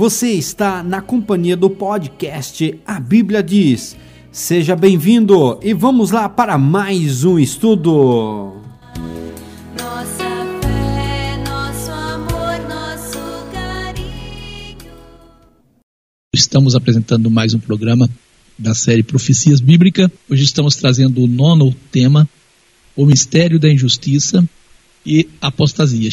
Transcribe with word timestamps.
Você 0.00 0.28
está 0.28 0.82
na 0.82 1.02
companhia 1.02 1.54
do 1.54 1.68
podcast 1.68 2.74
A 2.86 2.98
Bíblia 2.98 3.42
Diz. 3.42 3.94
Seja 4.32 4.74
bem-vindo 4.74 5.60
e 5.62 5.74
vamos 5.74 6.10
lá 6.10 6.26
para 6.26 6.56
mais 6.56 7.22
um 7.22 7.38
estudo. 7.38 8.56
Nossa 9.78 10.24
fé, 10.62 11.36
nosso 11.46 11.90
amor, 11.90 12.66
nosso 12.66 13.18
carinho. 13.52 14.90
Estamos 16.34 16.74
apresentando 16.74 17.30
mais 17.30 17.52
um 17.52 17.60
programa 17.60 18.08
da 18.58 18.74
série 18.74 19.02
Profecias 19.02 19.60
Bíblicas. 19.60 20.10
Hoje 20.30 20.44
estamos 20.44 20.76
trazendo 20.76 21.22
o 21.22 21.26
nono 21.26 21.74
tema, 21.92 22.26
o 22.96 23.04
mistério 23.04 23.60
da 23.60 23.70
injustiça 23.70 24.42
e 25.04 25.28
apostasia. 25.42 26.10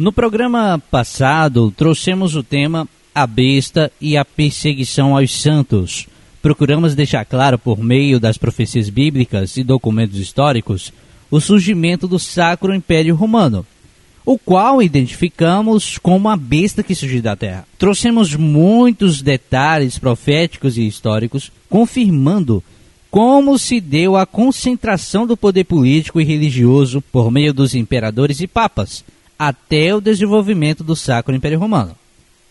No 0.00 0.10
programa 0.14 0.78
passado, 0.90 1.70
trouxemos 1.76 2.34
o 2.34 2.42
tema 2.42 2.88
A 3.20 3.26
Besta 3.26 3.92
e 4.00 4.16
a 4.16 4.24
Perseguição 4.24 5.14
aos 5.14 5.42
Santos. 5.42 6.06
Procuramos 6.40 6.94
deixar 6.94 7.22
claro, 7.26 7.58
por 7.58 7.78
meio 7.78 8.18
das 8.18 8.38
profecias 8.38 8.88
bíblicas 8.88 9.58
e 9.58 9.62
documentos 9.62 10.18
históricos, 10.18 10.90
o 11.30 11.38
surgimento 11.38 12.08
do 12.08 12.18
Sacro 12.18 12.74
Império 12.74 13.14
Romano, 13.14 13.66
o 14.24 14.38
qual 14.38 14.82
identificamos 14.82 15.98
como 15.98 16.30
a 16.30 16.36
besta 16.36 16.82
que 16.82 16.94
surgiu 16.94 17.20
da 17.20 17.36
terra. 17.36 17.66
Trouxemos 17.78 18.34
muitos 18.34 19.20
detalhes 19.20 19.98
proféticos 19.98 20.78
e 20.78 20.86
históricos, 20.86 21.52
confirmando 21.68 22.64
como 23.10 23.58
se 23.58 23.82
deu 23.82 24.16
a 24.16 24.24
concentração 24.24 25.26
do 25.26 25.36
poder 25.36 25.64
político 25.64 26.22
e 26.22 26.24
religioso 26.24 27.02
por 27.12 27.30
meio 27.30 27.52
dos 27.52 27.74
imperadores 27.74 28.40
e 28.40 28.46
papas 28.46 29.04
até 29.38 29.94
o 29.94 30.00
desenvolvimento 30.00 30.82
do 30.82 30.96
Sacro 30.96 31.34
Império 31.34 31.58
Romano, 31.58 31.94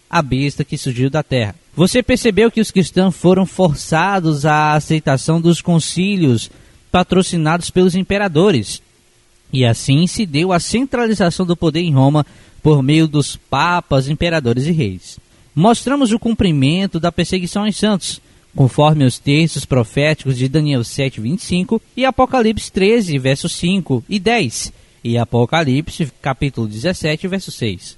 a 0.10 0.22
besta 0.22 0.64
que 0.64 0.78
surgiu 0.78 1.10
da 1.10 1.22
terra. 1.22 1.56
Você 1.76 2.02
percebeu 2.02 2.50
que 2.50 2.60
os 2.60 2.72
cristãos 2.72 3.16
foram 3.16 3.46
forçados 3.46 4.46
à 4.46 4.74
aceitação 4.74 5.40
dos 5.40 5.62
concílios 5.62 6.50
patrocinados 6.92 7.70
pelos 7.70 7.96
imperadores, 7.96 8.82
e 9.54 9.64
assim 9.64 10.08
se 10.08 10.26
deu 10.26 10.52
a 10.52 10.60
centralização 10.60 11.46
do 11.46 11.56
poder 11.56 11.82
em 11.82 11.94
Roma 11.94 12.26
por 12.62 12.82
meio 12.82 13.08
dos 13.08 13.36
papas, 13.36 14.10
imperadores 14.10 14.66
e 14.66 14.72
reis. 14.72 15.20
Mostramos 15.56 16.12
o 16.12 16.20
cumprimento 16.20 17.00
da 17.00 17.12
perseguição 17.12 17.66
aos 17.66 17.78
santos, 17.78 18.22
conforme 18.56 19.06
os 19.06 19.20
textos 19.20 19.66
proféticos 19.66 20.38
de 20.38 20.48
Daniel 20.48 20.84
7, 20.84 21.22
25 21.22 21.82
e 21.96 22.06
Apocalipse 22.06 22.72
13, 22.72 23.18
versos 23.20 23.54
5 23.54 24.04
e 24.10 24.20
10, 24.20 24.74
e 25.04 25.18
Apocalipse, 25.18 26.12
capítulo 26.22 26.68
17, 26.68 27.28
verso 27.28 27.52
6. 27.52 27.98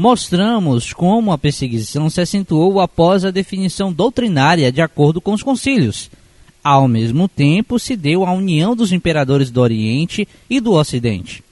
Mostramos 0.00 0.92
como 0.92 1.32
a 1.32 1.36
perseguição 1.36 2.08
se 2.08 2.20
acentuou 2.20 2.78
após 2.78 3.24
a 3.24 3.32
definição 3.32 3.92
doutrinária 3.92 4.70
de 4.70 4.80
acordo 4.80 5.20
com 5.20 5.32
os 5.32 5.42
concílios. 5.42 6.08
Ao 6.62 6.86
mesmo 6.86 7.26
tempo, 7.26 7.80
se 7.80 7.96
deu 7.96 8.24
a 8.24 8.32
união 8.32 8.76
dos 8.76 8.92
imperadores 8.92 9.50
do 9.50 9.60
Oriente 9.60 10.28
e 10.48 10.60
do 10.60 10.74
Ocidente. 10.74 11.42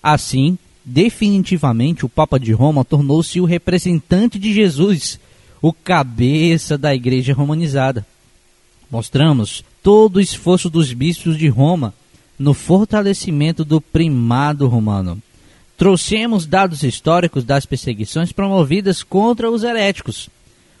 Assim, 0.00 0.56
definitivamente, 0.84 2.06
o 2.06 2.08
Papa 2.08 2.38
de 2.38 2.52
Roma 2.52 2.84
tornou-se 2.84 3.40
o 3.40 3.44
representante 3.44 4.38
de 4.38 4.54
Jesus, 4.54 5.18
o 5.60 5.72
cabeça 5.72 6.78
da 6.78 6.94
Igreja 6.94 7.34
romanizada. 7.34 8.06
Mostramos 8.88 9.64
todo 9.82 10.18
o 10.18 10.20
esforço 10.20 10.70
dos 10.70 10.92
bispos 10.92 11.36
de 11.36 11.48
Roma 11.48 11.92
no 12.38 12.54
fortalecimento 12.54 13.64
do 13.64 13.80
primado 13.80 14.68
romano. 14.68 15.20
Trouxemos 15.76 16.46
dados 16.46 16.82
históricos 16.82 17.44
das 17.44 17.66
perseguições 17.66 18.32
promovidas 18.32 19.02
contra 19.02 19.50
os 19.50 19.62
heréticos, 19.62 20.30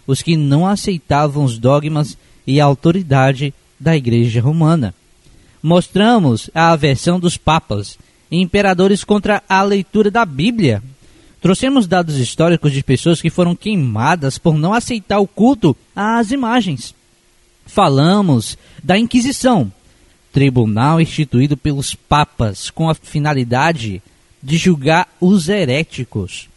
os 0.06 0.22
que 0.22 0.36
não 0.36 0.66
aceitavam 0.66 1.44
os 1.44 1.58
dogmas 1.58 2.16
e 2.46 2.60
a 2.60 2.64
autoridade 2.64 3.52
da 3.78 3.94
Igreja 3.94 4.40
Romana. 4.40 4.94
Mostramos 5.62 6.48
a 6.54 6.70
aversão 6.72 7.20
dos 7.20 7.36
papas 7.36 7.98
e 8.30 8.40
imperadores 8.40 9.04
contra 9.04 9.42
a 9.46 9.62
leitura 9.62 10.10
da 10.10 10.24
Bíblia. 10.24 10.82
Trouxemos 11.42 11.86
dados 11.86 12.16
históricos 12.18 12.72
de 12.72 12.82
pessoas 12.82 13.20
que 13.20 13.28
foram 13.28 13.54
queimadas 13.54 14.38
por 14.38 14.56
não 14.56 14.72
aceitar 14.72 15.18
o 15.18 15.26
culto 15.26 15.76
às 15.94 16.30
imagens. 16.30 16.94
Falamos 17.66 18.56
da 18.82 18.96
Inquisição, 18.96 19.70
tribunal 20.32 21.00
instituído 21.00 21.56
pelos 21.56 21.94
papas 21.94 22.70
com 22.70 22.88
a 22.88 22.94
finalidade 22.94 23.90
de 23.90 24.02
julgar 24.54 25.08
os 25.20 25.48
heréticos. 25.48 26.48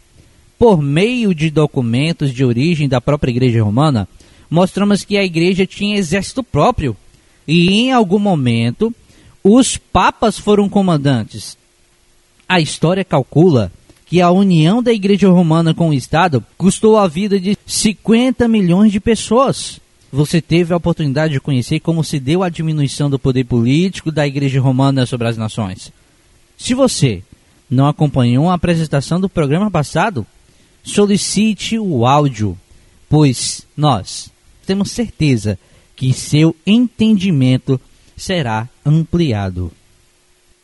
Por 0.58 0.80
meio 0.80 1.34
de 1.34 1.50
documentos 1.50 2.32
de 2.32 2.44
origem 2.44 2.88
da 2.88 3.00
própria 3.00 3.30
Igreja 3.30 3.62
Romana, 3.62 4.06
mostramos 4.50 5.02
que 5.02 5.16
a 5.16 5.24
Igreja 5.24 5.66
tinha 5.66 5.96
exército 5.96 6.42
próprio 6.42 6.96
e, 7.48 7.70
em 7.72 7.92
algum 7.92 8.18
momento, 8.18 8.94
os 9.42 9.76
papas 9.76 10.38
foram 10.38 10.68
comandantes. 10.68 11.56
A 12.48 12.60
história 12.60 13.04
calcula 13.04 13.72
que 14.06 14.20
a 14.20 14.30
união 14.30 14.82
da 14.82 14.92
Igreja 14.92 15.28
Romana 15.30 15.72
com 15.72 15.88
o 15.88 15.94
Estado 15.94 16.44
custou 16.58 16.98
a 16.98 17.08
vida 17.08 17.40
de 17.40 17.56
50 17.64 18.46
milhões 18.46 18.92
de 18.92 19.00
pessoas 19.00 19.80
você 20.12 20.40
teve 20.40 20.72
a 20.72 20.76
oportunidade 20.76 21.34
de 21.34 21.40
conhecer 21.40 21.78
como 21.80 22.02
se 22.02 22.18
deu 22.18 22.42
a 22.42 22.48
diminuição 22.48 23.08
do 23.08 23.18
poder 23.18 23.44
político 23.44 24.10
da 24.10 24.26
Igreja 24.26 24.60
Romana 24.60 25.06
sobre 25.06 25.28
as 25.28 25.36
nações. 25.36 25.92
Se 26.58 26.74
você 26.74 27.22
não 27.70 27.86
acompanhou 27.86 28.50
a 28.50 28.54
apresentação 28.54 29.20
do 29.20 29.28
programa 29.28 29.70
passado, 29.70 30.26
solicite 30.82 31.78
o 31.78 32.04
áudio, 32.04 32.58
pois 33.08 33.66
nós 33.76 34.30
temos 34.66 34.90
certeza 34.90 35.58
que 35.94 36.12
seu 36.12 36.56
entendimento 36.66 37.80
será 38.16 38.68
ampliado. 38.84 39.70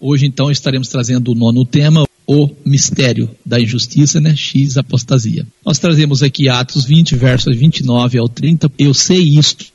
Hoje, 0.00 0.26
então, 0.26 0.50
estaremos 0.50 0.88
trazendo 0.88 1.32
o 1.32 1.34
nono 1.34 1.64
tema, 1.64 2.06
o 2.26 2.50
mistério 2.64 3.30
da 3.44 3.60
injustiça, 3.60 4.20
né? 4.20 4.34
X 4.34 4.76
apostasia. 4.76 5.46
Nós 5.64 5.78
trazemos 5.78 6.22
aqui 6.22 6.48
Atos 6.48 6.84
20, 6.84 7.16
versos 7.16 7.56
29 7.56 8.18
ao 8.18 8.28
30. 8.28 8.70
Eu 8.78 8.92
sei 8.92 9.22
isto, 9.38 9.66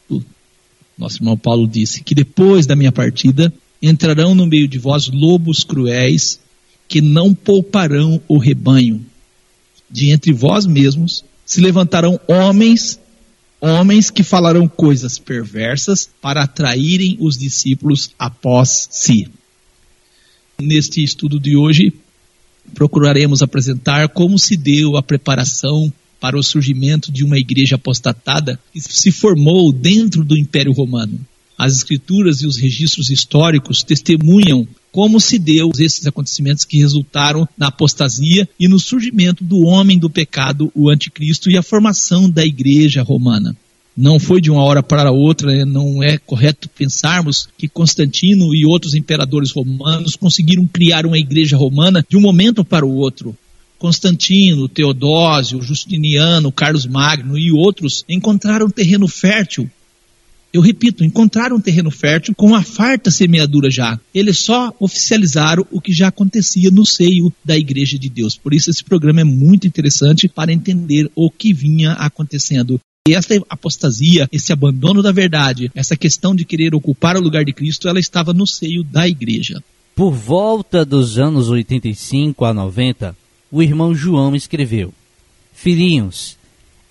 nosso 0.98 1.18
irmão 1.18 1.38
Paulo 1.38 1.68
disse, 1.68 2.04
que 2.04 2.14
depois 2.14 2.66
da 2.66 2.76
minha 2.76 2.92
partida 2.92 3.52
entrarão 3.82 4.36
no 4.36 4.46
meio 4.46 4.68
de 4.68 4.78
vós 4.78 5.08
lobos 5.08 5.64
cruéis 5.64 6.40
que 6.92 7.00
não 7.00 7.34
pouparão 7.34 8.22
o 8.28 8.38
rebanho. 8.38 9.06
De 9.90 10.12
entre 10.12 10.34
vós 10.34 10.66
mesmos 10.66 11.24
se 11.46 11.62
levantarão 11.62 12.20
homens, 12.28 13.00
homens 13.62 14.10
que 14.10 14.24
falarão 14.24 14.68
coisas 14.68 15.18
perversas 15.18 16.10
para 16.22 16.44
atraírem 16.44 17.16
os 17.22 17.38
discípulos 17.38 18.12
após 18.20 18.90
si. 18.92 19.30
Neste 20.60 21.02
estudo 21.02 21.40
de 21.40 21.56
hoje, 21.56 21.94
procuraremos 22.74 23.42
apresentar 23.42 24.10
como 24.10 24.38
se 24.38 24.58
deu 24.58 24.98
a 24.98 25.02
preparação 25.02 25.94
para 26.20 26.38
o 26.38 26.44
surgimento 26.44 27.10
de 27.10 27.24
uma 27.24 27.38
igreja 27.38 27.76
apostatada 27.76 28.60
que 28.74 28.82
se 28.82 29.14
formou 29.14 29.72
dentro 29.72 30.26
do 30.26 30.38
Império 30.38 30.74
Romano. 30.74 31.18
As 31.58 31.74
escrituras 31.74 32.42
e 32.42 32.48
os 32.48 32.58
registros 32.58 33.10
históricos 33.10 33.82
testemunham 33.82 34.68
como 34.92 35.20
se 35.20 35.40
deu 35.40 35.72
esses 35.80 36.06
acontecimentos 36.06 36.66
que 36.66 36.80
resultaram 36.80 37.48
na 37.58 37.68
apostasia 37.68 38.48
e 38.60 38.68
no 38.68 38.80
surgimento 38.80 39.44
do 39.44 39.62
homem 39.62 39.98
do 39.98 40.10
pecado, 40.10 40.72
o 40.76 40.90
anticristo, 40.90 41.50
e 41.50 41.58
a 41.58 41.64
formação 41.64 42.30
da 42.30 42.46
igreja 42.46 43.02
romana 43.02 43.56
não 43.96 44.20
foi 44.20 44.40
de 44.40 44.50
uma 44.50 44.64
hora 44.64 44.82
para 44.82 45.12
outra, 45.12 45.52
né? 45.52 45.66
não 45.66 46.02
é 46.02 46.18
correto 46.18 46.70
pensarmos 46.70 47.48
que 47.58 47.68
Constantino 47.68 48.56
e 48.56 48.66
outros 48.66 48.96
imperadores 48.96 49.52
romanos 49.52 50.16
conseguiram 50.16 50.66
criar 50.66 51.06
uma 51.06 51.18
igreja 51.18 51.58
romana 51.58 52.06
de 52.08 52.18
um 52.18 52.22
momento 52.22 52.64
para 52.64 52.86
o 52.86 52.96
outro. 52.96 53.36
Constantino, 53.78 54.68
Teodósio, 54.68 55.62
Justiniano, 55.62 56.52
Carlos 56.52 56.86
Magno 56.86 57.38
e 57.38 57.52
outros 57.52 58.06
encontraram 58.08 58.70
terreno 58.70 59.08
fértil. 59.08 59.70
Eu 60.54 60.62
repito, 60.62 61.04
encontraram 61.04 61.62
terreno 61.62 61.90
fértil 61.90 62.36
com 62.36 62.48
uma 62.48 62.62
farta 62.62 63.10
semeadura 63.10 63.72
já. 63.72 64.00
Eles 64.14 64.40
só 64.40 64.74
oficializaram 64.80 65.66
o 65.72 65.80
que 65.80 65.94
já 65.94 66.10
acontecia 66.10 66.70
no 66.70 66.86
seio 66.86 67.32
da 67.44 67.58
Igreja 67.58 67.98
de 67.98 68.10
Deus. 68.10 68.36
Por 68.36 68.54
isso 68.54 68.70
esse 68.70 68.84
programa 68.84 69.22
é 69.22 69.26
muito 69.26 69.66
interessante 69.66 70.28
para 70.28 70.52
entender 70.52 71.10
o 71.16 71.32
que 71.32 71.54
vinha 71.54 71.94
acontecendo 71.94 72.80
e 73.08 73.16
essa 73.16 73.34
apostasia, 73.50 74.30
esse 74.32 74.54
abandono 74.54 75.02
da 75.02 75.12
verdade, 75.12 75.72
essa 75.74 75.98
questão 75.98 76.36
de 76.36 76.46
querer 76.46 76.76
ocupar 76.76 77.18
o 77.18 77.22
lugar 77.22 77.44
de 77.44 77.52
Cristo, 77.52 77.88
ela 77.88 78.00
estava 78.00 78.32
no 78.32 78.46
seio 78.46 78.84
da 78.84 79.08
igreja. 79.08 79.60
Por 79.96 80.12
volta 80.12 80.86
dos 80.86 81.18
anos 81.18 81.50
85 81.50 82.46
a 82.46 82.54
90, 82.54 83.18
o 83.52 83.64
irmão 83.64 83.96
João 83.96 84.36
escreveu: 84.36 84.94
Filhinhos, 85.52 86.38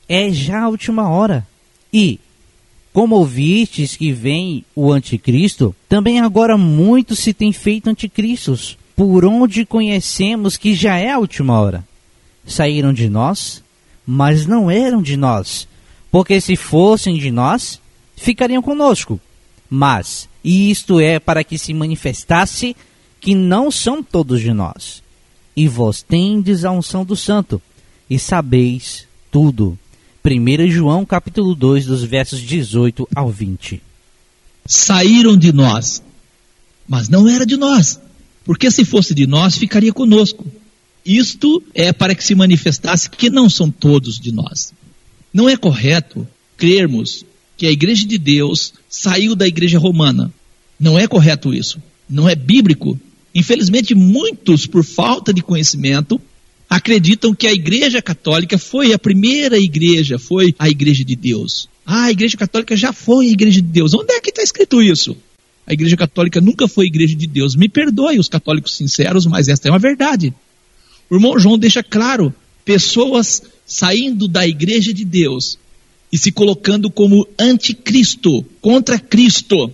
é 0.09 0.33
já 0.33 0.63
a 0.63 0.69
última 0.69 1.09
hora. 1.09 1.47
E, 1.93 2.19
como 2.93 3.17
ouvistes 3.17 3.97
que 3.97 4.13
vem 4.13 4.65
o 4.75 4.91
anticristo, 4.91 5.75
também 5.89 6.21
agora 6.21 6.57
muito 6.57 7.15
se 7.15 7.33
tem 7.33 7.53
feito 7.53 7.89
anticristos, 7.89 8.77
por 8.97 9.25
onde 9.25 9.65
conhecemos 9.65 10.57
que 10.57 10.75
já 10.75 10.97
é 10.97 11.11
a 11.11 11.19
última 11.19 11.59
hora. 11.59 11.85
Saíram 12.45 12.93
de 12.93 13.09
nós, 13.09 13.63
mas 14.07 14.47
não 14.47 14.71
eram 14.71 15.01
de 15.01 15.17
nós, 15.17 15.69
porque 16.11 16.41
se 16.41 16.57
fossem 16.57 17.17
de 17.17 17.31
nós, 17.31 17.81
ficariam 18.17 18.61
conosco. 18.61 19.21
Mas 19.69 20.29
isto 20.43 20.99
é 20.99 21.21
para 21.21 21.45
que 21.45 21.57
se 21.57 21.73
manifestasse 21.73 22.77
que 23.21 23.35
não 23.35 23.71
são 23.71 24.03
todos 24.03 24.41
de 24.41 24.53
nós. 24.53 25.03
E 25.55 25.69
vós 25.69 26.03
tendes 26.03 26.65
a 26.65 26.73
unção 26.73 27.05
do 27.05 27.15
santo, 27.15 27.63
e 28.09 28.19
sabeis 28.19 29.07
tudo. 29.31 29.79
1 30.23 30.71
João 30.71 31.07
capítulo 31.07 31.55
2, 31.55 31.87
dos 31.87 32.05
versos 32.05 32.41
18 32.41 33.09
ao 33.15 33.31
20. 33.31 33.81
Saíram 34.67 35.35
de 35.35 35.51
nós, 35.51 36.03
mas 36.87 37.09
não 37.09 37.27
era 37.27 37.47
de 37.47 37.57
nós, 37.57 37.99
porque 38.45 38.71
se 38.71 38.85
fosse 38.85 39.15
de 39.15 39.27
nós, 39.27 39.57
ficaria 39.57 39.95
conosco. 39.95 40.47
Isto 41.07 41.63
é 41.75 41.91
para 41.91 42.15
que 42.15 42.23
se 42.23 42.35
manifestasse 42.35 43.09
que 43.09 43.31
não 43.31 43.49
são 43.49 43.71
todos 43.71 44.21
de 44.21 44.31
nós. 44.31 44.75
Não 45.33 45.49
é 45.49 45.57
correto 45.57 46.29
crermos 46.55 47.25
que 47.57 47.67
a 47.67 47.71
igreja 47.71 48.07
de 48.07 48.19
Deus 48.19 48.75
saiu 48.91 49.35
da 49.35 49.49
igreja 49.49 49.79
romana. 49.79 50.31
Não 50.79 50.99
é 50.99 51.07
correto 51.07 51.55
isso. 51.55 51.83
Não 52.09 52.29
é 52.29 52.35
bíblico. 52.35 53.01
Infelizmente, 53.35 53.95
muitos, 53.95 54.67
por 54.67 54.85
falta 54.85 55.33
de 55.33 55.43
conhecimento, 55.43 56.21
acreditam 56.71 57.35
que 57.35 57.49
a 57.49 57.53
igreja 57.53 58.01
católica 58.01 58.57
foi 58.57 58.93
a 58.93 58.99
primeira 58.99 59.59
igreja, 59.59 60.21
foi 60.21 60.55
a 60.57 60.71
igreja 60.71 61.05
de 61.05 61.17
Deus. 61.17 61.69
Ah, 61.85 62.05
a 62.05 62.11
igreja 62.13 62.37
católica 62.37 62.77
já 62.77 62.93
foi 62.93 63.27
a 63.27 63.31
igreja 63.31 63.61
de 63.61 63.67
Deus. 63.67 63.93
Onde 63.93 64.13
é 64.13 64.21
que 64.21 64.31
está 64.31 64.41
escrito 64.41 64.81
isso? 64.81 65.17
A 65.67 65.73
igreja 65.73 65.97
católica 65.97 66.41
nunca 66.41 66.69
foi 66.69 66.85
a 66.85 66.89
igreja 66.89 67.17
de 67.17 67.27
Deus. 67.27 67.57
Me 67.57 67.69
perdoe 67.69 68.21
os 68.21 68.29
católicos 68.29 68.77
sinceros, 68.77 69.27
mas 69.27 69.49
esta 69.49 69.67
é 69.67 69.73
uma 69.73 69.81
verdade. 69.81 70.33
O 71.11 71.17
irmão 71.17 71.37
João 71.41 71.59
deixa 71.59 71.83
claro: 71.83 72.33
pessoas 72.65 73.43
saindo 73.67 74.29
da 74.29 74.47
igreja 74.47 74.95
de 74.95 75.05
Deus 75.05 75.59
e 76.13 76.19
se 76.19 76.31
colocando 76.31 76.89
como 76.89 77.27
anticristo, 77.39 78.45
contra 78.61 78.99
Cristo. 78.99 79.73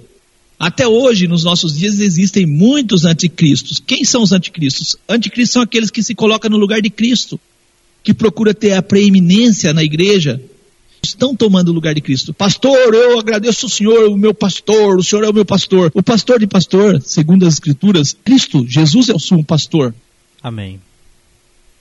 Até 0.58 0.88
hoje, 0.88 1.28
nos 1.28 1.44
nossos 1.44 1.76
dias, 1.76 2.00
existem 2.00 2.46
muitos 2.46 3.04
anticristos. 3.04 3.80
Quem 3.84 4.04
são 4.04 4.22
os 4.22 4.32
anticristos? 4.32 4.96
Anticristos 5.08 5.52
são 5.52 5.62
aqueles 5.62 5.90
que 5.90 6.02
se 6.02 6.14
colocam 6.14 6.50
no 6.50 6.56
lugar 6.56 6.80
de 6.80 6.88
Cristo, 6.88 7.38
que 8.02 8.14
procura 8.14 8.54
ter 8.54 8.72
a 8.72 8.82
preeminência 8.82 9.74
na 9.74 9.84
igreja, 9.84 10.40
estão 11.04 11.36
tomando 11.36 11.68
o 11.68 11.72
lugar 11.72 11.94
de 11.94 12.00
Cristo. 12.00 12.32
Pastor, 12.32 12.94
eu 12.94 13.18
agradeço 13.18 13.66
o 13.66 13.70
Senhor, 13.70 14.08
o 14.08 14.16
meu 14.16 14.34
pastor, 14.34 14.98
o 14.98 15.02
Senhor 15.02 15.24
é 15.24 15.28
o 15.28 15.34
meu 15.34 15.44
pastor. 15.44 15.90
O 15.94 16.02
pastor 16.02 16.38
de 16.38 16.46
pastor, 16.46 17.00
segundo 17.02 17.46
as 17.46 17.54
Escrituras, 17.54 18.16
Cristo, 18.24 18.64
Jesus 18.66 19.08
é 19.08 19.14
o 19.14 19.18
sumo 19.18 19.44
pastor. 19.44 19.94
Amém. 20.42 20.80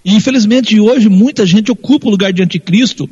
E 0.04 0.14
infelizmente 0.14 0.80
hoje 0.80 1.10
muita 1.10 1.46
gente 1.46 1.72
ocupa 1.72 2.08
o 2.08 2.12
lugar 2.12 2.32
de 2.32 2.44
anticristo. 2.44 3.10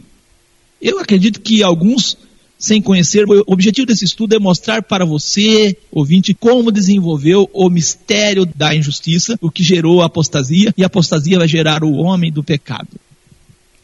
Eu 0.82 1.00
acredito 1.00 1.42
que 1.42 1.64
alguns, 1.64 2.18
sem 2.64 2.82
conhecer, 2.82 3.26
o 3.28 3.44
objetivo 3.46 3.86
desse 3.86 4.06
estudo 4.06 4.38
é 4.38 4.40
mostrar 4.40 4.82
para 4.84 5.04
você, 5.04 5.76
ouvinte, 5.92 6.34
como 6.34 6.72
desenvolveu 6.72 7.50
o 7.52 7.70
mistério 7.70 8.46
da 8.46 8.74
injustiça, 8.74 9.38
o 9.42 9.52
que 9.52 9.62
gerou 9.62 10.02
a 10.02 10.06
apostasia, 10.06 10.74
e 10.78 10.82
a 10.82 10.88
apostasia 10.88 11.40
vai 11.40 11.48
gerar 11.48 11.84
o 11.84 11.96
homem 11.96 12.32
do 12.32 12.42
pecado. 12.42 12.88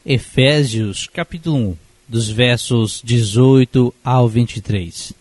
Efésios 0.06 1.10
capítulo 1.12 1.58
1, 1.58 1.76
dos 2.08 2.30
versos 2.30 3.02
18 3.04 3.94
ao 4.02 4.30
23. 4.30 5.12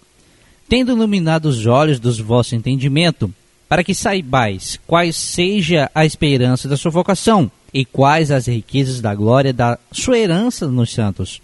Tendo 0.68 0.92
iluminado 0.92 1.46
os 1.46 1.66
olhos 1.66 1.98
dos 1.98 2.20
vosso 2.20 2.54
entendimento, 2.54 3.34
para 3.68 3.82
que 3.82 3.92
saibais 3.92 4.78
quais 4.86 5.16
seja 5.16 5.90
a 5.92 6.06
esperança 6.06 6.68
da 6.68 6.76
sua 6.76 6.92
vocação, 6.92 7.50
e 7.74 7.84
quais 7.84 8.30
as 8.30 8.46
riquezas 8.46 9.00
da 9.00 9.14
glória 9.16 9.52
da 9.52 9.78
sua 9.90 10.16
herança 10.16 10.68
nos 10.68 10.92
santos, 10.92 11.42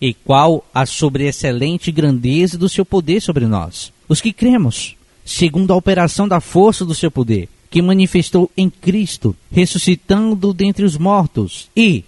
e 0.00 0.14
qual 0.14 0.64
a 0.74 0.86
sobreexcelente 0.86 1.92
grandeza 1.92 2.56
do 2.56 2.68
seu 2.68 2.84
poder 2.84 3.20
sobre 3.20 3.46
nós, 3.46 3.92
os 4.08 4.20
que 4.20 4.32
cremos, 4.32 4.96
segundo 5.24 5.72
a 5.72 5.76
operação 5.76 6.26
da 6.26 6.40
força 6.40 6.84
do 6.84 6.94
seu 6.94 7.10
poder, 7.10 7.48
que 7.70 7.82
manifestou 7.82 8.50
em 8.56 8.68
Cristo, 8.68 9.36
ressuscitando 9.50 10.52
dentre 10.52 10.84
os 10.84 10.96
mortos 10.96 11.68
e 11.76 12.04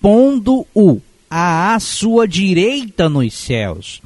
pondo-o 0.00 1.00
à 1.30 1.78
sua 1.78 2.26
direita 2.26 3.08
nos 3.08 3.34
céus, 3.34 4.00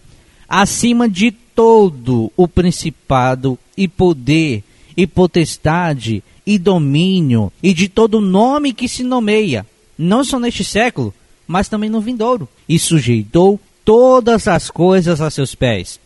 acima 0.48 1.08
de 1.08 1.30
todo 1.30 2.32
o 2.36 2.48
principado 2.48 3.58
e 3.76 3.86
poder 3.86 4.62
e 4.96 5.06
potestade 5.06 6.22
e 6.44 6.58
domínio 6.58 7.52
e 7.62 7.72
de 7.72 7.88
todo 7.88 8.20
nome 8.20 8.72
que 8.72 8.88
se 8.88 9.02
nomeia, 9.02 9.66
não 9.96 10.24
só 10.24 10.38
neste 10.38 10.64
século, 10.64 11.14
mas 11.50 11.68
também 11.68 11.90
no 11.90 12.00
vindouro, 12.00 12.48
e 12.68 12.78
sujeitou 12.78 13.58
todas 13.84 14.46
as 14.46 14.70
coisas 14.70 15.20
a 15.20 15.28
seus 15.28 15.52
pés, 15.52 15.98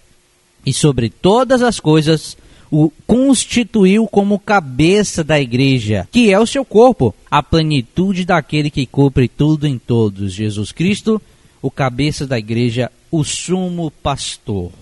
e 0.64 0.72
sobre 0.72 1.10
todas 1.10 1.62
as 1.62 1.78
coisas 1.78 2.34
o 2.70 2.90
constituiu 3.06 4.06
como 4.06 4.38
cabeça 4.38 5.22
da 5.22 5.38
igreja, 5.38 6.08
que 6.10 6.32
é 6.32 6.40
o 6.40 6.46
seu 6.46 6.64
corpo, 6.64 7.14
a 7.30 7.42
plenitude 7.42 8.24
daquele 8.24 8.70
que 8.70 8.86
cumpre 8.86 9.28
tudo 9.28 9.66
em 9.66 9.78
todos, 9.78 10.32
Jesus 10.32 10.72
Cristo, 10.72 11.20
o 11.60 11.70
cabeça 11.70 12.26
da 12.26 12.38
igreja, 12.38 12.90
o 13.10 13.22
sumo 13.22 13.90
pastor 13.90 14.72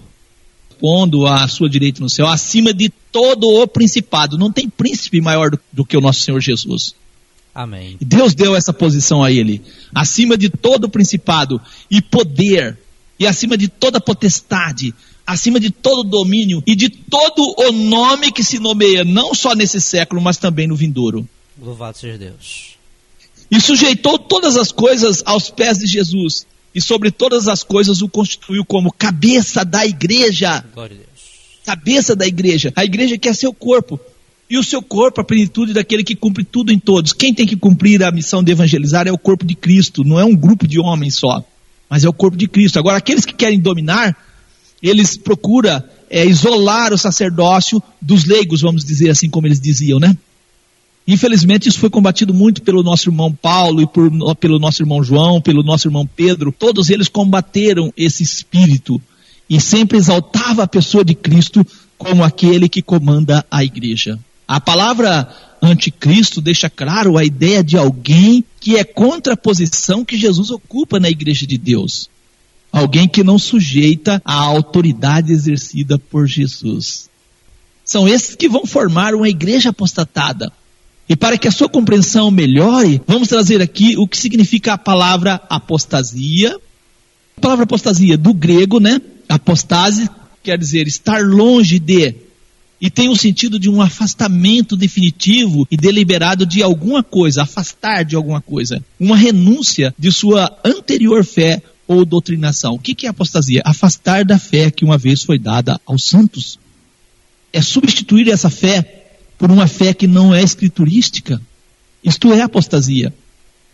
pondo 0.78 1.28
à 1.28 1.46
sua 1.46 1.70
direita 1.70 2.00
no 2.00 2.10
céu, 2.10 2.26
acima 2.26 2.74
de 2.74 2.88
todo 2.88 3.48
o 3.48 3.68
principado. 3.68 4.36
Não 4.36 4.50
tem 4.50 4.68
príncipe 4.68 5.20
maior 5.20 5.48
do, 5.48 5.60
do 5.72 5.84
que 5.84 5.96
o 5.96 6.00
nosso 6.00 6.22
Senhor 6.22 6.40
Jesus. 6.40 6.96
Amém. 7.54 7.96
E 8.00 8.04
Deus 8.04 8.34
deu 8.34 8.56
essa 8.56 8.72
posição 8.72 9.22
a 9.22 9.30
ele, 9.30 9.60
acima 9.94 10.36
de 10.36 10.48
todo 10.48 10.88
principado 10.88 11.60
e 11.90 12.00
poder, 12.00 12.78
e 13.18 13.26
acima 13.26 13.56
de 13.58 13.68
toda 13.68 14.00
potestade, 14.00 14.94
acima 15.26 15.60
de 15.60 15.70
todo 15.70 16.02
domínio 16.02 16.62
e 16.66 16.74
de 16.74 16.88
todo 16.88 17.54
o 17.58 17.72
nome 17.72 18.32
que 18.32 18.42
se 18.42 18.58
nomeia, 18.58 19.04
não 19.04 19.34
só 19.34 19.54
nesse 19.54 19.80
século, 19.80 20.20
mas 20.20 20.38
também 20.38 20.66
no 20.66 20.74
vindouro. 20.74 21.28
Louvado 21.60 21.98
seja 21.98 22.16
Deus. 22.16 22.72
E 23.50 23.60
sujeitou 23.60 24.18
todas 24.18 24.56
as 24.56 24.72
coisas 24.72 25.22
aos 25.26 25.50
pés 25.50 25.78
de 25.78 25.86
Jesus, 25.86 26.46
e 26.74 26.80
sobre 26.80 27.10
todas 27.10 27.48
as 27.48 27.62
coisas 27.62 28.00
o 28.00 28.08
constituiu 28.08 28.64
como 28.64 28.90
cabeça 28.90 29.62
da 29.62 29.84
igreja. 29.84 30.64
Glória 30.72 30.96
a 30.96 30.98
Deus. 30.98 31.22
Cabeça 31.66 32.16
da 32.16 32.26
igreja. 32.26 32.72
A 32.74 32.82
igreja 32.82 33.18
que 33.18 33.28
é 33.28 33.32
seu 33.34 33.52
corpo. 33.52 34.00
E 34.52 34.58
o 34.58 34.62
seu 34.62 34.82
corpo, 34.82 35.18
a 35.18 35.24
plenitude 35.24 35.72
daquele 35.72 36.04
que 36.04 36.14
cumpre 36.14 36.44
tudo 36.44 36.70
em 36.70 36.78
todos. 36.78 37.14
Quem 37.14 37.32
tem 37.32 37.46
que 37.46 37.56
cumprir 37.56 38.02
a 38.04 38.12
missão 38.12 38.42
de 38.42 38.52
evangelizar 38.52 39.08
é 39.08 39.10
o 39.10 39.16
corpo 39.16 39.46
de 39.46 39.54
Cristo, 39.54 40.04
não 40.04 40.20
é 40.20 40.26
um 40.26 40.36
grupo 40.36 40.66
de 40.68 40.78
homens 40.78 41.14
só, 41.14 41.42
mas 41.88 42.04
é 42.04 42.08
o 42.10 42.12
corpo 42.12 42.36
de 42.36 42.46
Cristo. 42.46 42.78
Agora, 42.78 42.98
aqueles 42.98 43.24
que 43.24 43.32
querem 43.32 43.58
dominar, 43.58 44.14
eles 44.82 45.16
procuram 45.16 45.82
é, 46.10 46.26
isolar 46.26 46.92
o 46.92 46.98
sacerdócio 46.98 47.82
dos 47.98 48.26
leigos, 48.26 48.60
vamos 48.60 48.84
dizer 48.84 49.08
assim 49.08 49.30
como 49.30 49.46
eles 49.46 49.58
diziam, 49.58 49.98
né? 49.98 50.14
Infelizmente, 51.08 51.70
isso 51.70 51.78
foi 51.78 51.88
combatido 51.88 52.34
muito 52.34 52.60
pelo 52.60 52.82
nosso 52.82 53.08
irmão 53.08 53.32
Paulo 53.32 53.80
e 53.80 53.86
por, 53.86 54.10
pelo 54.36 54.58
nosso 54.58 54.82
irmão 54.82 55.02
João, 55.02 55.40
pelo 55.40 55.62
nosso 55.62 55.88
irmão 55.88 56.06
Pedro. 56.06 56.52
Todos 56.52 56.90
eles 56.90 57.08
combateram 57.08 57.90
esse 57.96 58.22
espírito 58.22 59.00
e 59.48 59.58
sempre 59.58 59.96
exaltava 59.96 60.62
a 60.62 60.68
pessoa 60.68 61.02
de 61.02 61.14
Cristo 61.14 61.66
como 61.96 62.22
aquele 62.22 62.68
que 62.68 62.82
comanda 62.82 63.46
a 63.50 63.64
igreja. 63.64 64.20
A 64.52 64.60
palavra 64.60 65.34
anticristo 65.62 66.38
deixa 66.38 66.68
claro 66.68 67.16
a 67.16 67.24
ideia 67.24 67.64
de 67.64 67.78
alguém 67.78 68.44
que 68.60 68.76
é 68.76 68.84
contra 68.84 69.32
a 69.32 69.36
posição 69.36 70.04
que 70.04 70.14
Jesus 70.14 70.50
ocupa 70.50 71.00
na 71.00 71.08
igreja 71.08 71.46
de 71.46 71.56
Deus. 71.56 72.10
Alguém 72.70 73.08
que 73.08 73.24
não 73.24 73.38
sujeita 73.38 74.20
à 74.22 74.34
autoridade 74.34 75.32
exercida 75.32 75.98
por 75.98 76.26
Jesus. 76.26 77.08
São 77.82 78.06
esses 78.06 78.36
que 78.36 78.46
vão 78.46 78.66
formar 78.66 79.14
uma 79.14 79.26
igreja 79.26 79.70
apostatada. 79.70 80.52
E 81.08 81.16
para 81.16 81.38
que 81.38 81.48
a 81.48 81.50
sua 81.50 81.70
compreensão 81.70 82.30
melhore, 82.30 83.00
vamos 83.06 83.28
trazer 83.28 83.62
aqui 83.62 83.96
o 83.96 84.06
que 84.06 84.18
significa 84.18 84.74
a 84.74 84.78
palavra 84.78 85.40
apostasia. 85.48 86.54
A 87.38 87.40
palavra 87.40 87.64
apostasia 87.64 88.18
do 88.18 88.34
grego, 88.34 88.78
né? 88.78 89.00
Apostase 89.30 90.10
quer 90.42 90.58
dizer 90.58 90.86
estar 90.86 91.22
longe 91.22 91.78
de 91.78 92.14
e 92.82 92.90
tem 92.90 93.08
o 93.08 93.14
sentido 93.14 93.60
de 93.60 93.70
um 93.70 93.80
afastamento 93.80 94.76
definitivo 94.76 95.68
e 95.70 95.76
deliberado 95.76 96.44
de 96.44 96.64
alguma 96.64 97.00
coisa, 97.00 97.44
afastar 97.44 98.04
de 98.04 98.16
alguma 98.16 98.40
coisa, 98.40 98.84
uma 98.98 99.16
renúncia 99.16 99.94
de 99.96 100.10
sua 100.10 100.50
anterior 100.64 101.24
fé 101.24 101.62
ou 101.86 102.04
doutrinação. 102.04 102.74
O 102.74 102.80
que 102.80 103.06
é 103.06 103.08
apostasia? 103.08 103.62
Afastar 103.64 104.24
da 104.24 104.36
fé 104.36 104.68
que 104.68 104.84
uma 104.84 104.98
vez 104.98 105.22
foi 105.22 105.38
dada 105.38 105.80
aos 105.86 106.02
santos. 106.02 106.58
É 107.52 107.62
substituir 107.62 108.28
essa 108.28 108.50
fé 108.50 109.04
por 109.38 109.48
uma 109.48 109.68
fé 109.68 109.94
que 109.94 110.08
não 110.08 110.34
é 110.34 110.42
escriturística. 110.42 111.40
Isto 112.02 112.32
é 112.32 112.40
apostasia. 112.40 113.14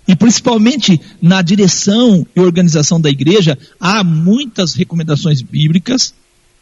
E 0.07 0.15
principalmente 0.15 1.01
na 1.21 1.41
direção 1.41 2.27
e 2.37 2.41
organização 2.41 3.01
da 3.01 3.09
igreja, 3.09 3.57
há 3.81 4.05
muitas 4.05 4.75
recomendações 4.75 5.41
bíblicas, 5.41 6.13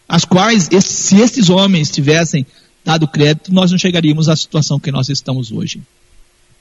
as 0.09 0.25
quais, 0.25 0.69
se 0.81 1.17
esses 1.21 1.51
homens 1.51 1.91
tivessem 1.91 2.47
dado 2.85 3.09
crédito, 3.09 3.53
nós 3.53 3.71
não 3.71 3.79
chegaríamos 3.79 4.29
à 4.29 4.37
situação 4.37 4.79
que 4.79 4.93
nós 4.93 5.09
estamos 5.09 5.51
hoje. 5.51 5.81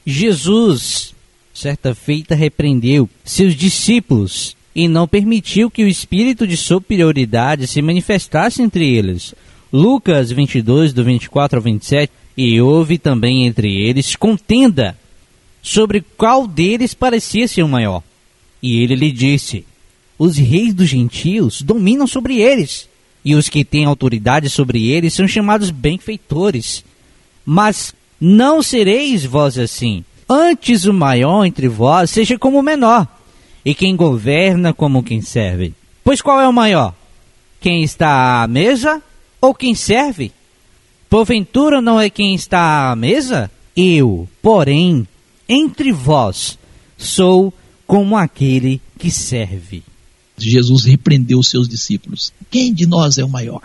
Jesus 0.06 1.14
certa 1.54 1.96
feita 1.96 2.36
repreendeu 2.36 3.10
seus 3.24 3.56
discípulos 3.56 4.58
e 4.76 4.90
não 4.90 5.08
permitiu 5.08 5.72
que 5.72 5.84
o 5.84 5.88
espírito 5.88 6.46
de 6.46 6.58
superioridade 6.58 7.66
se 7.66 7.82
manifestasse 7.82 8.62
entre 8.62 8.94
eles. 8.94 9.34
Lucas 9.72 10.32
22, 10.32 10.92
do 10.92 11.04
24 11.04 11.58
ao 11.58 11.64
27, 11.64 12.12
e 12.36 12.60
houve 12.60 12.98
também 12.98 13.46
entre 13.46 13.74
eles 13.74 14.16
contenda 14.16 14.98
sobre 15.62 16.04
qual 16.18 16.46
deles 16.46 16.94
parecia 16.94 17.48
ser 17.48 17.64
o 17.64 17.70
maior. 17.70 18.04
E 18.62 18.82
ele 18.82 18.96
lhe 18.96 19.12
disse: 19.12 19.66
Os 20.20 20.38
reis 20.38 20.74
dos 20.74 20.90
gentios 20.90 21.62
dominam 21.62 22.06
sobre 22.06 22.40
eles, 22.40 22.90
e 23.26 23.34
os 23.34 23.50
que 23.50 23.66
têm 23.66 23.86
autoridade 23.86 24.48
sobre 24.52 24.88
eles 24.88 25.16
são 25.16 25.28
chamados 25.28 25.72
benfeitores. 25.72 26.86
Mas 27.44 27.96
não 28.22 28.62
sereis 28.62 29.26
vós 29.26 29.58
assim. 29.58 30.06
Antes 30.30 30.86
o 30.86 30.94
maior 30.94 31.44
entre 31.44 31.68
vós 31.68 32.12
seja 32.12 32.38
como 32.38 32.60
o 32.60 32.64
menor, 32.64 33.08
e 33.66 33.74
quem 33.74 33.96
governa 33.96 34.74
como 34.74 35.04
quem 35.04 35.22
serve. 35.22 35.74
Pois 36.04 36.22
qual 36.22 36.40
é 36.40 36.48
o 36.48 36.54
maior? 36.54 36.94
Quem 37.60 37.84
está 37.84 38.44
à 38.44 38.48
mesa 38.48 39.02
ou 39.42 39.56
quem 39.56 39.74
serve? 39.74 40.32
Porventura 41.10 41.82
não 41.82 42.00
é 42.00 42.10
quem 42.10 42.36
está 42.36 42.92
à 42.92 42.96
mesa? 42.96 43.50
Eu, 43.76 44.28
porém, 44.42 45.08
entre 45.50 45.92
vós, 45.92 46.60
sou 46.98 47.52
como 47.88 48.16
aquele 48.16 48.80
que 48.98 49.10
serve. 49.10 49.84
Jesus 50.38 50.84
repreendeu 50.84 51.40
os 51.40 51.50
seus 51.50 51.68
discípulos. 51.68 52.34
Quem 52.52 52.74
de 52.74 52.86
nós 52.86 53.18
é 53.18 53.24
o 53.24 53.30
maior? 53.30 53.62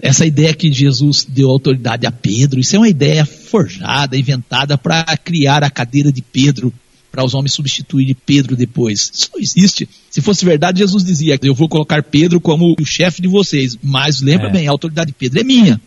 Essa 0.00 0.26
ideia 0.26 0.52
que 0.52 0.72
Jesus 0.72 1.26
deu 1.28 1.48
autoridade 1.48 2.06
a 2.06 2.12
Pedro, 2.12 2.60
isso 2.60 2.76
é 2.76 2.78
uma 2.78 2.88
ideia 2.88 3.24
forjada, 3.24 4.16
inventada 4.16 4.76
para 4.76 5.16
criar 5.16 5.64
a 5.64 5.70
cadeira 5.70 6.12
de 6.12 6.20
Pedro, 6.20 6.72
para 7.10 7.24
os 7.24 7.32
homens 7.34 7.54
substituírem 7.54 8.14
Pedro 8.26 8.54
depois. 8.54 9.10
Isso 9.14 9.30
não 9.32 9.40
existe. 9.40 9.88
Se 10.10 10.20
fosse 10.20 10.44
verdade, 10.44 10.80
Jesus 10.80 11.02
dizia: 11.02 11.38
Eu 11.42 11.54
vou 11.54 11.66
colocar 11.66 12.02
Pedro 12.02 12.38
como 12.40 12.76
o 12.78 12.84
chefe 12.84 13.22
de 13.22 13.28
vocês. 13.28 13.76
Mas 13.82 14.20
lembra 14.20 14.48
É. 14.48 14.52
bem, 14.52 14.68
a 14.68 14.70
autoridade 14.70 15.12
de 15.12 15.16
Pedro 15.16 15.40
é 15.40 15.44
minha. 15.44 15.80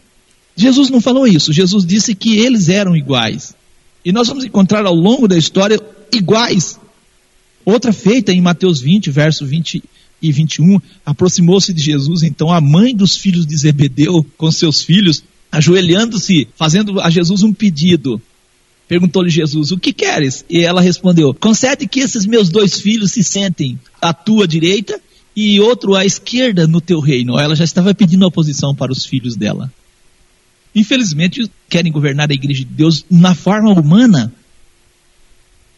Jesus 0.55 0.89
não 0.89 0.99
falou 0.99 1.27
isso. 1.27 1.53
Jesus 1.53 1.85
disse 1.85 2.15
que 2.15 2.37
eles 2.37 2.67
eram 2.67 2.97
iguais. 2.97 3.53
E 4.03 4.11
nós 4.11 4.27
vamos 4.27 4.43
encontrar 4.43 4.85
ao 4.87 4.95
longo 4.95 5.27
da 5.27 5.37
história 5.37 5.79
iguais. 6.11 6.79
Outra 7.63 7.93
feita 7.93 8.31
em 8.33 8.41
Mateus 8.41 8.81
20, 8.81 9.11
verso 9.11 9.45
20 9.45 9.83
e 10.21 10.31
21, 10.31 10.79
aproximou-se 11.05 11.73
de 11.73 11.81
Jesus 11.81 12.23
então 12.23 12.51
a 12.51 12.59
mãe 12.59 12.95
dos 12.95 13.15
filhos 13.17 13.45
de 13.45 13.55
Zebedeu 13.55 14.25
com 14.37 14.51
seus 14.51 14.81
filhos, 14.81 15.23
ajoelhando-se, 15.51 16.47
fazendo 16.55 16.99
a 16.99 17.09
Jesus 17.09 17.43
um 17.43 17.53
pedido. 17.53 18.21
Perguntou-lhe 18.87 19.29
Jesus: 19.29 19.71
O 19.71 19.77
que 19.77 19.93
queres? 19.93 20.43
E 20.49 20.59
ela 20.59 20.81
respondeu: 20.81 21.33
Concede 21.33 21.87
que 21.87 21.99
esses 21.99 22.25
meus 22.25 22.49
dois 22.49 22.81
filhos 22.81 23.11
se 23.11 23.23
sentem 23.23 23.79
à 24.01 24.13
tua 24.13 24.47
direita 24.47 24.99
e 25.35 25.59
outro 25.59 25.95
à 25.95 26.05
esquerda 26.05 26.67
no 26.67 26.81
teu 26.81 26.99
reino. 26.99 27.39
Ela 27.39 27.55
já 27.55 27.63
estava 27.63 27.93
pedindo 27.93 28.25
oposição 28.25 28.73
para 28.75 28.91
os 28.91 29.05
filhos 29.05 29.35
dela. 29.35 29.71
Infelizmente, 30.73 31.49
querem 31.69 31.91
governar 31.91 32.29
a 32.29 32.33
igreja 32.33 32.65
de 32.65 32.71
Deus 32.71 33.05
na 33.09 33.33
forma 33.35 33.71
humana. 33.71 34.33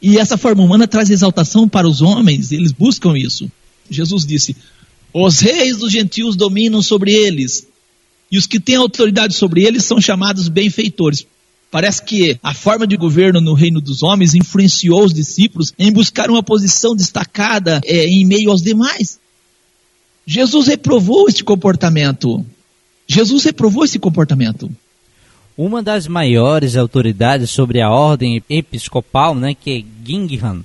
E 0.02 0.18
essa 0.18 0.38
forma 0.38 0.64
humana 0.64 0.88
traz 0.88 1.10
exaltação 1.10 1.68
para 1.70 1.88
os 1.88 2.02
homens, 2.02 2.52
eles 2.52 2.72
buscam 2.72 3.16
isso. 3.18 3.52
Jesus 3.92 4.26
disse: 4.26 4.56
Os 5.14 5.40
reis 5.40 5.78
dos 5.78 5.92
gentios 5.92 6.36
dominam 6.36 6.82
sobre 6.82 7.12
eles, 7.12 7.68
e 8.32 8.38
os 8.38 8.48
que 8.48 8.60
têm 8.60 8.76
autoridade 8.76 9.34
sobre 9.34 9.64
eles 9.64 9.84
são 9.84 10.00
chamados 10.00 10.48
benfeitores. 10.48 11.28
Parece 11.70 12.04
que 12.04 12.38
a 12.44 12.54
forma 12.54 12.86
de 12.86 12.98
governo 12.98 13.40
no 13.40 13.54
reino 13.54 13.80
dos 13.80 14.04
homens 14.04 14.34
influenciou 14.36 15.06
os 15.06 15.14
discípulos 15.14 15.74
em 15.78 15.92
buscar 15.92 16.30
uma 16.30 16.44
posição 16.44 16.96
destacada 16.96 17.80
eh, 17.86 18.08
em 18.08 18.26
meio 18.26 18.52
aos 18.52 18.62
demais. 18.62 19.20
Jesus 20.26 20.68
reprovou 20.68 21.28
este 21.30 21.44
comportamento. 21.44 22.46
Jesus 23.08 23.44
reprovou 23.44 23.86
esse 23.86 24.00
comportamento. 24.00 24.70
Uma 25.58 25.82
das 25.84 26.08
maiores 26.08 26.76
autoridades 26.76 27.50
sobre 27.50 27.82
a 27.82 27.90
ordem 27.90 28.42
episcopal, 28.50 29.36
né, 29.36 29.54
que 29.54 29.72
é 29.72 29.84
Gingham, 30.06 30.64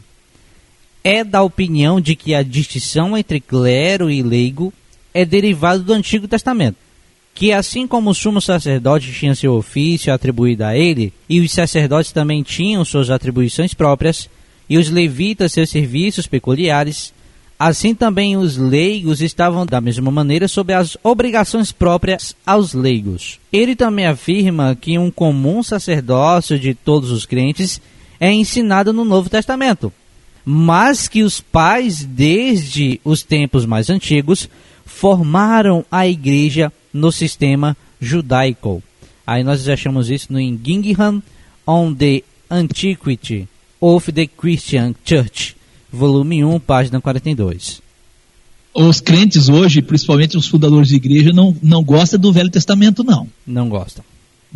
é 1.06 1.22
da 1.22 1.40
opinião 1.40 2.00
de 2.00 2.16
que 2.16 2.34
a 2.34 2.42
distinção 2.42 3.16
entre 3.16 3.38
clero 3.38 4.10
e 4.10 4.24
leigo 4.24 4.74
é 5.14 5.24
derivada 5.24 5.80
do 5.80 5.92
Antigo 5.92 6.26
Testamento. 6.26 6.78
Que 7.32 7.52
assim 7.52 7.86
como 7.86 8.10
o 8.10 8.14
sumo 8.14 8.40
sacerdote 8.40 9.12
tinha 9.12 9.32
seu 9.36 9.54
ofício 9.54 10.12
atribuído 10.12 10.64
a 10.64 10.76
ele, 10.76 11.12
e 11.28 11.38
os 11.38 11.52
sacerdotes 11.52 12.10
também 12.10 12.42
tinham 12.42 12.84
suas 12.84 13.08
atribuições 13.08 13.72
próprias, 13.72 14.28
e 14.68 14.76
os 14.76 14.90
levitas 14.90 15.52
seus 15.52 15.70
serviços 15.70 16.26
peculiares, 16.26 17.14
assim 17.56 17.94
também 17.94 18.36
os 18.36 18.56
leigos 18.56 19.22
estavam 19.22 19.64
da 19.64 19.80
mesma 19.80 20.10
maneira 20.10 20.48
sob 20.48 20.72
as 20.72 20.96
obrigações 21.04 21.70
próprias 21.70 22.34
aos 22.44 22.74
leigos. 22.74 23.38
Ele 23.52 23.76
também 23.76 24.06
afirma 24.06 24.74
que 24.74 24.98
um 24.98 25.12
comum 25.12 25.62
sacerdócio 25.62 26.58
de 26.58 26.74
todos 26.74 27.12
os 27.12 27.24
crentes 27.24 27.80
é 28.18 28.32
ensinado 28.32 28.92
no 28.92 29.04
Novo 29.04 29.30
Testamento, 29.30 29.92
mas 30.48 31.08
que 31.08 31.24
os 31.24 31.40
pais, 31.40 32.04
desde 32.04 33.00
os 33.04 33.24
tempos 33.24 33.66
mais 33.66 33.90
antigos, 33.90 34.48
formaram 34.84 35.84
a 35.90 36.06
igreja 36.06 36.72
no 36.92 37.10
sistema 37.10 37.76
judaico. 38.00 38.80
Aí 39.26 39.42
nós 39.42 39.68
achamos 39.68 40.08
isso 40.08 40.32
no 40.32 40.38
Gingham 40.38 41.20
on 41.66 41.92
the 41.92 42.22
Antiquity 42.48 43.48
of 43.80 44.12
the 44.12 44.28
Christian 44.28 44.94
Church, 45.04 45.56
volume 45.92 46.44
1, 46.44 46.60
página 46.60 47.00
42. 47.00 47.82
Os 48.72 49.00
crentes 49.00 49.48
hoje, 49.48 49.82
principalmente 49.82 50.36
os 50.36 50.46
fundadores 50.46 50.88
de 50.88 50.94
igreja, 50.94 51.32
não, 51.32 51.56
não 51.60 51.82
gostam 51.82 52.20
do 52.20 52.32
Velho 52.32 52.50
Testamento, 52.50 53.02
não. 53.02 53.26
Não 53.44 53.68
gostam. 53.68 54.04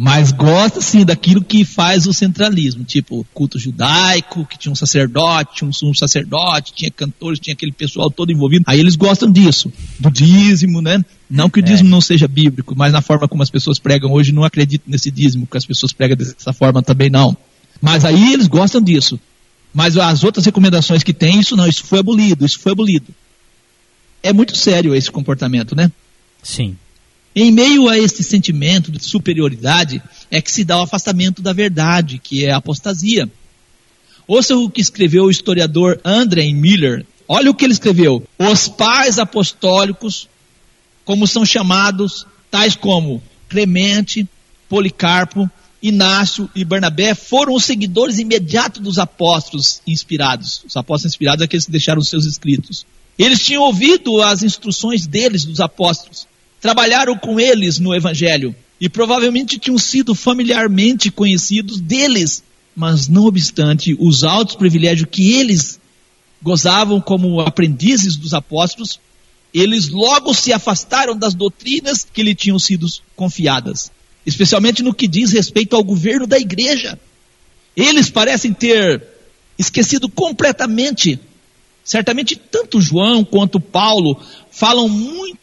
Mas 0.03 0.33
gosta 0.33 0.81
sim 0.81 1.05
daquilo 1.05 1.45
que 1.45 1.63
faz 1.63 2.07
o 2.07 2.15
centralismo, 2.15 2.85
tipo 2.85 3.23
culto 3.35 3.59
judaico, 3.59 4.47
que 4.47 4.59
tinha 4.59 4.73
um 4.73 4.75
sacerdote, 4.75 5.57
tinha 5.57 5.69
um 5.69 5.73
sumo 5.75 5.95
sacerdote, 5.95 6.73
tinha 6.73 6.91
cantores, 6.91 7.39
tinha 7.39 7.53
aquele 7.53 7.71
pessoal 7.71 8.11
todo 8.11 8.33
envolvido. 8.33 8.65
Aí 8.67 8.81
eles 8.81 8.97
gostam 8.97 9.31
disso, 9.31 9.71
do 9.99 10.11
dízimo, 10.11 10.81
né? 10.81 11.05
Não 11.29 11.51
que 11.51 11.61
o 11.61 11.63
É. 11.63 11.65
dízimo 11.67 11.91
não 11.91 12.01
seja 12.01 12.27
bíblico, 12.27 12.75
mas 12.75 12.95
na 12.95 13.03
forma 13.03 13.29
como 13.29 13.43
as 13.43 13.51
pessoas 13.51 13.79
pregam 13.79 14.11
hoje, 14.11 14.33
não 14.33 14.43
acredito 14.43 14.85
nesse 14.87 15.11
dízimo, 15.11 15.47
que 15.47 15.59
as 15.59 15.67
pessoas 15.67 15.93
pregam 15.93 16.17
dessa 16.17 16.55
forma 16.55 16.83
também 16.83 17.11
não. 17.11 17.37
Mas 17.79 18.03
aí 18.03 18.33
eles 18.33 18.47
gostam 18.47 18.81
disso. 18.81 19.21
Mas 19.75 19.99
as 19.99 20.25
outras 20.25 20.47
recomendações 20.47 21.03
que 21.03 21.13
tem, 21.13 21.41
isso 21.41 21.55
não, 21.55 21.69
isso 21.69 21.85
foi 21.85 21.99
abolido, 21.99 22.47
isso 22.47 22.59
foi 22.59 22.73
abolido. 22.73 23.09
É 24.23 24.33
muito 24.33 24.57
sério 24.57 24.95
esse 24.95 25.11
comportamento, 25.11 25.77
né? 25.77 25.93
Sim. 26.43 26.75
Em 27.35 27.53
meio 27.53 27.89
a 27.89 27.97
esse 27.97 28.25
sentimento 28.25 28.91
de 28.91 29.05
superioridade 29.05 30.03
é 30.31 30.43
que 30.43 30.51
se 30.51 30.65
dá 30.65 30.79
o 30.79 30.83
afastamento 30.83 31.41
da 31.41 31.53
verdade, 31.53 32.19
que 32.19 32.45
é 32.45 32.51
a 32.51 32.57
apostasia. 32.57 33.31
Ouça 34.27 34.57
o 34.57 34.69
que 34.69 34.81
escreveu 34.81 35.25
o 35.25 35.31
historiador 35.31 36.01
André 36.05 36.53
Miller. 36.53 37.07
Olha 37.29 37.51
o 37.51 37.55
que 37.55 37.65
ele 37.65 37.73
escreveu. 37.73 38.27
Os 38.37 38.69
pais 38.69 39.21
apostólicos, 39.21 40.29
como 41.05 41.27
são 41.27 41.45
chamados, 41.45 42.27
tais 42.51 42.75
como 42.75 43.23
Clemente, 43.49 44.29
Policarpo, 44.69 45.49
Inácio 45.81 46.51
e 46.55 46.65
Barnabé, 46.65 47.15
foram 47.15 47.55
os 47.55 47.65
seguidores 47.65 48.19
imediatos 48.19 48.83
dos 48.83 48.99
apóstolos 48.99 49.81
inspirados. 49.87 50.65
Os 50.67 50.77
apóstolos 50.77 51.13
inspirados 51.13 51.43
é 51.43 51.45
aqueles 51.45 51.65
que 51.65 51.73
deixaram 51.73 52.01
os 52.01 52.09
seus 52.09 52.25
escritos. 52.25 52.85
Eles 53.17 53.45
tinham 53.45 53.63
ouvido 53.63 54.21
as 54.21 54.43
instruções 54.43 55.07
deles, 55.07 55.45
dos 55.45 55.61
apóstolos 55.61 56.29
trabalharam 56.61 57.17
com 57.17 57.41
eles 57.41 57.79
no 57.79 57.95
Evangelho 57.95 58.55
e 58.81 58.89
provavelmente 58.89 59.59
tinham 59.59 59.79
sido 59.79 60.15
familiarmente 60.15 61.11
conhecidos 61.11 61.81
deles, 61.81 62.43
mas 62.75 63.09
não 63.09 63.25
obstante 63.25 63.97
os 63.99 64.25
altos 64.25 64.57
privilégios 64.57 65.09
que 65.11 65.33
eles 65.33 65.81
gozavam 66.43 67.01
como 67.01 67.41
aprendizes 67.41 68.17
dos 68.17 68.33
apóstolos, 68.33 68.99
eles 69.53 69.89
logo 69.89 70.33
se 70.33 70.53
afastaram 70.53 71.17
das 71.17 71.35
doutrinas 71.35 72.07
que 72.11 72.23
lhe 72.23 72.35
tinham 72.35 72.59
sido 72.59 72.87
confiadas, 73.17 73.91
especialmente 74.25 74.83
no 74.83 74.95
que 74.95 75.09
diz 75.09 75.33
respeito 75.33 75.77
ao 75.77 75.85
governo 75.85 76.27
da 76.27 76.39
igreja. 76.39 76.99
Eles 77.77 78.09
parecem 78.09 78.53
ter 78.53 79.03
esquecido 79.59 80.09
completamente. 80.09 81.19
Certamente 81.85 82.37
tanto 82.37 82.81
João 82.81 83.25
quanto 83.25 83.61
Paulo 83.61 84.19
falam 84.51 84.89
muito 84.89 85.39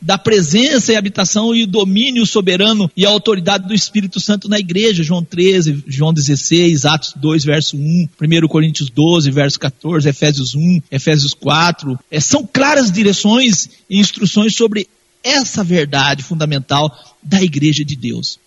da 0.00 0.18
presença 0.18 0.92
e 0.92 0.96
habitação 0.96 1.54
e 1.54 1.66
domínio 1.66 2.26
soberano 2.26 2.90
e 2.96 3.06
a 3.06 3.08
autoridade 3.08 3.66
do 3.66 3.74
Espírito 3.74 4.20
Santo 4.20 4.48
na 4.48 4.58
igreja. 4.58 5.02
João 5.02 5.24
13, 5.24 5.84
João 5.86 6.12
16, 6.12 6.84
Atos 6.84 7.14
2, 7.16 7.44
verso 7.44 7.76
1, 7.76 8.08
1 8.20 8.48
Coríntios 8.48 8.90
12, 8.90 9.30
verso 9.30 9.58
14, 9.58 10.08
Efésios 10.08 10.54
1, 10.54 10.82
Efésios 10.90 11.34
4. 11.34 11.98
É, 12.10 12.20
são 12.20 12.48
claras 12.50 12.90
direções 12.90 13.68
e 13.88 13.98
instruções 13.98 14.54
sobre 14.54 14.88
essa 15.22 15.62
verdade 15.62 16.22
fundamental 16.22 16.90
da 17.22 17.42
igreja 17.42 17.84
de 17.84 17.96
Deus. 17.96 18.38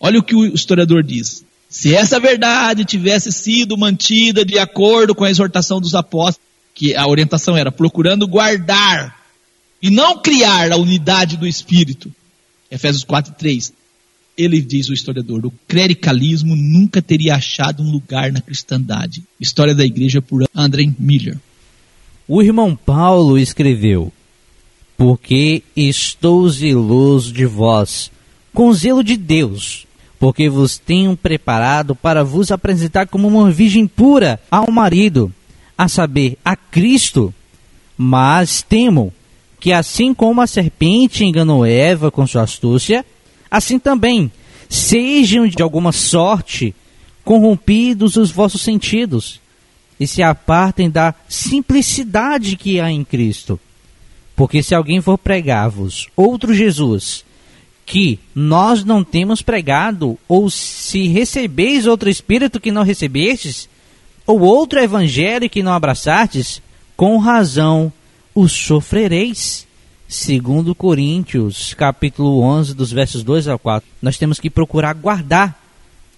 Olha 0.00 0.18
o 0.18 0.22
que 0.22 0.34
o 0.34 0.46
historiador 0.46 1.02
diz. 1.02 1.44
Se 1.68 1.94
essa 1.94 2.20
verdade 2.20 2.84
tivesse 2.84 3.32
sido 3.32 3.76
mantida 3.76 4.44
de 4.44 4.58
acordo 4.58 5.14
com 5.14 5.24
a 5.24 5.30
exortação 5.30 5.80
dos 5.80 5.94
apóstolos, 5.94 6.46
que 6.74 6.94
a 6.94 7.06
orientação 7.06 7.56
era 7.56 7.72
procurando 7.72 8.28
guardar 8.28 9.25
e 9.82 9.90
não 9.90 10.18
criar 10.18 10.72
a 10.72 10.76
unidade 10.76 11.36
do 11.36 11.46
Espírito, 11.46 12.12
Efésios 12.70 13.04
4, 13.04 13.34
3, 13.34 13.72
ele 14.36 14.60
diz 14.60 14.88
o 14.88 14.94
historiador, 14.94 15.46
o 15.46 15.52
clericalismo 15.66 16.54
nunca 16.54 17.00
teria 17.00 17.36
achado 17.36 17.82
um 17.82 17.90
lugar 17.90 18.30
na 18.30 18.40
cristandade. 18.40 19.24
História 19.40 19.74
da 19.74 19.84
igreja 19.84 20.20
por 20.20 20.44
André 20.54 20.92
Miller. 20.98 21.38
O 22.28 22.42
irmão 22.42 22.76
Paulo 22.76 23.38
escreveu: 23.38 24.12
Porque 24.96 25.62
estou 25.74 26.48
zeloso 26.48 27.32
de 27.32 27.46
vós, 27.46 28.10
com 28.52 28.72
zelo 28.74 29.02
de 29.02 29.16
Deus, 29.16 29.86
porque 30.18 30.50
vos 30.50 30.76
tenho 30.76 31.16
preparado 31.16 31.94
para 31.94 32.22
vos 32.22 32.50
apresentar 32.50 33.06
como 33.06 33.28
uma 33.28 33.50
virgem 33.50 33.86
pura 33.86 34.40
ao 34.50 34.70
marido, 34.70 35.32
a 35.78 35.88
saber, 35.88 36.36
a 36.44 36.56
Cristo. 36.56 37.32
Mas 37.96 38.60
temo 38.60 39.14
que, 39.58 39.72
assim 39.72 40.12
como 40.12 40.40
a 40.40 40.46
serpente 40.46 41.24
enganou 41.24 41.64
Eva 41.64 42.10
com 42.10 42.26
sua 42.26 42.42
astúcia, 42.42 43.04
assim 43.50 43.78
também 43.78 44.30
sejam 44.68 45.46
de 45.46 45.62
alguma 45.62 45.92
sorte 45.92 46.74
corrompidos 47.24 48.16
os 48.16 48.30
vossos 48.30 48.62
sentidos 48.62 49.40
e 49.98 50.06
se 50.06 50.22
apartem 50.22 50.90
da 50.90 51.14
simplicidade 51.28 52.56
que 52.56 52.78
há 52.78 52.90
em 52.90 53.02
Cristo. 53.02 53.58
Porque 54.34 54.62
se 54.62 54.74
alguém 54.74 55.00
for 55.00 55.16
pregar-vos 55.16 56.08
outro 56.14 56.52
Jesus, 56.52 57.24
que 57.86 58.18
nós 58.34 58.84
não 58.84 59.02
temos 59.02 59.40
pregado, 59.40 60.18
ou 60.28 60.50
se 60.50 61.06
recebeis 61.08 61.86
outro 61.86 62.10
Espírito 62.10 62.60
que 62.60 62.70
não 62.70 62.82
recebestes, 62.82 63.68
ou 64.26 64.40
outro 64.40 64.78
Evangelho 64.78 65.48
que 65.48 65.62
não 65.62 65.72
abraçastes, 65.72 66.60
com 66.96 67.16
razão 67.16 67.92
o 68.36 68.46
sofrereis. 68.48 69.66
Segundo 70.06 70.72
Coríntios, 70.72 71.74
capítulo 71.74 72.40
11, 72.40 72.74
dos 72.74 72.92
versos 72.92 73.24
2 73.24 73.48
a 73.48 73.58
4. 73.58 73.88
Nós 74.00 74.18
temos 74.18 74.38
que 74.38 74.48
procurar 74.48 74.94
guardar 74.94 75.60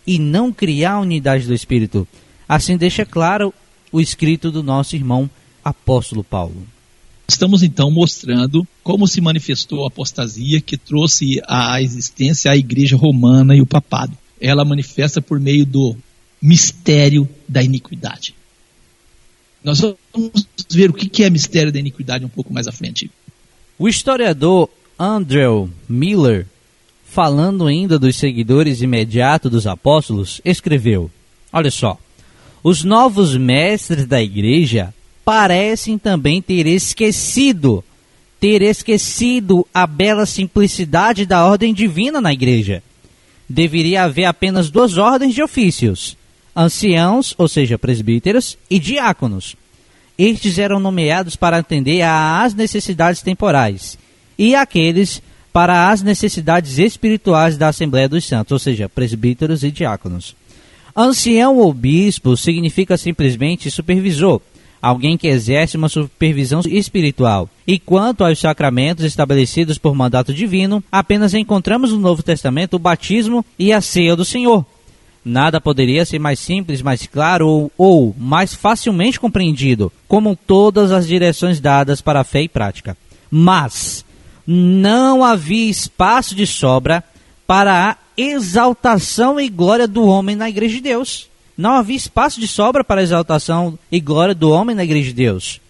e 0.06 0.18
não 0.18 0.52
criar 0.52 0.94
a 0.94 1.00
unidade 1.00 1.46
do 1.46 1.54
Espírito. 1.54 2.06
Assim 2.46 2.76
deixa 2.76 3.06
claro 3.06 3.54
o 3.90 3.98
escrito 3.98 4.50
do 4.50 4.62
nosso 4.62 4.94
irmão 4.94 5.30
apóstolo 5.64 6.22
Paulo. 6.22 6.66
Estamos 7.26 7.62
então 7.62 7.90
mostrando 7.90 8.66
como 8.82 9.06
se 9.06 9.22
manifestou 9.22 9.84
a 9.84 9.88
apostasia 9.88 10.60
que 10.60 10.76
trouxe 10.76 11.40
à 11.46 11.80
existência 11.80 12.50
a 12.50 12.56
igreja 12.56 12.96
romana 12.96 13.54
e 13.56 13.62
o 13.62 13.66
papado. 13.66 14.16
Ela 14.40 14.66
manifesta 14.66 15.22
por 15.22 15.40
meio 15.40 15.64
do 15.64 15.96
mistério 16.42 17.26
da 17.48 17.62
iniquidade. 17.62 18.34
Nós 19.62 19.80
vamos 19.80 20.46
ver 20.70 20.90
o 20.90 20.92
que 20.92 21.24
é 21.24 21.30
mistério 21.30 21.72
da 21.72 21.78
iniquidade 21.78 22.24
um 22.24 22.28
pouco 22.28 22.52
mais 22.52 22.66
à 22.68 22.72
frente. 22.72 23.10
O 23.78 23.88
historiador 23.88 24.68
Andrew 24.98 25.70
Miller, 25.88 26.46
falando 27.04 27.66
ainda 27.66 27.98
dos 27.98 28.16
seguidores 28.16 28.82
imediatos 28.82 29.50
dos 29.50 29.66
apóstolos, 29.66 30.40
escreveu: 30.44 31.10
Olha 31.52 31.70
só, 31.70 31.98
os 32.62 32.84
novos 32.84 33.36
mestres 33.36 34.06
da 34.06 34.22
igreja 34.22 34.92
parecem 35.24 35.98
também 35.98 36.42
ter 36.42 36.66
esquecido, 36.66 37.84
ter 38.40 38.62
esquecido 38.62 39.66
a 39.72 39.86
bela 39.86 40.26
simplicidade 40.26 41.26
da 41.26 41.44
ordem 41.44 41.72
divina 41.72 42.20
na 42.20 42.32
igreja. 42.32 42.82
Deveria 43.48 44.04
haver 44.04 44.24
apenas 44.24 44.70
duas 44.70 44.98
ordens 44.98 45.34
de 45.34 45.42
ofícios: 45.42 46.16
anciãos, 46.58 47.34
ou 47.38 47.46
seja, 47.46 47.78
presbíteros, 47.78 48.58
e 48.68 48.80
diáconos. 48.80 49.54
Estes 50.18 50.58
eram 50.58 50.80
nomeados 50.80 51.36
para 51.36 51.58
atender 51.58 52.02
às 52.02 52.52
necessidades 52.52 53.22
temporais, 53.22 53.96
e 54.36 54.56
aqueles 54.56 55.22
para 55.52 55.90
as 55.90 56.02
necessidades 56.02 56.78
espirituais 56.78 57.56
da 57.56 57.68
Assembleia 57.68 58.08
dos 58.08 58.24
Santos, 58.26 58.50
ou 58.50 58.58
seja, 58.58 58.88
presbíteros 58.88 59.62
e 59.62 59.70
diáconos. 59.70 60.34
Ancião 60.96 61.58
ou 61.58 61.72
bispo 61.72 62.36
significa 62.36 62.96
simplesmente 62.96 63.70
supervisor, 63.70 64.40
alguém 64.82 65.16
que 65.16 65.28
exerce 65.28 65.76
uma 65.76 65.88
supervisão 65.88 66.60
espiritual. 66.66 67.48
E 67.64 67.78
quanto 67.78 68.24
aos 68.24 68.40
sacramentos 68.40 69.04
estabelecidos 69.04 69.78
por 69.78 69.94
mandato 69.94 70.34
divino, 70.34 70.82
apenas 70.90 71.34
encontramos 71.34 71.92
no 71.92 71.98
Novo 71.98 72.22
Testamento 72.22 72.74
o 72.74 72.78
batismo 72.80 73.44
e 73.56 73.72
a 73.72 73.80
ceia 73.80 74.16
do 74.16 74.24
Senhor. 74.24 74.66
Nada 75.24 75.60
poderia 75.60 76.04
ser 76.04 76.18
mais 76.18 76.38
simples, 76.38 76.80
mais 76.80 77.06
claro 77.06 77.46
ou, 77.46 77.72
ou 77.76 78.14
mais 78.18 78.54
facilmente 78.54 79.20
compreendido, 79.20 79.92
como 80.06 80.36
todas 80.36 80.92
as 80.92 81.06
direções 81.06 81.60
dadas 81.60 82.00
para 82.00 82.20
a 82.20 82.24
fé 82.24 82.42
e 82.42 82.48
prática. 82.48 82.96
Mas 83.30 84.04
não 84.46 85.22
havia 85.22 85.68
espaço 85.68 86.34
de 86.34 86.46
sobra 86.46 87.04
para 87.46 87.90
a 87.90 87.96
exaltação 88.16 89.38
e 89.38 89.48
glória 89.48 89.86
do 89.86 90.04
homem 90.06 90.34
na 90.34 90.48
igreja 90.48 90.76
de 90.76 90.82
Deus. 90.82 91.28
Não 91.56 91.72
havia 91.72 91.96
espaço 91.96 92.40
de 92.40 92.46
sobra 92.46 92.84
para 92.84 93.00
a 93.00 93.04
exaltação 93.04 93.78
e 93.90 94.00
glória 94.00 94.34
do 94.34 94.50
homem 94.50 94.76
na 94.76 94.84
igreja 94.84 95.08
de 95.08 95.14
Deus. 95.14 95.60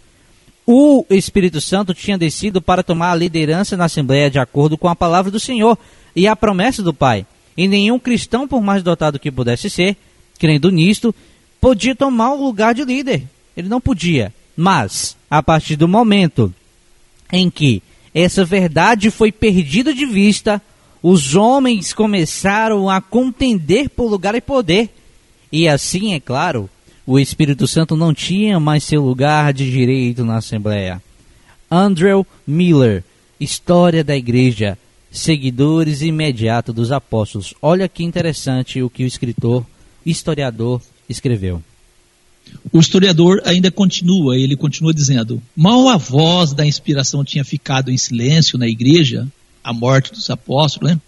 O 0.66 1.04
Espírito 1.08 1.62
Santo 1.62 1.94
tinha 1.94 2.18
descido 2.18 2.60
para 2.60 2.82
tomar 2.82 3.12
a 3.12 3.16
liderança 3.16 3.76
na 3.76 3.86
Assembleia 3.86 4.30
de 4.30 4.38
acordo 4.38 4.76
com 4.76 4.86
a 4.86 4.94
palavra 4.94 5.30
do 5.30 5.40
Senhor 5.40 5.78
e 6.14 6.28
a 6.28 6.36
promessa 6.36 6.82
do 6.82 6.92
Pai. 6.92 7.24
E 7.58 7.66
nenhum 7.66 7.98
cristão, 7.98 8.46
por 8.46 8.62
mais 8.62 8.84
dotado 8.84 9.18
que 9.18 9.32
pudesse 9.32 9.68
ser, 9.68 9.96
crendo 10.38 10.70
nisto, 10.70 11.12
podia 11.60 11.92
tomar 11.92 12.34
o 12.34 12.44
lugar 12.44 12.72
de 12.72 12.84
líder. 12.84 13.24
Ele 13.56 13.68
não 13.68 13.80
podia. 13.80 14.32
Mas, 14.56 15.16
a 15.28 15.42
partir 15.42 15.74
do 15.74 15.88
momento 15.88 16.54
em 17.32 17.50
que 17.50 17.82
essa 18.14 18.44
verdade 18.44 19.10
foi 19.10 19.32
perdida 19.32 19.92
de 19.92 20.06
vista, 20.06 20.62
os 21.02 21.34
homens 21.34 21.92
começaram 21.92 22.88
a 22.88 23.00
contender 23.00 23.90
por 23.90 24.08
lugar 24.08 24.36
e 24.36 24.40
poder. 24.40 24.88
E 25.50 25.66
assim, 25.68 26.14
é 26.14 26.20
claro, 26.20 26.70
o 27.04 27.18
Espírito 27.18 27.66
Santo 27.66 27.96
não 27.96 28.14
tinha 28.14 28.60
mais 28.60 28.84
seu 28.84 29.02
lugar 29.02 29.52
de 29.52 29.68
direito 29.68 30.24
na 30.24 30.36
Assembleia. 30.36 31.02
Andrew 31.68 32.24
Miller, 32.46 33.02
História 33.40 34.04
da 34.04 34.16
Igreja, 34.16 34.78
seguidores 35.10 36.02
imediatos 36.02 36.74
dos 36.74 36.92
apóstolos. 36.92 37.54
Olha 37.60 37.88
que 37.88 38.04
interessante 38.04 38.82
o 38.82 38.90
que 38.90 39.04
o 39.04 39.06
escritor, 39.06 39.64
historiador, 40.04 40.80
escreveu. 41.08 41.62
O 42.72 42.80
historiador 42.80 43.42
ainda 43.44 43.70
continua, 43.70 44.36
ele 44.36 44.56
continua 44.56 44.94
dizendo: 44.94 45.42
mal 45.54 45.88
a 45.88 45.96
voz 45.96 46.52
da 46.52 46.66
inspiração 46.66 47.24
tinha 47.24 47.44
ficado 47.44 47.90
em 47.90 47.98
silêncio 47.98 48.58
na 48.58 48.66
igreja, 48.66 49.26
a 49.62 49.72
morte 49.72 50.12
dos 50.12 50.28
apóstolos, 50.30 50.92
né? 50.92 51.00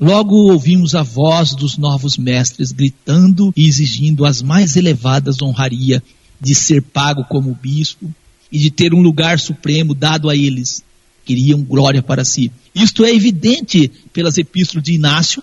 Logo 0.00 0.52
ouvimos 0.52 0.94
a 0.94 1.02
voz 1.02 1.54
dos 1.56 1.76
novos 1.76 2.16
mestres 2.16 2.70
gritando 2.70 3.52
e 3.56 3.66
exigindo 3.66 4.24
as 4.24 4.40
mais 4.40 4.76
elevadas 4.76 5.42
honraria 5.42 6.02
de 6.40 6.54
ser 6.54 6.82
pago 6.82 7.24
como 7.24 7.52
bispo 7.52 8.08
e 8.50 8.58
de 8.58 8.70
ter 8.70 8.94
um 8.94 9.02
lugar 9.02 9.40
supremo 9.40 9.94
dado 9.94 10.30
a 10.30 10.36
eles. 10.36 10.84
Queriam 11.24 11.62
glória 11.62 12.00
para 12.00 12.24
si. 12.24 12.52
Isto 12.74 13.04
é 13.04 13.12
evidente 13.12 13.90
pelas 14.12 14.38
epístolas 14.38 14.84
de 14.84 14.92
Inácio, 14.92 15.42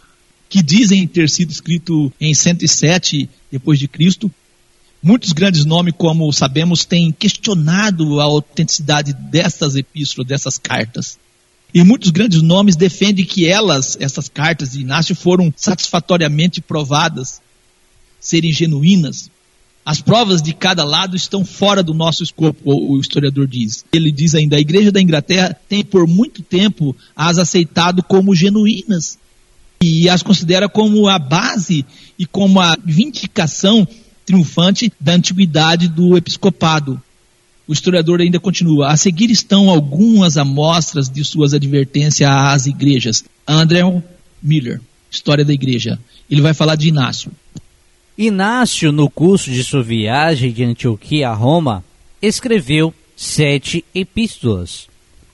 que 0.49 0.61
dizem 0.61 1.07
ter 1.07 1.29
sido 1.29 1.51
escrito 1.51 2.11
em 2.19 2.33
107 2.33 3.29
depois 3.51 3.79
de 3.79 3.87
Cristo. 3.87 4.31
Muitos 5.01 5.33
grandes 5.33 5.65
nomes, 5.65 5.93
como 5.97 6.31
sabemos, 6.31 6.85
têm 6.85 7.11
questionado 7.11 8.19
a 8.19 8.23
autenticidade 8.23 9.13
dessas 9.13 9.75
epístolas, 9.75 10.27
dessas 10.27 10.57
cartas. 10.57 11.17
E 11.73 11.83
muitos 11.83 12.09
grandes 12.09 12.41
nomes 12.41 12.75
defendem 12.75 13.25
que 13.25 13.45
elas, 13.45 13.97
essas 13.99 14.29
cartas 14.29 14.71
de 14.71 14.81
Inácio, 14.81 15.15
foram 15.15 15.53
satisfatoriamente 15.55 16.61
provadas 16.61 17.41
serem 18.19 18.51
genuínas. 18.51 19.29
As 19.85 20.01
provas 20.01 20.41
de 20.41 20.51
cada 20.51 20.83
lado 20.83 21.15
estão 21.15 21.45
fora 21.45 21.83
do 21.83 21.93
nosso 21.93 22.23
escopo, 22.23 22.59
o 22.65 22.99
historiador 22.99 23.45
diz. 23.45 23.85
Ele 23.93 24.11
diz 24.11 24.33
ainda: 24.33 24.55
a 24.55 24.59
Igreja 24.59 24.91
da 24.91 24.99
Inglaterra 24.99 25.55
tem 25.69 25.85
por 25.85 26.07
muito 26.07 26.41
tempo 26.41 26.95
as 27.15 27.37
aceitado 27.37 28.01
como 28.01 28.33
genuínas 28.33 29.19
e 29.79 30.09
as 30.09 30.23
considera 30.23 30.67
como 30.67 31.07
a 31.07 31.19
base 31.19 31.85
e 32.17 32.25
como 32.25 32.59
a 32.59 32.75
vindicação 32.83 33.87
triunfante 34.25 34.91
da 34.99 35.13
antiguidade 35.13 35.87
do 35.87 36.17
episcopado. 36.17 36.99
O 37.67 37.73
historiador 37.73 38.21
ainda 38.21 38.39
continua. 38.39 38.91
A 38.91 38.97
seguir 38.97 39.29
estão 39.29 39.69
algumas 39.69 40.35
amostras 40.35 41.07
de 41.07 41.23
suas 41.23 41.53
advertências 41.53 42.27
às 42.27 42.65
igrejas. 42.65 43.23
Andrew 43.47 44.03
Miller, 44.41 44.81
História 45.11 45.45
da 45.45 45.53
Igreja. 45.53 45.99
Ele 46.29 46.41
vai 46.41 46.55
falar 46.55 46.75
de 46.75 46.87
Inácio. 46.87 47.31
Inácio, 48.17 48.93
no 48.93 49.09
curso 49.09 49.51
de 49.51 49.61
sua 49.61 49.83
viagem 49.83 50.49
de 50.49 50.63
Antioquia 50.63 51.29
a 51.29 51.33
Roma, 51.33 51.83
escreveu 52.21 52.93
sete 53.13 53.83
epístolas. 53.93 54.87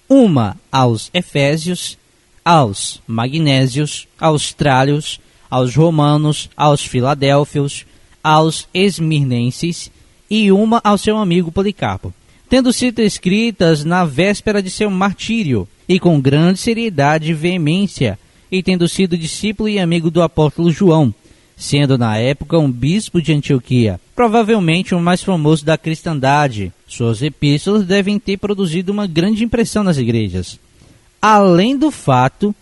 Uma 0.09 0.57
aos 0.71 1.11
Efésios, 1.13 1.95
aos 2.43 2.99
Magnésios, 3.05 4.07
aos 4.19 4.51
Trálios, 4.51 5.19
aos 5.47 5.75
romanos, 5.75 6.49
aos 6.57 6.83
filadélfios, 6.83 7.85
aos 8.23 8.67
esmirnenses 8.73 9.91
e 10.27 10.51
uma 10.51 10.81
ao 10.83 10.97
seu 10.97 11.17
amigo 11.17 11.51
Policarpo, 11.51 12.11
tendo 12.49 12.73
sido 12.73 12.99
escritas 12.99 13.85
na 13.85 14.05
véspera 14.05 14.59
de 14.61 14.71
seu 14.71 14.89
martírio 14.89 15.67
e 15.87 15.99
com 15.99 16.19
grande 16.19 16.57
seriedade 16.57 17.29
e 17.29 17.35
veemência, 17.35 18.17
e 18.51 18.63
tendo 18.63 18.87
sido 18.87 19.15
discípulo 19.15 19.69
e 19.69 19.77
amigo 19.77 20.09
do 20.09 20.21
apóstolo 20.21 20.71
João, 20.71 21.13
sendo 21.61 21.95
na 21.95 22.17
época 22.17 22.57
um 22.57 22.71
bispo 22.71 23.21
de 23.21 23.31
Antioquia, 23.31 24.01
provavelmente 24.15 24.95
o 24.95 24.99
mais 24.99 25.21
famoso 25.21 25.63
da 25.63 25.77
cristandade. 25.77 26.73
Suas 26.87 27.21
epístolas 27.21 27.85
devem 27.85 28.17
ter 28.17 28.37
produzido 28.37 28.91
uma 28.91 29.05
grande 29.05 29.43
impressão 29.43 29.83
nas 29.83 29.99
igrejas. 29.99 30.59
Além 31.21 31.77
do 31.77 31.91
fato 31.91 32.53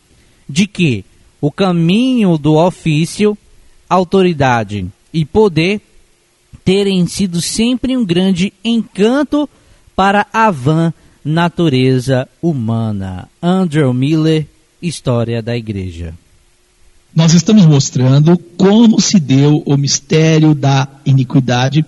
de 0.49 0.67
que 0.67 1.05
o 1.39 1.49
caminho 1.49 2.37
do 2.37 2.55
ofício, 2.55 3.37
autoridade 3.89 4.85
e 5.13 5.23
poder 5.23 5.79
terem 6.65 7.07
sido 7.07 7.41
sempre 7.41 7.95
um 7.95 8.03
grande 8.03 8.51
encanto 8.61 9.49
para 9.95 10.27
a 10.33 10.51
vã 10.51 10.93
natureza 11.23 12.27
humana. 12.41 13.29
Andrew 13.41 13.93
Miller, 13.93 14.45
História 14.81 15.41
da 15.41 15.55
Igreja. 15.55 16.13
Nós 17.15 17.33
estamos 17.33 17.65
mostrando 17.65 18.37
como 18.57 19.01
se 19.01 19.19
deu 19.19 19.63
o 19.65 19.75
mistério 19.75 20.53
da 20.53 20.87
iniquidade 21.05 21.85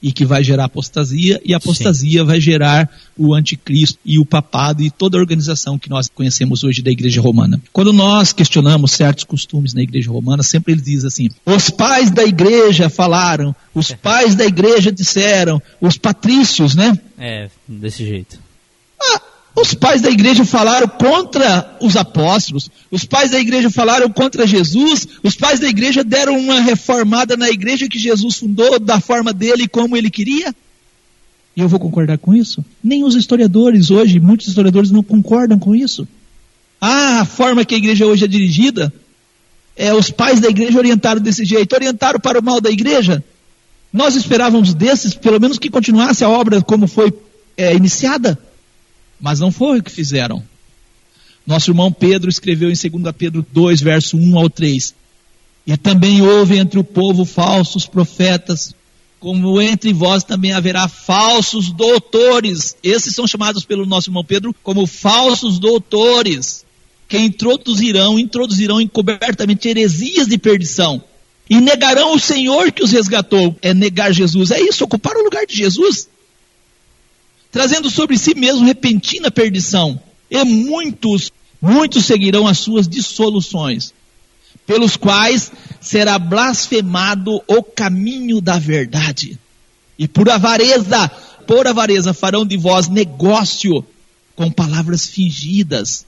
e 0.00 0.12
que 0.12 0.24
vai 0.24 0.44
gerar 0.44 0.66
apostasia, 0.66 1.40
e 1.44 1.52
a 1.52 1.56
apostasia 1.56 2.22
vai 2.24 2.40
gerar 2.40 2.88
o 3.16 3.34
anticristo 3.34 3.98
e 4.04 4.18
o 4.18 4.24
papado 4.24 4.82
e 4.82 4.90
toda 4.90 5.18
a 5.18 5.20
organização 5.20 5.78
que 5.78 5.90
nós 5.90 6.08
conhecemos 6.08 6.62
hoje 6.62 6.82
da 6.82 6.90
igreja 6.90 7.20
romana. 7.20 7.60
Quando 7.72 7.92
nós 7.92 8.32
questionamos 8.32 8.92
certos 8.92 9.24
costumes 9.24 9.74
na 9.74 9.82
igreja 9.82 10.10
romana, 10.10 10.42
sempre 10.42 10.72
eles 10.72 10.84
dizem 10.84 11.08
assim: 11.08 11.28
os 11.44 11.68
pais 11.70 12.10
da 12.10 12.24
igreja 12.24 12.88
falaram, 12.88 13.54
os 13.74 13.90
pais 14.00 14.34
da 14.34 14.46
igreja 14.46 14.92
disseram, 14.92 15.60
os 15.80 15.98
patrícios, 15.98 16.74
né? 16.74 16.96
É, 17.18 17.50
desse 17.66 18.06
jeito. 18.06 18.38
Ah, 19.00 19.20
os 19.60 19.74
pais 19.74 20.00
da 20.00 20.10
igreja 20.10 20.44
falaram 20.44 20.86
contra 20.86 21.76
os 21.80 21.96
apóstolos, 21.96 22.70
os 22.90 23.04
pais 23.04 23.32
da 23.32 23.40
igreja 23.40 23.68
falaram 23.70 24.08
contra 24.08 24.46
Jesus, 24.46 25.06
os 25.22 25.34
pais 25.34 25.58
da 25.58 25.68
igreja 25.68 26.04
deram 26.04 26.38
uma 26.38 26.60
reformada 26.60 27.36
na 27.36 27.50
igreja 27.50 27.88
que 27.88 27.98
Jesus 27.98 28.36
fundou 28.36 28.78
da 28.78 29.00
forma 29.00 29.32
dele 29.32 29.64
e 29.64 29.68
como 29.68 29.96
ele 29.96 30.10
queria. 30.10 30.54
E 31.56 31.60
eu 31.60 31.68
vou 31.68 31.80
concordar 31.80 32.18
com 32.18 32.34
isso? 32.34 32.64
Nem 32.82 33.02
os 33.02 33.16
historiadores 33.16 33.90
hoje, 33.90 34.20
muitos 34.20 34.46
historiadores 34.46 34.92
não 34.92 35.02
concordam 35.02 35.58
com 35.58 35.74
isso. 35.74 36.06
Ah, 36.80 37.20
a 37.22 37.24
forma 37.24 37.64
que 37.64 37.74
a 37.74 37.78
igreja 37.78 38.06
hoje 38.06 38.24
é 38.24 38.28
dirigida, 38.28 38.92
é, 39.76 39.92
os 39.92 40.10
pais 40.10 40.38
da 40.40 40.48
igreja 40.48 40.78
orientaram 40.78 41.20
desse 41.20 41.44
jeito, 41.44 41.72
orientaram 41.72 42.20
para 42.20 42.38
o 42.38 42.42
mal 42.42 42.60
da 42.60 42.70
igreja. 42.70 43.24
Nós 43.92 44.14
esperávamos 44.14 44.72
desses, 44.72 45.14
pelo 45.14 45.40
menos 45.40 45.58
que 45.58 45.68
continuasse 45.68 46.22
a 46.22 46.28
obra 46.28 46.62
como 46.62 46.86
foi 46.86 47.12
é, 47.56 47.74
iniciada. 47.74 48.38
Mas 49.20 49.40
não 49.40 49.50
foi 49.50 49.78
o 49.78 49.82
que 49.82 49.90
fizeram. 49.90 50.42
Nosso 51.46 51.70
irmão 51.70 51.90
Pedro 51.90 52.28
escreveu 52.28 52.70
em 52.70 52.74
2 52.74 53.14
Pedro 53.16 53.44
2, 53.52 53.80
verso 53.80 54.16
1 54.16 54.38
ao 54.38 54.50
3. 54.50 54.94
E 55.66 55.76
também 55.76 56.22
houve 56.22 56.58
entre 56.58 56.78
o 56.78 56.84
povo 56.84 57.24
falsos 57.24 57.86
profetas, 57.86 58.74
como 59.18 59.60
entre 59.60 59.92
vós 59.92 60.22
também 60.22 60.52
haverá 60.52 60.88
falsos 60.88 61.70
doutores. 61.72 62.76
Esses 62.82 63.14
são 63.14 63.26
chamados 63.26 63.64
pelo 63.64 63.86
nosso 63.86 64.10
irmão 64.10 64.24
Pedro 64.24 64.54
como 64.62 64.86
falsos 64.86 65.58
doutores, 65.58 66.64
que 67.08 67.18
introduzirão, 67.18 68.18
introduzirão 68.18 68.80
encobertamente 68.80 69.68
heresias 69.68 70.28
de 70.28 70.38
perdição. 70.38 71.02
E 71.50 71.60
negarão 71.60 72.14
o 72.14 72.20
Senhor 72.20 72.70
que 72.70 72.84
os 72.84 72.92
resgatou. 72.92 73.56
É 73.62 73.72
negar 73.72 74.12
Jesus. 74.12 74.50
É 74.50 74.60
isso, 74.60 74.84
ocupar 74.84 75.16
o 75.16 75.24
lugar 75.24 75.46
de 75.46 75.56
Jesus 75.56 76.08
trazendo 77.50 77.90
sobre 77.90 78.18
si 78.18 78.34
mesmo 78.34 78.64
repentina 78.64 79.30
perdição. 79.30 80.00
E 80.30 80.42
muitos, 80.44 81.32
muitos 81.60 82.04
seguirão 82.04 82.46
as 82.46 82.58
suas 82.58 82.86
dissoluções, 82.86 83.92
pelos 84.66 84.96
quais 84.96 85.50
será 85.80 86.18
blasfemado 86.18 87.42
o 87.46 87.62
caminho 87.62 88.40
da 88.40 88.58
verdade. 88.58 89.38
E 89.98 90.06
por 90.06 90.28
avareza, 90.28 91.08
por 91.46 91.66
avareza 91.66 92.12
farão 92.12 92.46
de 92.46 92.56
vós 92.56 92.88
negócio 92.88 93.84
com 94.36 94.50
palavras 94.50 95.06
fingidas, 95.06 96.06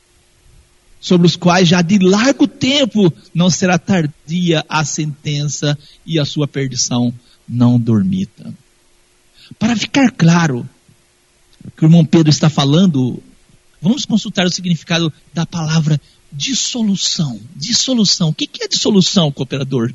sobre 1.00 1.26
os 1.26 1.34
quais 1.34 1.66
já 1.66 1.80
de 1.80 1.98
largo 1.98 2.46
tempo 2.46 3.12
não 3.34 3.48
será 3.48 3.78
tardia 3.78 4.64
a 4.68 4.84
sentença 4.84 5.76
e 6.04 6.20
a 6.20 6.24
sua 6.26 6.46
perdição 6.46 7.12
não 7.48 7.80
dormita. 7.80 8.54
Para 9.58 9.74
ficar 9.74 10.10
claro, 10.12 10.68
que 11.76 11.84
o 11.84 11.86
irmão 11.86 12.04
Pedro 12.04 12.30
está 12.30 12.50
falando, 12.50 13.22
vamos 13.80 14.04
consultar 14.04 14.46
o 14.46 14.50
significado 14.50 15.12
da 15.32 15.46
palavra 15.46 16.00
dissolução. 16.32 17.40
Dissolução. 17.56 18.30
O 18.30 18.34
que 18.34 18.48
é 18.62 18.68
dissolução, 18.68 19.32
cooperador? 19.32 19.92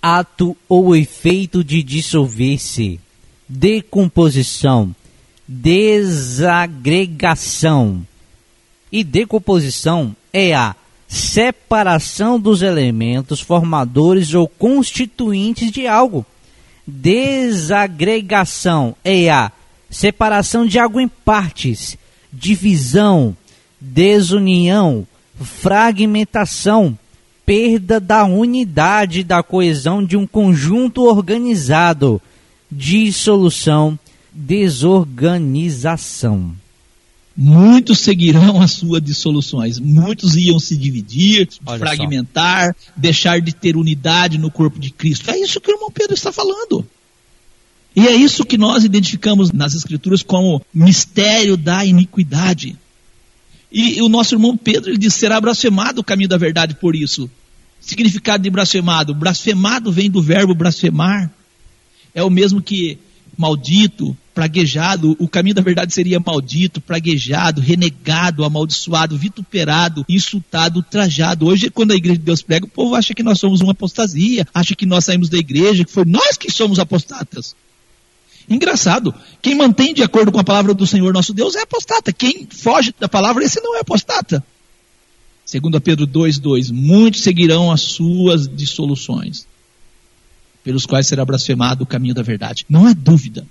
Ato 0.00 0.56
ou 0.68 0.94
efeito 0.94 1.64
de 1.64 1.82
dissolver-se, 1.82 3.00
decomposição, 3.48 4.94
desagregação. 5.46 8.06
E 8.90 9.04
decomposição 9.04 10.16
é 10.32 10.54
a 10.54 10.74
separação 11.08 12.40
dos 12.40 12.62
elementos 12.62 13.40
formadores 13.40 14.32
ou 14.34 14.46
constituintes 14.46 15.72
de 15.72 15.86
algo. 15.86 16.26
Desagregação 16.86 18.94
é 19.04 19.30
a 19.30 19.50
separação 19.90 20.66
de 20.66 20.78
algo 20.78 21.00
em 21.00 21.08
partes, 21.08 21.98
divisão, 22.32 23.36
desunião, 23.80 25.04
fragmentação, 25.40 26.96
perda 27.46 27.98
da 27.98 28.24
unidade 28.24 29.24
da 29.24 29.42
coesão 29.42 30.04
de 30.04 30.16
um 30.16 30.26
conjunto 30.26 31.04
organizado, 31.04 32.20
dissolução, 32.70 33.98
desorganização. 34.32 36.54
Muitos 37.40 38.00
seguirão 38.00 38.60
as 38.60 38.72
suas 38.72 39.00
dissoluções, 39.00 39.78
muitos 39.78 40.36
iam 40.36 40.58
se 40.58 40.76
dividir, 40.76 41.48
Olha 41.64 41.78
fragmentar, 41.78 42.74
deixar 42.96 43.40
de 43.40 43.54
ter 43.54 43.76
unidade 43.76 44.38
no 44.38 44.50
corpo 44.50 44.78
de 44.78 44.90
Cristo. 44.90 45.30
É 45.30 45.38
isso 45.38 45.60
que 45.60 45.70
o 45.70 45.74
irmão 45.74 45.90
Pedro 45.90 46.14
está 46.14 46.32
falando. 46.32 46.84
E 47.98 48.06
é 48.06 48.14
isso 48.14 48.44
que 48.44 48.56
nós 48.56 48.84
identificamos 48.84 49.50
nas 49.50 49.74
Escrituras 49.74 50.22
como 50.22 50.64
mistério 50.72 51.56
da 51.56 51.84
iniquidade. 51.84 52.78
E, 53.72 54.00
o 54.00 54.08
nosso 54.08 54.36
irmão 54.36 54.56
Pedro 54.56 54.90
ele 54.90 54.98
diz: 54.98 55.14
será 55.14 55.40
blasfemado 55.40 56.00
o 56.00 56.04
caminho 56.04 56.28
da 56.28 56.36
verdade 56.36 56.76
por 56.76 56.94
isso. 56.94 57.28
Significado 57.80 58.40
de 58.40 58.50
blasfemado: 58.50 59.12
blasfemado 59.12 59.90
vem 59.90 60.08
do 60.08 60.22
verbo 60.22 60.54
blasfemar. 60.54 61.28
É 62.14 62.22
o 62.22 62.30
mesmo 62.30 62.62
que 62.62 62.98
maldito, 63.36 64.16
praguejado. 64.32 65.16
O 65.18 65.26
caminho 65.26 65.56
da 65.56 65.62
verdade 65.62 65.92
seria 65.92 66.20
maldito, 66.20 66.80
praguejado, 66.80 67.60
renegado, 67.60 68.44
amaldiçoado, 68.44 69.18
vituperado, 69.18 70.06
insultado, 70.08 70.78
ultrajado. 70.78 71.46
Hoje, 71.46 71.68
quando 71.68 71.90
a 71.90 71.96
igreja 71.96 72.20
de 72.20 72.24
Deus 72.24 72.42
prega, 72.42 72.64
o 72.64 72.70
povo 72.70 72.94
acha 72.94 73.12
que 73.12 73.24
nós 73.24 73.40
somos 73.40 73.60
uma 73.60 73.72
apostasia, 73.72 74.46
acha 74.54 74.76
que 74.76 74.86
nós 74.86 75.04
saímos 75.04 75.28
da 75.28 75.36
igreja, 75.36 75.84
que 75.84 75.90
foi 75.90 76.04
nós 76.04 76.36
que 76.36 76.48
somos 76.48 76.78
apostatas. 76.78 77.56
Engraçado, 78.48 79.14
quem 79.42 79.54
mantém 79.54 79.92
de 79.92 80.02
acordo 80.02 80.32
com 80.32 80.40
a 80.40 80.44
palavra 80.44 80.72
do 80.72 80.86
Senhor 80.86 81.12
nosso 81.12 81.34
Deus 81.34 81.54
é 81.54 81.62
apostata. 81.62 82.12
Quem 82.12 82.46
foge 82.50 82.94
da 82.98 83.08
palavra, 83.08 83.44
esse 83.44 83.60
não 83.60 83.76
é 83.76 83.80
apostata. 83.80 84.42
Segundo 85.44 85.80
Pedro 85.80 86.06
2:2, 86.06 86.70
muitos 86.70 87.22
seguirão 87.22 87.70
as 87.70 87.80
suas 87.80 88.48
dissoluções, 88.48 89.46
pelos 90.64 90.86
quais 90.86 91.06
será 91.06 91.24
blasfemado 91.24 91.84
o 91.84 91.86
caminho 91.86 92.14
da 92.14 92.22
verdade. 92.22 92.64
Não 92.68 92.86
há 92.86 92.92
dúvida 92.92 93.46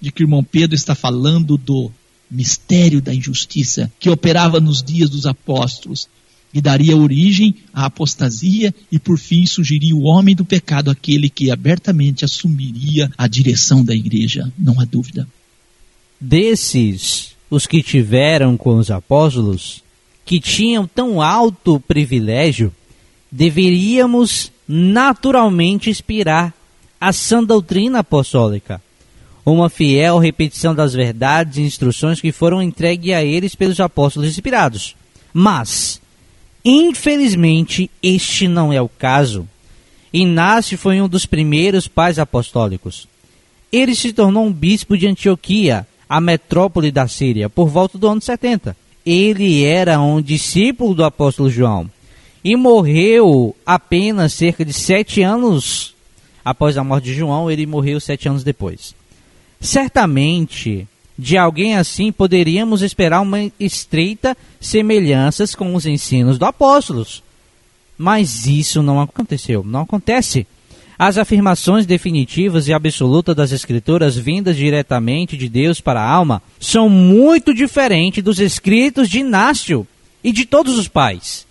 de 0.00 0.10
que 0.10 0.22
o 0.22 0.24
irmão 0.24 0.42
Pedro 0.42 0.74
está 0.74 0.94
falando 0.94 1.56
do 1.56 1.90
mistério 2.30 3.00
da 3.00 3.14
injustiça 3.14 3.92
que 4.00 4.08
operava 4.08 4.60
nos 4.60 4.82
dias 4.82 5.10
dos 5.10 5.26
apóstolos 5.26 6.08
e 6.52 6.60
daria 6.60 6.96
origem 6.96 7.54
à 7.72 7.86
apostasia 7.86 8.74
e 8.90 8.98
por 8.98 9.18
fim 9.18 9.46
surgiria 9.46 9.96
o 9.96 10.02
homem 10.02 10.34
do 10.34 10.44
pecado, 10.44 10.90
aquele 10.90 11.28
que 11.30 11.50
abertamente 11.50 12.24
assumiria 12.24 13.10
a 13.16 13.26
direção 13.26 13.84
da 13.84 13.94
igreja, 13.94 14.52
não 14.58 14.78
há 14.80 14.84
dúvida. 14.84 15.26
Desses, 16.20 17.34
os 17.50 17.66
que 17.66 17.82
tiveram 17.82 18.56
com 18.56 18.76
os 18.76 18.90
apóstolos, 18.90 19.82
que 20.24 20.38
tinham 20.40 20.86
tão 20.86 21.22
alto 21.22 21.80
privilégio, 21.80 22.72
deveríamos 23.30 24.52
naturalmente 24.68 25.88
inspirar 25.88 26.54
a 27.00 27.12
sã 27.12 27.42
doutrina 27.42 28.00
apostólica, 28.00 28.80
uma 29.44 29.68
fiel 29.68 30.18
repetição 30.18 30.74
das 30.74 30.92
verdades 30.92 31.56
e 31.56 31.62
instruções 31.62 32.20
que 32.20 32.30
foram 32.30 32.62
entregues 32.62 33.12
a 33.14 33.24
eles 33.24 33.54
pelos 33.54 33.80
apóstolos 33.80 34.28
inspirados. 34.28 34.94
Mas, 35.32 36.00
Infelizmente, 36.64 37.90
este 38.02 38.46
não 38.46 38.72
é 38.72 38.80
o 38.80 38.88
caso. 38.88 39.48
Inácio 40.12 40.78
foi 40.78 41.00
um 41.00 41.08
dos 41.08 41.26
primeiros 41.26 41.88
pais 41.88 42.18
apostólicos. 42.18 43.08
Ele 43.72 43.94
se 43.94 44.12
tornou 44.12 44.44
um 44.44 44.52
bispo 44.52 44.96
de 44.96 45.06
Antioquia, 45.06 45.86
a 46.08 46.20
metrópole 46.20 46.92
da 46.92 47.08
Síria, 47.08 47.48
por 47.48 47.68
volta 47.68 47.96
do 47.96 48.06
ano 48.06 48.20
70. 48.20 48.76
Ele 49.04 49.64
era 49.64 50.00
um 50.00 50.20
discípulo 50.20 50.94
do 50.94 51.04
apóstolo 51.04 51.50
João 51.50 51.90
e 52.44 52.54
morreu 52.54 53.56
apenas 53.64 54.32
cerca 54.34 54.64
de 54.64 54.72
sete 54.72 55.22
anos 55.22 55.94
após 56.44 56.76
a 56.76 56.84
morte 56.84 57.04
de 57.06 57.14
João. 57.14 57.50
Ele 57.50 57.66
morreu 57.66 57.98
sete 57.98 58.28
anos 58.28 58.44
depois. 58.44 58.94
Certamente, 59.60 60.86
de 61.22 61.38
alguém 61.38 61.76
assim 61.76 62.10
poderíamos 62.10 62.82
esperar 62.82 63.20
uma 63.20 63.48
estreita 63.60 64.36
semelhanças 64.60 65.54
com 65.54 65.72
os 65.76 65.86
ensinos 65.86 66.36
dos 66.36 66.48
apóstolos. 66.48 67.22
Mas 67.96 68.48
isso 68.48 68.82
não 68.82 69.00
aconteceu, 69.00 69.62
não 69.62 69.82
acontece. 69.82 70.44
As 70.98 71.18
afirmações 71.18 71.86
definitivas 71.86 72.66
e 72.66 72.72
absolutas 72.72 73.36
das 73.36 73.52
Escrituras, 73.52 74.16
vindas 74.16 74.56
diretamente 74.56 75.36
de 75.36 75.48
Deus 75.48 75.80
para 75.80 76.00
a 76.00 76.10
alma, 76.10 76.42
são 76.58 76.88
muito 76.88 77.54
diferentes 77.54 78.22
dos 78.22 78.40
escritos 78.40 79.08
de 79.08 79.20
Inácio 79.20 79.86
e 80.24 80.32
de 80.32 80.44
todos 80.44 80.76
os 80.76 80.88
pais. 80.88 81.46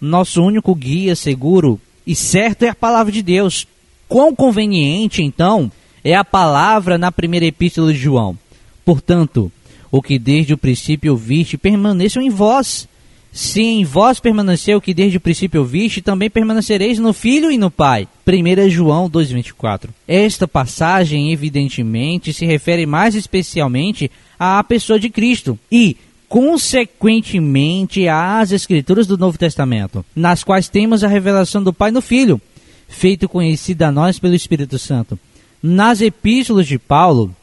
Nosso 0.00 0.42
único 0.42 0.74
guia 0.74 1.14
seguro 1.14 1.80
e 2.04 2.16
certo 2.16 2.64
é 2.64 2.68
a 2.68 2.74
palavra 2.74 3.12
de 3.12 3.22
Deus. 3.22 3.64
Quão 4.08 4.34
conveniente, 4.34 5.22
então, 5.22 5.70
é 6.02 6.16
a 6.16 6.24
palavra 6.24 6.98
na 6.98 7.12
primeira 7.12 7.46
epístola 7.46 7.92
de 7.92 7.98
João. 7.98 8.36
Portanto, 8.84 9.50
o 9.90 10.02
que 10.02 10.18
desde 10.18 10.52
o 10.52 10.58
princípio 10.58 11.12
ouviste 11.12 11.56
permaneçam 11.56 12.20
em 12.20 12.28
vós. 12.28 12.88
Se 13.32 13.62
em 13.62 13.84
vós 13.84 14.20
permaneceu 14.20 14.78
o 14.78 14.80
que 14.80 14.94
desde 14.94 15.18
o 15.18 15.20
princípio 15.20 15.60
ouviste, 15.60 16.02
também 16.02 16.30
permanecereis 16.30 16.98
no 16.98 17.12
Filho 17.12 17.50
e 17.50 17.58
no 17.58 17.70
Pai. 17.70 18.08
1 18.26 18.70
João 18.70 19.10
2,24. 19.10 19.90
Esta 20.06 20.46
passagem, 20.46 21.32
evidentemente, 21.32 22.32
se 22.32 22.44
refere 22.44 22.86
mais 22.86 23.14
especialmente 23.14 24.10
à 24.38 24.62
pessoa 24.62 24.98
de 24.98 25.10
Cristo 25.10 25.58
e, 25.70 25.96
consequentemente, 26.28 28.08
às 28.08 28.50
Escrituras 28.50 29.06
do 29.06 29.16
Novo 29.18 29.38
Testamento, 29.38 30.04
nas 30.14 30.42
quais 30.42 30.68
temos 30.68 31.04
a 31.04 31.08
revelação 31.08 31.62
do 31.62 31.72
Pai 31.72 31.90
no 31.90 32.00
Filho, 32.00 32.40
feito 32.88 33.28
conhecido 33.28 33.82
a 33.82 33.92
nós 33.92 34.18
pelo 34.18 34.34
Espírito 34.34 34.78
Santo. 34.78 35.18
Nas 35.62 36.00
epístolas 36.00 36.66
de 36.66 36.78
Paulo, 36.78 37.34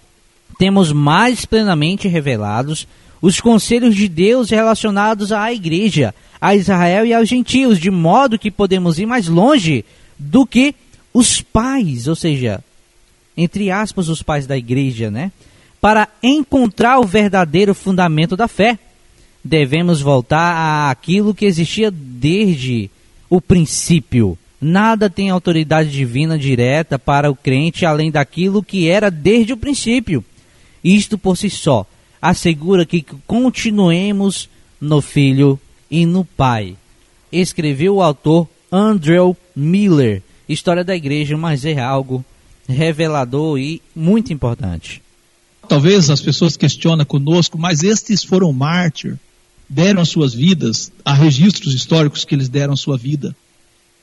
temos 0.58 0.92
mais 0.92 1.46
plenamente 1.46 2.08
revelados 2.08 2.88
os 3.22 3.40
conselhos 3.40 3.96
de 3.96 4.08
Deus 4.08 4.50
relacionados 4.50 5.32
à 5.32 5.54
igreja, 5.54 6.14
a 6.40 6.56
Israel 6.56 7.06
e 7.06 7.14
aos 7.14 7.30
gentios, 7.30 7.80
de 7.80 7.92
modo 7.92 8.40
que 8.40 8.50
podemos 8.50 8.98
ir 8.98 9.06
mais 9.06 9.28
longe 9.28 9.86
do 10.18 10.46
que 10.46 10.74
os 11.14 11.42
pais, 11.42 12.08
ou 12.08 12.16
seja, 12.16 12.64
entre 13.38 13.70
aspas, 13.70 14.10
os 14.10 14.24
pais 14.24 14.48
da 14.48 14.58
igreja, 14.58 15.12
né? 15.12 15.32
Para 15.80 16.08
encontrar 16.22 17.00
o 17.00 17.06
verdadeiro 17.06 17.76
fundamento 17.76 18.36
da 18.36 18.48
fé, 18.48 18.78
devemos 19.44 20.02
voltar 20.02 20.90
àquilo 20.90 21.34
que 21.34 21.46
existia 21.46 21.92
desde 21.92 22.90
o 23.30 23.42
princípio. 23.42 24.38
Nada 24.60 25.10
tem 25.10 25.30
autoridade 25.30 25.90
divina 25.90 26.38
direta 26.38 27.00
para 27.00 27.32
o 27.32 27.36
crente 27.36 27.86
além 27.86 28.12
daquilo 28.12 28.62
que 28.62 28.88
era 28.88 29.10
desde 29.10 29.54
o 29.54 29.58
princípio. 29.58 30.24
Isto 30.84 31.18
por 31.18 31.38
si 31.38 31.50
só 31.50 31.86
assegura 32.22 32.86
que 32.86 33.06
continuemos 33.26 34.50
no 34.80 35.02
Filho 35.02 35.60
e 35.90 36.06
no 36.06 36.24
Pai. 36.24 36.76
Escreveu 37.32 37.96
o 37.96 38.02
autor 38.02 38.48
Andrew 38.72 39.36
Miller, 39.56 40.22
História 40.48 40.84
da 40.84 40.96
Igreja, 40.96 41.38
mas 41.38 41.66
é 41.66 41.80
algo 41.80 42.24
revelador 42.68 43.58
e 43.58 43.82
muito 43.96 44.32
importante. 44.32 45.02
Talvez 45.68 46.10
as 46.10 46.22
pessoas 46.22 46.58
questionem 46.58 47.06
conosco, 47.06 47.58
mas 47.58 47.84
estes 47.84 48.24
foram 48.24 48.52
mártir, 48.52 49.18
deram 49.70 50.02
as 50.02 50.10
suas 50.10 50.34
vidas, 50.34 50.92
há 51.06 51.14
registros 51.14 51.74
históricos 51.74 52.26
que 52.26 52.36
eles 52.36 52.50
deram 52.50 52.76
sua 52.76 52.98
vida. 52.98 53.36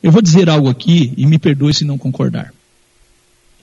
Eu 0.02 0.12
vou 0.12 0.22
dizer 0.22 0.48
algo 0.48 0.68
aqui 0.68 1.12
e 1.16 1.26
me 1.26 1.38
perdoe 1.38 1.74
se 1.74 1.84
não 1.84 1.98
concordar. 1.98 2.54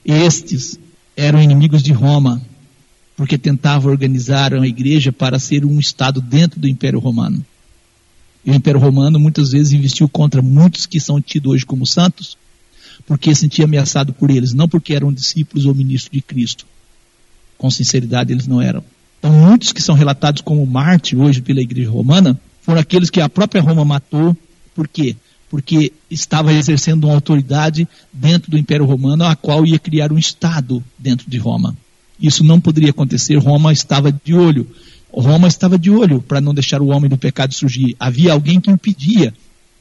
Estes 0.04 0.78
eram 1.16 1.42
inimigos 1.42 1.82
de 1.82 1.92
Roma, 1.92 2.40
porque 3.16 3.38
tentavam 3.38 3.90
organizar 3.90 4.52
a 4.52 4.66
igreja 4.66 5.10
para 5.10 5.38
ser 5.38 5.64
um 5.64 5.80
Estado 5.80 6.20
dentro 6.20 6.60
do 6.60 6.68
Império 6.68 6.98
Romano. 6.98 7.44
E 8.44 8.50
o 8.50 8.54
Império 8.54 8.78
Romano 8.78 9.18
muitas 9.18 9.50
vezes 9.50 9.72
investiu 9.72 10.08
contra 10.08 10.42
muitos 10.42 10.86
que 10.86 11.00
são 11.00 11.20
tidos 11.20 11.52
hoje 11.52 11.66
como 11.66 11.86
santos, 11.86 12.36
porque 13.06 13.34
sentia 13.34 13.64
ameaçado 13.64 14.12
por 14.12 14.30
eles, 14.30 14.52
não 14.52 14.68
porque 14.68 14.94
eram 14.94 15.12
discípulos 15.12 15.64
ou 15.64 15.74
ministros 15.74 16.12
de 16.12 16.20
Cristo. 16.20 16.66
Com 17.56 17.70
sinceridade, 17.70 18.32
eles 18.32 18.46
não 18.46 18.60
eram. 18.60 18.84
Então, 19.18 19.32
muitos 19.32 19.72
que 19.72 19.82
são 19.82 19.94
relatados 19.94 20.42
como 20.42 20.64
mártir 20.66 21.18
hoje 21.18 21.40
pela 21.40 21.60
Igreja 21.60 21.90
Romana 21.90 22.38
foram 22.62 22.80
aqueles 22.80 23.10
que 23.10 23.20
a 23.20 23.28
própria 23.28 23.62
Roma 23.62 23.84
matou. 23.84 24.36
Por 24.74 24.86
quê? 24.86 25.16
Porque 25.48 25.92
estava 26.10 26.52
exercendo 26.52 27.04
uma 27.04 27.14
autoridade 27.14 27.88
dentro 28.12 28.50
do 28.50 28.58
Império 28.58 28.84
Romano, 28.84 29.24
a 29.24 29.34
qual 29.34 29.64
ia 29.64 29.78
criar 29.78 30.12
um 30.12 30.18
Estado 30.18 30.84
dentro 30.98 31.28
de 31.30 31.38
Roma. 31.38 31.76
Isso 32.20 32.42
não 32.44 32.60
poderia 32.60 32.90
acontecer. 32.90 33.36
Roma 33.36 33.72
estava 33.72 34.10
de 34.10 34.34
olho. 34.34 34.66
Roma 35.12 35.48
estava 35.48 35.78
de 35.78 35.90
olho 35.90 36.20
para 36.20 36.40
não 36.40 36.54
deixar 36.54 36.82
o 36.82 36.88
homem 36.88 37.08
do 37.08 37.16
pecado 37.16 37.54
surgir. 37.54 37.96
Havia 37.98 38.32
alguém 38.32 38.60
que 38.60 38.70
impedia. 38.70 39.32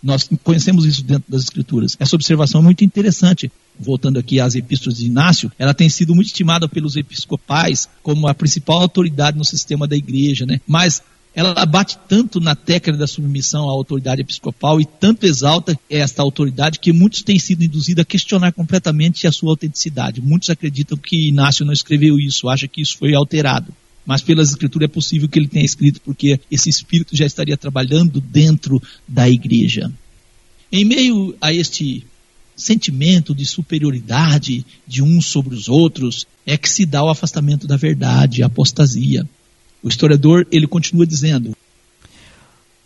Nós 0.02 0.30
conhecemos 0.44 0.86
isso 0.86 1.04
dentro 1.04 1.24
das 1.28 1.44
Escrituras. 1.44 1.98
Essa 2.00 2.16
observação 2.16 2.62
é 2.62 2.64
muito 2.64 2.84
interessante. 2.84 3.52
Voltando 3.78 4.20
aqui 4.20 4.40
às 4.40 4.56
epístolas 4.56 5.00
de 5.00 5.08
Inácio, 5.08 5.52
ela 5.60 5.74
tem 5.74 5.90
sido 5.90 6.16
muito 6.16 6.28
estimada 6.28 6.70
pelos 6.70 6.96
episcopais 6.96 7.90
como 8.02 8.28
a 8.28 8.34
principal 8.34 8.82
autoridade 8.82 9.38
no 9.38 9.44
sistema 9.44 9.88
da 9.88 9.98
igreja, 9.98 10.46
né? 10.46 10.62
Mas 10.66 11.02
ela 11.36 11.66
bate 11.66 11.98
tanto 12.08 12.40
na 12.40 12.56
tecla 12.56 12.96
da 12.96 13.06
submissão 13.06 13.70
à 13.70 13.72
autoridade 13.72 14.22
episcopal 14.22 14.80
e 14.80 14.86
tanto 14.86 15.26
exalta 15.26 15.78
esta 15.90 16.22
autoridade 16.22 16.80
que 16.80 16.94
muitos 16.94 17.22
têm 17.24 17.38
sido 17.38 17.62
induzidos 17.62 18.02
a 18.02 18.06
questionar 18.06 18.54
completamente 18.54 19.28
a 19.28 19.32
sua 19.34 19.50
autenticidade. 19.50 20.22
Muitos 20.22 20.50
acreditam 20.50 20.98
que 20.98 21.28
Inácio 21.28 21.66
não 21.66 21.74
escreveu 21.74 22.18
isso, 22.18 22.48
acham 22.48 22.70
que 22.70 22.82
isso 22.82 22.98
foi 22.98 23.14
alterado. 23.14 23.74
Mas 24.06 24.22
pelas 24.22 24.50
escrituras 24.50 24.90
é 24.90 24.94
possível 24.94 25.28
que 25.28 25.38
ele 25.38 25.50
tenha 25.50 25.66
escrito, 25.66 26.00
porque 26.00 26.40
esse 26.50 26.70
espírito 26.70 27.16
já 27.16 27.26
estaria 27.26 27.58
trabalhando 27.58 28.22
dentro 28.22 28.82
da 29.06 29.30
igreja. 29.30 29.92
Em 30.72 30.86
meio 30.86 31.36
a 31.42 31.52
este 31.52 32.06
sentimento 32.56 33.36
de 33.36 33.46
superioridade 33.46 34.66
de 34.88 35.02
uns 35.02 35.26
sobre 35.26 35.54
os 35.54 35.68
outros, 35.68 36.26
é 36.46 36.58
que 36.58 36.70
se 36.70 36.86
dá 36.86 37.04
o 37.04 37.10
afastamento 37.10 37.68
da 37.68 37.76
verdade, 37.76 38.42
a 38.42 38.46
apostasia. 38.46 39.28
O 39.86 39.88
historiador 39.88 40.48
ele 40.52 40.66
continua 40.66 41.06
dizendo: 41.06 41.56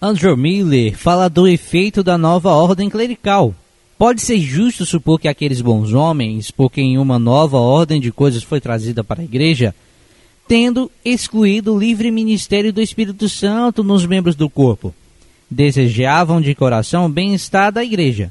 Andrew 0.02 0.36
Miller 0.36 0.98
fala 0.98 1.30
do 1.30 1.48
efeito 1.48 2.04
da 2.04 2.18
nova 2.18 2.50
ordem 2.50 2.90
clerical. 2.90 3.56
Pode 3.98 4.22
ser 4.22 4.38
justo 4.40 4.86
supor 4.86 5.18
que 5.18 5.30
aqueles 5.30 5.62
bons 5.62 5.94
homens, 5.94 6.52
por 6.52 6.70
quem 6.70 6.98
uma 6.98 7.18
nova 7.18 7.58
ordem 7.58 8.02
de 8.02 8.12
coisas 8.12 8.44
foi 8.44 8.60
trazida 8.60 9.02
para 9.02 9.22
a 9.22 9.24
igreja, 9.24 9.74
tendo 10.46 10.92
excluído 11.04 11.74
o 11.74 11.80
livre 11.80 12.12
ministério 12.12 12.74
do 12.74 12.82
Espírito 12.82 13.30
Santo 13.30 13.82
nos 13.82 14.06
membros 14.06 14.36
do 14.36 14.50
corpo, 14.50 14.94
desejavam 15.50 16.42
de 16.42 16.54
coração 16.54 17.06
o 17.06 17.10
bem-estar 17.10 17.72
da 17.72 17.84
igreja. 17.84 18.30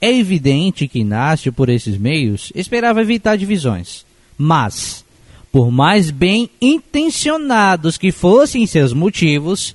É 0.00 0.12
evidente 0.12 0.88
que 0.88 0.98
Inácio, 0.98 1.52
por 1.52 1.68
esses 1.68 1.96
meios, 1.96 2.52
esperava 2.56 3.02
evitar 3.02 3.36
divisões. 3.36 4.04
Mas, 4.36 5.04
por 5.52 5.70
mais 5.70 6.10
bem 6.10 6.48
intencionados 6.60 7.98
que 7.98 8.12
fossem 8.12 8.66
seus 8.66 8.92
motivos, 8.92 9.74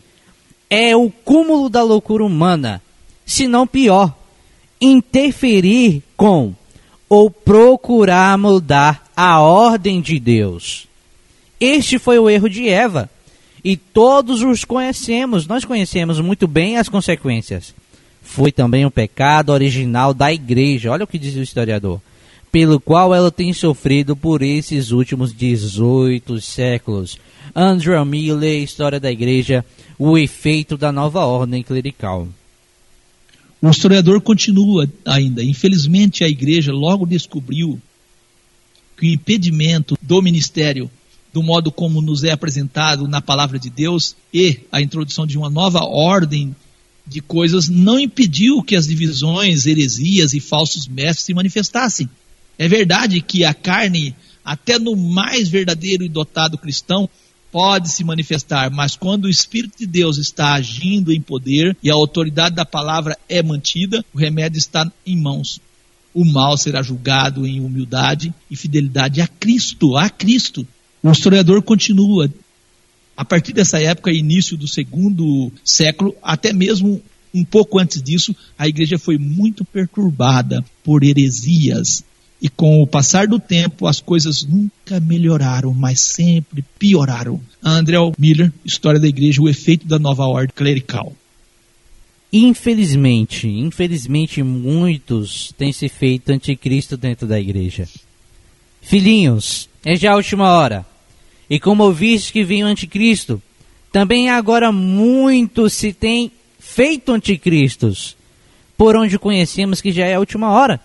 é 0.69 0.95
o 0.95 1.09
cúmulo 1.09 1.69
da 1.69 1.83
loucura 1.83 2.23
humana, 2.23 2.81
se 3.25 3.47
não 3.47 3.67
pior, 3.67 4.15
interferir 4.79 6.01
com 6.15 6.53
ou 7.09 7.29
procurar 7.29 8.37
mudar 8.37 9.05
a 9.15 9.39
ordem 9.41 10.01
de 10.01 10.19
Deus. 10.19 10.87
Este 11.59 11.99
foi 11.99 12.19
o 12.19 12.29
erro 12.29 12.49
de 12.49 12.67
Eva, 12.67 13.09
e 13.63 13.75
todos 13.75 14.43
os 14.43 14.63
conhecemos, 14.63 15.47
nós 15.47 15.65
conhecemos 15.65 16.19
muito 16.19 16.47
bem 16.47 16.77
as 16.77 16.87
consequências. 16.87 17.73
Foi 18.21 18.51
também 18.51 18.85
o 18.85 18.91
pecado 18.91 19.51
original 19.51 20.13
da 20.13 20.31
igreja, 20.31 20.91
olha 20.91 21.03
o 21.03 21.07
que 21.07 21.19
diz 21.19 21.35
o 21.35 21.41
historiador 21.41 21.99
pelo 22.55 22.79
qual 22.79 23.13
ela 23.13 23.29
tem 23.29 23.51
sofrido 23.51 24.15
por 24.15 24.41
esses 24.41 24.91
últimos 24.91 25.35
18 25.35 26.39
séculos. 26.39 27.19
Andrew 27.53 28.05
Miller, 28.05 28.63
História 28.63 28.97
da 28.97 29.11
Igreja, 29.11 29.65
o 29.99 30.17
efeito 30.17 30.77
da 30.77 30.89
nova 30.89 31.25
ordem 31.25 31.61
clerical. 31.61 32.29
O 33.61 33.69
historiador 33.69 34.21
continua 34.21 34.89
ainda. 35.03 35.43
Infelizmente, 35.43 36.23
a 36.23 36.29
igreja 36.29 36.71
logo 36.71 37.05
descobriu 37.05 37.77
que 38.97 39.07
o 39.07 39.13
impedimento 39.13 39.97
do 40.01 40.21
ministério, 40.21 40.89
do 41.33 41.43
modo 41.43 41.69
como 41.69 42.01
nos 42.01 42.23
é 42.23 42.31
apresentado 42.31 43.05
na 43.05 43.21
palavra 43.21 43.59
de 43.59 43.69
Deus, 43.69 44.15
e 44.33 44.61
a 44.71 44.81
introdução 44.81 45.27
de 45.27 45.37
uma 45.37 45.49
nova 45.49 45.83
ordem 45.83 46.55
de 47.05 47.19
coisas 47.19 47.67
não 47.67 47.99
impediu 47.99 48.63
que 48.63 48.77
as 48.77 48.87
divisões, 48.87 49.65
heresias 49.65 50.31
e 50.31 50.39
falsos 50.39 50.87
mestres 50.87 51.25
se 51.25 51.33
manifestassem. 51.33 52.09
É 52.57 52.67
verdade 52.67 53.21
que 53.21 53.43
a 53.43 53.53
carne, 53.53 54.15
até 54.43 54.79
no 54.79 54.95
mais 54.95 55.49
verdadeiro 55.49 56.03
e 56.03 56.09
dotado 56.09 56.57
cristão, 56.57 57.09
pode 57.51 57.89
se 57.89 58.03
manifestar, 58.03 58.69
mas 58.69 58.97
quando 58.97 59.25
o 59.25 59.29
Espírito 59.29 59.77
de 59.77 59.85
Deus 59.85 60.17
está 60.17 60.55
agindo 60.55 61.13
em 61.13 61.21
poder 61.21 61.75
e 61.81 61.89
a 61.89 61.93
autoridade 61.93 62.53
da 62.53 62.65
palavra 62.65 63.17
é 63.29 63.41
mantida, 63.41 64.03
o 64.13 64.17
remédio 64.17 64.57
está 64.57 64.91
em 65.05 65.15
mãos. 65.15 65.61
O 66.13 66.25
mal 66.25 66.57
será 66.57 66.81
julgado 66.81 67.47
em 67.47 67.61
humildade 67.61 68.33
e 68.51 68.57
fidelidade 68.57 69.21
a 69.21 69.27
Cristo, 69.27 69.95
a 69.95 70.09
Cristo. 70.09 70.67
O 71.01 71.11
historiador 71.11 71.61
continua. 71.61 72.29
A 73.15 73.23
partir 73.23 73.53
dessa 73.53 73.81
época, 73.81 74.11
início 74.11 74.57
do 74.57 74.67
segundo 74.67 75.49
século, 75.63 76.13
até 76.21 76.51
mesmo 76.51 77.01
um 77.33 77.45
pouco 77.45 77.79
antes 77.79 78.01
disso, 78.01 78.35
a 78.57 78.67
igreja 78.67 78.97
foi 78.97 79.17
muito 79.17 79.63
perturbada 79.63 80.63
por 80.83 81.03
heresias, 81.03 82.03
e 82.45 82.49
com 82.49 82.79
o 82.79 82.85
passar 82.85 83.25
do 83.25 83.39
tempo, 83.39 83.87
as 83.87 83.99
coisas 83.99 84.43
nunca 84.43 84.99
melhoraram, 84.99 85.73
mas 85.73 85.99
sempre 85.99 86.63
pioraram. 86.77 87.41
André 87.63 87.97
Miller, 88.19 88.53
História 88.63 88.99
da 88.99 89.07
Igreja, 89.07 89.41
o 89.41 89.49
efeito 89.49 89.87
da 89.87 89.97
nova 89.97 90.27
ordem 90.27 90.53
clerical. 90.55 91.11
Infelizmente, 92.31 93.47
infelizmente 93.47 94.43
muitos 94.43 95.51
têm 95.57 95.71
se 95.71 95.89
feito 95.89 96.31
anticristo 96.31 96.95
dentro 96.95 97.25
da 97.25 97.39
igreja. 97.39 97.89
Filhinhos, 98.79 99.67
é 99.83 99.95
já 99.95 100.11
a 100.11 100.15
última 100.15 100.47
hora. 100.51 100.85
E 101.49 101.59
como 101.59 101.81
ouviste 101.81 102.31
que 102.31 102.43
vinha 102.43 102.67
o 102.67 102.69
anticristo, 102.69 103.41
também 103.91 104.29
agora 104.29 104.71
muitos 104.71 105.73
se 105.73 105.91
têm 105.91 106.31
feito 106.59 107.11
anticristos, 107.11 108.15
por 108.77 108.95
onde 108.95 109.17
conhecemos 109.17 109.81
que 109.81 109.91
já 109.91 110.05
é 110.05 110.13
a 110.13 110.19
última 110.19 110.51
hora 110.51 110.79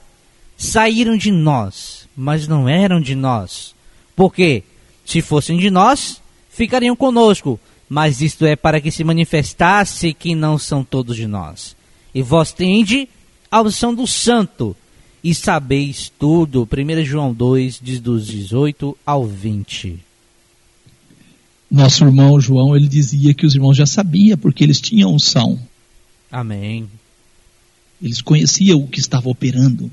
saíram 0.61 1.17
de 1.17 1.33
nós, 1.33 2.07
mas 2.15 2.47
não 2.47 2.69
eram 2.69 3.01
de 3.01 3.15
nós. 3.15 3.75
Porque, 4.15 4.63
se 5.07 5.23
fossem 5.23 5.59
de 5.59 5.71
nós, 5.71 6.21
ficariam 6.51 6.95
conosco, 6.95 7.59
mas 7.89 8.21
isto 8.21 8.45
é 8.45 8.55
para 8.55 8.79
que 8.79 8.91
se 8.91 9.03
manifestasse 9.03 10.13
que 10.13 10.35
não 10.35 10.59
são 10.59 10.85
todos 10.85 11.17
de 11.17 11.27
nós. 11.27 11.75
E 12.15 12.21
vós 12.21 12.53
tende 12.53 13.09
a 13.51 13.63
unção 13.63 13.95
do 13.95 14.07
santo, 14.07 14.77
e 15.25 15.35
sabeis 15.35 16.13
tudo. 16.19 16.69
1 16.71 17.05
João 17.05 17.33
2, 17.33 17.81
diz 17.83 17.99
dos 17.99 18.27
18 18.27 18.97
ao 19.05 19.25
20. 19.27 19.99
Nosso 21.71 22.05
irmão 22.05 22.39
João, 22.39 22.77
ele 22.77 22.87
dizia 22.87 23.33
que 23.33 23.47
os 23.47 23.55
irmãos 23.55 23.79
já 23.79 23.87
sabiam, 23.87 24.37
porque 24.37 24.63
eles 24.63 24.81
tinham 24.81 25.15
unção. 25.15 25.59
Amém. 26.31 26.87
Eles 28.03 28.21
conheciam 28.21 28.79
o 28.79 28.89
que 28.89 29.01
estava 29.01 29.31
operando. 29.31 29.91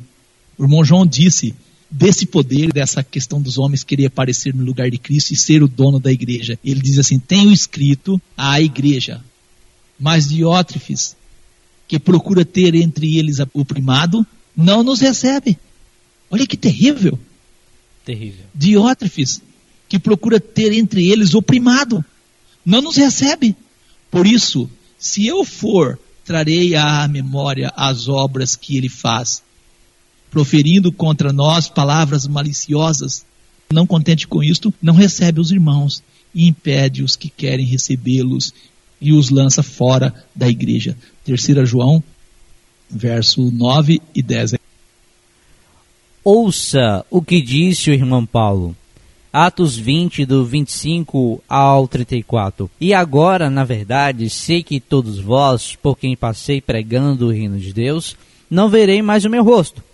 O 0.57 0.63
irmão 0.63 0.83
João 0.83 1.05
disse 1.05 1.53
desse 1.89 2.25
poder, 2.25 2.71
dessa 2.73 3.03
questão 3.03 3.41
dos 3.41 3.57
homens 3.57 3.83
querer 3.83 4.07
aparecer 4.07 4.53
no 4.53 4.63
lugar 4.63 4.89
de 4.89 4.97
Cristo 4.97 5.33
e 5.33 5.37
ser 5.37 5.63
o 5.63 5.67
dono 5.67 5.99
da 5.99 6.11
igreja. 6.11 6.59
Ele 6.63 6.81
diz 6.81 6.97
assim: 6.97 7.19
tenho 7.19 7.51
escrito 7.51 8.21
à 8.35 8.59
igreja, 8.59 9.23
mas 9.99 10.27
Diótrefes, 10.27 11.15
que 11.87 11.99
procura 11.99 12.43
ter 12.43 12.75
entre 12.75 13.17
eles 13.17 13.37
o 13.53 13.63
primado, 13.63 14.25
não 14.55 14.83
nos 14.83 14.99
recebe. 14.99 15.57
Olha 16.29 16.45
que 16.45 16.57
terrível. 16.57 17.17
Terrível. 18.03 18.45
Diótrefes, 18.53 19.41
que 19.87 19.99
procura 19.99 20.39
ter 20.39 20.73
entre 20.73 21.09
eles 21.09 21.33
o 21.33 21.41
primado, 21.41 22.03
não 22.65 22.81
nos 22.81 22.97
recebe. 22.97 23.55
Por 24.11 24.25
isso, 24.25 24.69
se 24.97 25.25
eu 25.25 25.45
for, 25.45 25.99
trarei 26.25 26.75
à 26.75 27.07
memória 27.07 27.71
as 27.75 28.09
obras 28.09 28.55
que 28.55 28.75
ele 28.75 28.89
faz 28.89 29.43
proferindo 30.37 30.91
contra 30.91 31.33
nós 31.33 31.67
palavras 31.67 32.27
maliciosas, 32.27 33.25
não 33.73 33.87
contente 33.87 34.27
com 34.27 34.43
isto, 34.43 34.71
não 34.79 34.93
recebe 34.93 35.39
os 35.39 35.49
irmãos 35.49 36.03
e 36.31 36.47
impede 36.47 37.01
os 37.01 37.15
que 37.15 37.27
querem 37.27 37.65
recebê-los 37.65 38.53
e 39.01 39.13
os 39.13 39.31
lança 39.31 39.63
fora 39.63 40.13
da 40.35 40.47
igreja. 40.47 40.95
3 41.25 41.67
João, 41.67 42.03
verso 42.87 43.49
9 43.49 43.99
e 44.13 44.21
10. 44.21 44.57
Ouça 46.23 47.03
o 47.09 47.19
que 47.19 47.41
disse 47.41 47.89
o 47.89 47.93
irmão 47.95 48.23
Paulo. 48.23 48.75
Atos 49.33 49.75
20, 49.75 50.23
do 50.23 50.45
25 50.45 51.41
ao 51.49 51.87
34. 51.87 52.69
E 52.79 52.93
agora, 52.93 53.49
na 53.49 53.63
verdade, 53.63 54.29
sei 54.29 54.61
que 54.61 54.79
todos 54.79 55.17
vós, 55.17 55.75
por 55.75 55.97
quem 55.97 56.15
passei 56.15 56.61
pregando 56.61 57.25
o 57.25 57.31
reino 57.31 57.57
de 57.57 57.73
Deus, 57.73 58.15
não 58.47 58.69
verei 58.69 59.01
mais 59.01 59.25
o 59.25 59.31
meu 59.31 59.43
rosto 59.43 59.87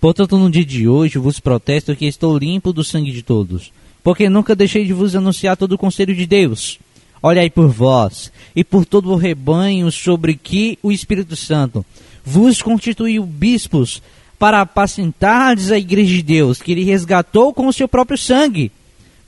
Portanto, 0.00 0.38
no 0.38 0.50
dia 0.50 0.64
de 0.64 0.88
hoje 0.88 1.18
vos 1.18 1.38
protesto 1.38 1.94
que 1.94 2.06
estou 2.06 2.38
limpo 2.38 2.72
do 2.72 2.82
sangue 2.82 3.12
de 3.12 3.22
todos, 3.22 3.70
porque 4.02 4.30
nunca 4.30 4.56
deixei 4.56 4.84
de 4.86 4.94
vos 4.94 5.14
anunciar 5.14 5.56
todo 5.56 5.72
o 5.72 5.78
conselho 5.78 6.14
de 6.14 6.26
Deus. 6.26 6.78
Olhai 7.22 7.50
por 7.50 7.68
vós 7.68 8.32
e 8.56 8.64
por 8.64 8.86
todo 8.86 9.10
o 9.10 9.16
rebanho 9.16 9.92
sobre 9.92 10.34
que 10.34 10.78
o 10.82 10.90
Espírito 10.90 11.36
Santo 11.36 11.84
vos 12.24 12.62
constituiu 12.62 13.26
bispos 13.26 14.02
para 14.38 14.62
apacentardes 14.62 15.70
a 15.70 15.76
igreja 15.76 16.14
de 16.14 16.22
Deus, 16.22 16.62
que 16.62 16.72
ele 16.72 16.82
resgatou 16.82 17.52
com 17.52 17.66
o 17.66 17.72
seu 17.72 17.86
próprio 17.86 18.16
sangue. 18.16 18.72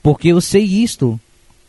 Porque 0.01 0.29
eu 0.29 0.41
sei 0.41 0.63
isto. 0.63 1.19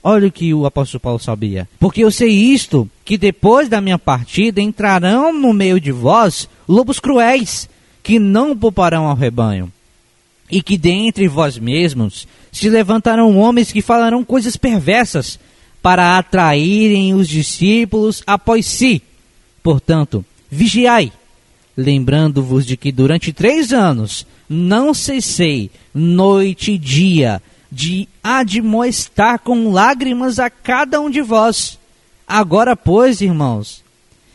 Olha 0.03 0.29
o 0.29 0.33
que 0.33 0.53
o 0.55 0.64
apóstolo 0.64 1.01
Paulo 1.01 1.19
sabia. 1.19 1.69
Porque 1.79 2.03
eu 2.03 2.11
sei 2.11 2.31
isto, 2.31 2.88
que 3.05 3.19
depois 3.19 3.69
da 3.69 3.83
minha 3.83 3.99
partida 3.99 4.62
entrarão 4.62 5.31
no 5.31 5.53
meio 5.53 5.79
de 5.79 5.93
vós 5.93 6.49
lobos 6.67 6.99
cruéis, 6.99 7.69
que 8.05 8.19
não 8.19 8.57
pouparão 8.57 9.07
ao 9.07 9.17
rebanho. 9.17 9.73
E 10.51 10.62
que 10.62 10.77
dentre 10.77 11.27
vós 11.27 11.59
mesmos 11.59 12.29
se 12.53 12.69
levantarão 12.69 13.37
homens 13.38 13.73
que 13.73 13.81
falarão 13.81 14.23
coisas 14.23 14.57
perversas 14.57 15.40
para 15.83 16.19
atraírem 16.19 17.14
os 17.14 17.27
discípulos 17.27 18.23
após 18.27 18.67
si. 18.67 19.03
Portanto, 19.62 20.25
vigiai, 20.51 21.11
lembrando-vos 21.77 22.67
de 22.67 22.77
que 22.77 22.93
durante 22.93 23.33
três 23.33 23.73
anos 23.73 24.27
não 24.49 24.93
cessei, 24.93 25.71
noite 25.93 26.73
e 26.73 26.79
dia, 26.79 27.43
de 27.73 28.07
admoestar 28.23 29.40
com 29.40 29.73
lágrimas 29.73 30.38
a 30.38 30.51
cada 30.51 31.01
um 31.01 31.09
de 31.09 31.23
vós. 31.23 31.79
Agora, 32.29 32.77
pois, 32.77 33.23
irmãos, 33.23 33.83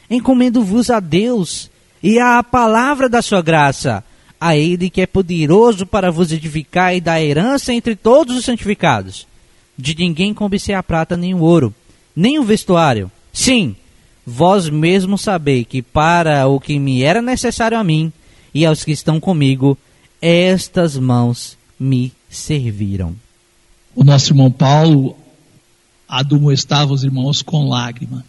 encomendo-vos 0.10 0.90
a 0.90 1.00
Deus 1.00 1.70
e 2.02 2.20
à 2.20 2.42
palavra 2.44 3.10
da 3.10 3.22
sua 3.22 3.42
graça, 3.42 4.04
a 4.40 4.56
ele 4.56 4.90
que 4.90 5.02
é 5.02 5.06
poderoso 5.06 5.86
para 5.86 6.12
vos 6.12 6.32
edificar 6.32 6.96
e 6.96 7.02
dar 7.02 7.22
herança 7.22 7.74
entre 7.74 7.96
todos 7.96 8.38
os 8.38 8.46
santificados. 8.46 9.28
De 9.78 9.96
ninguém 9.96 10.34
cobicei 10.34 10.76
a 10.76 10.84
prata 10.84 11.18
nem 11.18 11.34
o 11.34 11.40
ouro, 11.40 11.74
nem 12.16 12.40
o 12.40 12.44
vestuário. 12.44 13.12
Sim, 13.34 13.76
vós 14.26 14.70
mesmos 14.70 15.22
sabeis 15.22 15.66
que 15.68 15.82
para 15.82 16.48
o 16.48 16.60
que 16.60 16.80
me 16.80 17.04
era 17.04 17.22
necessário 17.22 17.78
a 17.78 17.84
mim 17.84 18.12
e 18.54 18.66
aos 18.66 18.84
que 18.84 18.92
estão 18.92 19.20
comigo, 19.20 19.78
estas 20.22 20.98
mãos 20.98 21.58
me 21.80 22.12
serviram. 22.30 23.16
O 23.96 24.04
nosso 24.04 24.32
irmão 24.32 24.52
Paulo 24.52 25.18
admoestava 26.08 26.94
os 26.94 27.04
irmãos 27.04 27.42
com 27.42 27.68
lágrima. 27.68 28.26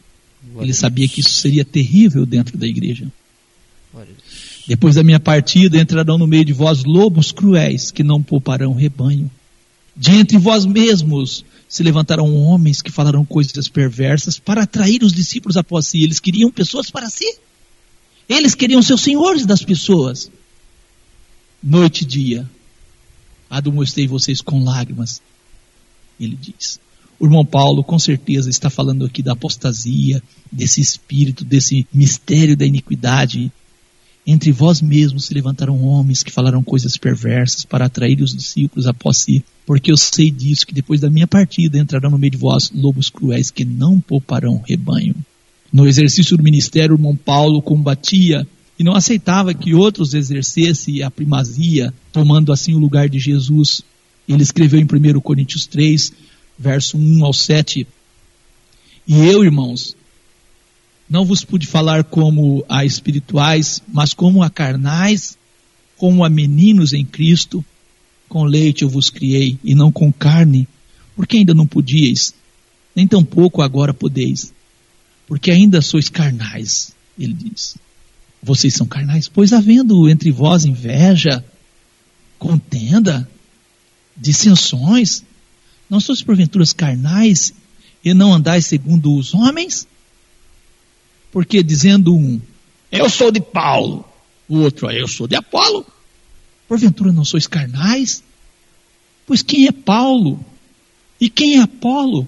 Ele 0.59 0.75
sabia 0.75 1.09
que 1.09 1.21
isso 1.21 1.31
seria 1.31 1.65
terrível 1.65 2.27
dentro 2.27 2.59
da 2.59 2.67
igreja. 2.67 3.07
Depois 4.67 4.95
da 4.95 5.03
minha 5.03 5.19
partida 5.19 5.79
entrarão 5.79 6.17
no 6.17 6.27
meio 6.27 6.45
de 6.45 6.53
vós 6.53 6.85
lobos 6.85 7.33
cruéis 7.33 7.91
que 7.91 8.05
não 8.05 8.23
pouparão 8.23 8.73
rebanho. 8.73 9.31
De 9.97 10.13
entre 10.13 10.39
vós 10.39 10.65
mesmos 10.65 11.45
se 11.69 11.83
levantarão 11.83 12.35
homens 12.35 12.81
que 12.81 12.91
falarão 12.91 13.25
coisas 13.25 13.69
perversas 13.69 14.39
para 14.39 14.63
atrair 14.63 15.03
os 15.03 15.13
discípulos 15.13 15.57
após 15.57 15.89
si. 15.89 16.03
Eles 16.03 16.21
queriam 16.21 16.51
pessoas 16.51 16.91
para 16.91 17.11
si. 17.11 17.39
Eles 18.29 18.55
queriam 18.55 18.81
ser 18.81 18.99
senhores 18.99 19.45
das 19.45 19.63
pessoas. 19.63 20.31
Noite 21.63 22.03
e 22.03 22.07
dia, 22.07 22.49
admoestei 23.49 24.07
vocês 24.07 24.41
com 24.41 24.63
lágrimas. 24.63 25.21
Ele 26.19 26.39
diz. 26.41 26.79
O 27.19 27.27
irmão 27.27 27.45
Paulo, 27.45 27.85
com 27.85 27.99
certeza, 27.99 28.49
está 28.49 28.71
falando 28.71 29.05
aqui 29.05 29.23
da 29.23 29.33
apostasia, 29.33 30.23
desse 30.51 30.81
espírito, 30.81 31.45
desse 31.45 31.87
mistério 31.93 32.57
da 32.57 32.65
iniquidade 32.65 33.53
entre 34.31 34.53
vós 34.53 34.81
mesmos 34.81 35.25
se 35.25 35.35
levantaram 35.35 35.83
homens 35.83 36.23
que 36.23 36.31
falaram 36.31 36.63
coisas 36.63 36.97
perversas 36.97 37.65
para 37.65 37.87
atrair 37.87 38.23
os 38.23 38.33
discípulos 38.33 38.87
após 38.87 39.19
si, 39.19 39.45
porque 39.67 39.91
eu 39.91 39.97
sei 39.97 40.31
disso, 40.31 40.67
que 40.67 40.73
depois 40.73 41.01
da 41.01 41.11
minha 41.11 41.27
partida 41.27 41.79
entrarão 41.79 42.11
no 42.11 42.19
meio 42.19 42.31
de 42.31 42.37
vós 42.37 42.71
lobos 42.73 43.11
cruéis 43.11 43.51
que 43.51 43.65
não 43.65 44.01
pouparão 44.01 44.63
rebanho. 44.65 45.17
No 45.73 45.87
exercício 45.87 46.37
do 46.37 46.45
ministério, 46.45 46.95
o 46.95 46.99
irmão 46.99 47.17
Paulo 47.17 47.61
combatia 47.61 48.47
e 48.79 48.85
não 48.85 48.95
aceitava 48.95 49.53
que 49.53 49.75
outros 49.75 50.15
exercessem 50.15 51.03
a 51.03 51.11
primazia, 51.11 51.93
tomando 52.13 52.53
assim 52.53 52.75
o 52.75 52.79
lugar 52.79 53.09
de 53.09 53.19
Jesus. 53.19 53.83
Ele 54.29 54.43
escreveu 54.43 54.81
em 54.81 54.85
1 54.85 55.21
Coríntios 55.21 55.67
3, 55.67 56.13
verso 56.57 56.97
1 56.97 57.25
ao 57.25 57.33
7. 57.33 57.85
E 59.09 59.19
eu, 59.27 59.45
irmãos, 59.45 59.97
Não 61.11 61.25
vos 61.25 61.45
pude 61.45 61.67
falar 61.67 62.05
como 62.05 62.65
a 62.69 62.85
espirituais, 62.85 63.83
mas 63.89 64.15
como 64.15 64.45
a 64.45 64.49
carnais, 64.49 65.37
como 65.97 66.25
a 66.25 66.31
meninos 66.31 66.93
em 66.93 67.05
Cristo. 67.05 67.65
Com 68.29 68.45
leite 68.45 68.83
eu 68.83 68.89
vos 68.89 69.11
criei, 69.11 69.59
e 69.65 69.75
não 69.75 69.91
com 69.91 70.13
carne, 70.13 70.69
porque 71.17 71.39
ainda 71.39 71.53
não 71.53 71.67
podíeis, 71.67 72.33
nem 72.95 73.09
tampouco 73.09 73.61
agora 73.61 73.93
podeis, 73.93 74.53
porque 75.27 75.51
ainda 75.51 75.83
sois 75.83 76.09
carnais, 76.09 76.93
ele 77.19 77.35
diz. 77.35 77.77
Vocês 78.41 78.73
são 78.73 78.87
carnais, 78.87 79.27
pois 79.27 79.53
havendo 79.53 80.09
entre 80.09 80.31
vós 80.31 80.65
inveja, 80.65 81.45
contenda, 82.39 83.29
dissensões, 84.17 85.25
não 85.91 85.99
sois 85.99 86.23
porventuras 86.23 86.73
carnais 86.73 87.53
e 88.05 88.15
não 88.15 88.33
andais 88.33 88.67
segundo 88.67 89.13
os 89.17 89.35
homens? 89.35 89.89
Porque 91.33 91.63
dizendo 91.63 92.15
um, 92.15 92.41
eu 92.91 93.09
sou 93.09 93.31
de 93.31 93.41
Paulo, 93.41 94.05
o 94.49 94.59
outro, 94.59 94.91
eu 94.91 95.07
sou 95.07 95.29
de 95.29 95.37
Apolo, 95.37 95.87
porventura 96.67 97.13
não 97.13 97.25
sois 97.25 97.47
carnais? 97.47 98.23
Pois 99.27 99.43
quem 99.43 99.67
é 99.67 99.73
Paulo? 99.73 100.45
E 101.21 101.31
quem 101.31 101.57
é 101.57 101.61
Apolo? 101.61 102.27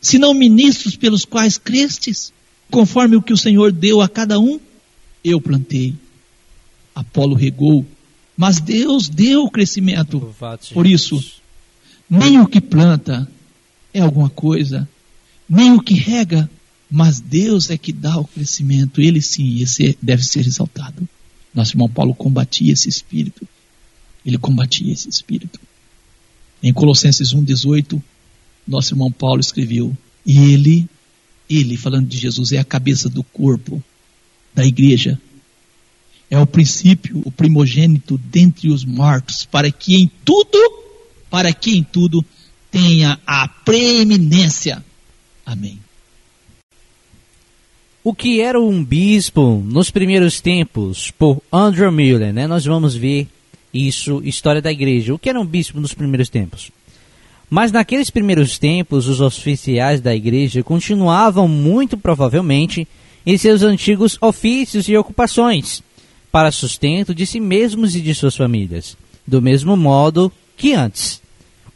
Se 0.00 0.18
não 0.18 0.34
ministros 0.34 0.94
pelos 0.94 1.24
quais 1.24 1.58
crestes, 1.58 2.32
conforme 2.70 3.16
o 3.16 3.22
que 3.22 3.32
o 3.32 3.36
Senhor 3.36 3.72
deu 3.72 4.00
a 4.00 4.08
cada 4.08 4.38
um? 4.38 4.60
Eu 5.24 5.40
plantei, 5.40 5.94
Apolo 6.94 7.34
regou, 7.34 7.84
mas 8.36 8.60
Deus 8.60 9.08
deu 9.08 9.44
o 9.44 9.50
crescimento. 9.50 10.34
Por 10.72 10.86
isso, 10.86 11.20
nem 12.08 12.40
o 12.40 12.46
que 12.46 12.60
planta 12.60 13.28
é 13.92 14.00
alguma 14.00 14.28
coisa, 14.28 14.88
nem 15.48 15.72
o 15.72 15.80
que 15.80 15.94
rega, 15.94 16.48
mas 16.94 17.18
Deus 17.18 17.70
é 17.70 17.76
que 17.76 17.92
dá 17.92 18.16
o 18.20 18.24
crescimento. 18.24 19.00
Ele 19.00 19.20
sim, 19.20 19.60
esse 19.60 19.98
deve 20.00 20.22
ser 20.22 20.46
exaltado. 20.46 21.08
Nosso 21.52 21.72
irmão 21.72 21.88
Paulo 21.88 22.14
combatia 22.14 22.72
esse 22.72 22.88
espírito. 22.88 23.48
Ele 24.24 24.38
combatia 24.38 24.92
esse 24.92 25.08
espírito. 25.08 25.58
Em 26.62 26.72
Colossenses 26.72 27.34
1,18, 27.34 28.00
nosso 28.64 28.94
irmão 28.94 29.10
Paulo 29.10 29.40
escreveu: 29.40 29.92
E 30.24 30.38
ele, 30.52 30.88
ele, 31.50 31.76
falando 31.76 32.06
de 32.06 32.16
Jesus, 32.16 32.52
é 32.52 32.58
a 32.58 32.64
cabeça 32.64 33.08
do 33.08 33.24
corpo, 33.24 33.82
da 34.54 34.64
igreja. 34.64 35.20
É 36.30 36.38
o 36.38 36.46
princípio, 36.46 37.22
o 37.24 37.30
primogênito 37.32 38.16
dentre 38.18 38.70
os 38.70 38.84
mortos, 38.84 39.44
para 39.44 39.68
que 39.68 39.96
em 39.96 40.08
tudo, 40.24 40.58
para 41.28 41.52
que 41.52 41.76
em 41.76 41.82
tudo 41.82 42.24
tenha 42.70 43.18
a 43.26 43.48
preeminência. 43.48 44.84
Amém. 45.44 45.83
O 48.06 48.14
que 48.14 48.42
era 48.42 48.60
um 48.60 48.84
bispo 48.84 49.62
nos 49.64 49.90
primeiros 49.90 50.38
tempos, 50.38 51.10
por 51.12 51.40
Andrew 51.50 51.90
Miller, 51.90 52.34
né? 52.34 52.46
Nós 52.46 52.66
vamos 52.66 52.94
ver 52.94 53.26
isso, 53.72 54.20
história 54.22 54.60
da 54.60 54.70
igreja. 54.70 55.14
O 55.14 55.18
que 55.18 55.30
era 55.30 55.40
um 55.40 55.46
bispo 55.46 55.80
nos 55.80 55.94
primeiros 55.94 56.28
tempos? 56.28 56.70
Mas 57.48 57.72
naqueles 57.72 58.10
primeiros 58.10 58.58
tempos, 58.58 59.08
os 59.08 59.22
oficiais 59.22 60.02
da 60.02 60.14
igreja 60.14 60.62
continuavam 60.62 61.48
muito 61.48 61.96
provavelmente 61.96 62.86
em 63.24 63.38
seus 63.38 63.62
antigos 63.62 64.18
ofícios 64.20 64.86
e 64.86 64.94
ocupações, 64.98 65.82
para 66.30 66.52
sustento 66.52 67.14
de 67.14 67.24
si 67.24 67.40
mesmos 67.40 67.96
e 67.96 68.02
de 68.02 68.14
suas 68.14 68.36
famílias, 68.36 68.98
do 69.26 69.40
mesmo 69.40 69.78
modo 69.78 70.30
que 70.58 70.74
antes. 70.74 71.22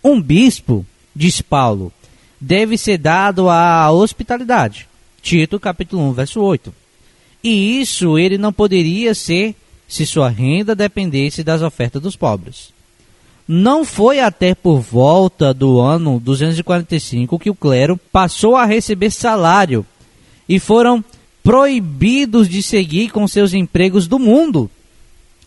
Um 0.04 0.20
bispo, 0.20 0.84
diz 1.16 1.40
Paulo, 1.40 1.90
deve 2.38 2.76
ser 2.76 2.98
dado 2.98 3.48
à 3.48 3.90
hospitalidade. 3.90 4.87
Tito 5.22 5.58
capítulo 5.58 6.02
1, 6.10 6.12
verso 6.12 6.40
8. 6.40 6.72
E 7.42 7.80
isso 7.80 8.18
ele 8.18 8.38
não 8.38 8.52
poderia 8.52 9.14
ser 9.14 9.54
se 9.86 10.04
sua 10.04 10.28
renda 10.28 10.74
dependesse 10.74 11.42
das 11.42 11.62
ofertas 11.62 12.02
dos 12.02 12.16
pobres. 12.16 12.72
Não 13.46 13.84
foi 13.84 14.20
até 14.20 14.54
por 14.54 14.80
volta 14.80 15.54
do 15.54 15.80
ano 15.80 16.20
245 16.20 17.38
que 17.38 17.48
o 17.48 17.54
clero 17.54 17.98
passou 18.12 18.54
a 18.54 18.66
receber 18.66 19.10
salário 19.10 19.86
e 20.46 20.58
foram 20.58 21.02
proibidos 21.42 22.46
de 22.46 22.62
seguir 22.62 23.10
com 23.10 23.26
seus 23.26 23.54
empregos 23.54 24.06
do 24.06 24.18
mundo. 24.18 24.70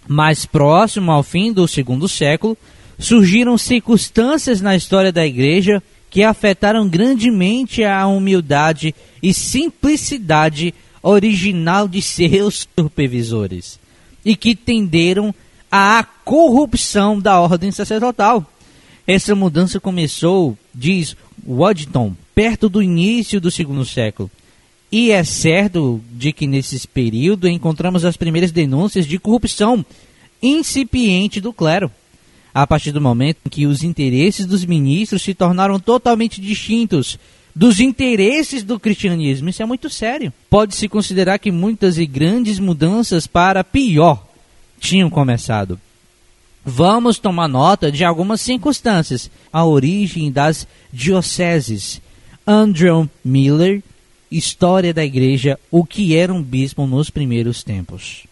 Mais 0.08 0.48
próximo 0.48 1.12
ao 1.12 1.22
fim 1.22 1.54
do 1.54 1.68
segundo 1.68 2.08
século, 2.08 2.58
surgiram 2.98 3.56
circunstâncias 3.56 4.62
na 4.62 4.76
história 4.76 5.12
da 5.12 5.26
igreja 5.26 5.82
que 6.12 6.24
afetaram 6.24 6.88
grandemente 6.88 7.86
a 7.86 8.06
humildade 8.06 8.94
e 9.24 9.34
simplicidade 9.34 10.74
original 11.02 11.88
de 11.88 12.02
seus 12.02 12.68
supervisores 12.78 13.80
e 14.24 14.36
que 14.36 14.54
tenderam 14.54 15.34
à 15.72 16.04
corrupção 16.04 17.20
da 17.20 17.40
ordem 17.40 17.72
sacerdotal. 17.72 18.46
Essa 19.08 19.34
mudança 19.34 19.80
começou, 19.80 20.58
diz 20.76 21.16
Waddington, 21.48 22.14
perto 22.36 22.68
do 22.68 22.84
início 22.84 23.40
do 23.40 23.50
segundo 23.50 23.86
século. 23.86 24.30
E 24.92 25.12
é 25.12 25.24
certo 25.24 26.02
de 26.12 26.34
que 26.34 26.46
nesse 26.46 26.86
período 26.88 27.48
encontramos 27.48 28.04
as 28.04 28.18
primeiras 28.18 28.52
denúncias 28.52 29.08
de 29.08 29.18
corrupção 29.18 29.86
incipiente 30.44 31.40
do 31.40 31.54
clero. 31.54 31.90
A 32.54 32.68
partir 32.68 32.92
do 32.92 33.02
momento 33.02 33.38
em 33.46 33.50
que 33.50 33.66
os 33.66 33.84
interesses 33.84 34.46
dos 34.46 34.66
ministros 34.66 35.22
se 35.22 35.34
tornaram 35.34 35.80
totalmente 35.80 36.42
distintos 36.42 37.18
dos 37.56 37.80
interesses 37.80 38.64
do 38.64 38.80
cristianismo. 38.80 39.50
Isso 39.50 39.62
é 39.62 39.66
muito 39.66 39.90
sério. 39.90 40.34
Pode-se 40.50 40.88
considerar 40.88 41.40
que 41.40 41.52
muitas 41.52 41.98
e 41.98 42.06
grandes 42.06 42.60
mudanças 42.60 43.28
para 43.28 43.64
pior 43.64 44.26
tinham 44.80 45.10
começado. 45.10 45.80
Vamos 46.66 47.18
tomar 47.18 47.48
nota 47.48 47.92
de 47.92 48.04
algumas 48.04 48.42
circunstâncias. 48.42 49.30
A 49.52 49.66
origem 49.66 50.32
das 50.32 50.68
dioceses. 50.92 52.02
Andrew 52.46 53.10
Miller, 53.24 53.84
História 54.32 54.94
da 54.94 55.04
Igreja, 55.04 55.60
o 55.70 55.84
que 55.84 56.16
era 56.16 56.34
um 56.34 56.42
bispo 56.42 56.88
nos 56.88 57.10
primeiros 57.10 57.64
tempos. 57.64 58.26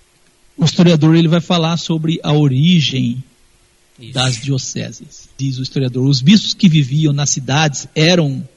O 0.57 0.65
historiador 0.65 1.15
ele 1.15 1.28
vai 1.28 1.41
falar 1.41 1.78
sobre 1.78 2.20
a 2.24 2.34
origem 2.34 3.24
das 4.14 4.38
dioceses. 4.38 5.30
Diz 5.38 5.58
o 5.58 5.64
historiador: 5.64 6.08
os 6.08 6.22
bispos 6.22 6.54
que 6.54 6.70
viviam 6.70 7.14
nas 7.14 7.30
cidades 7.30 7.88
eram, 7.93 8.47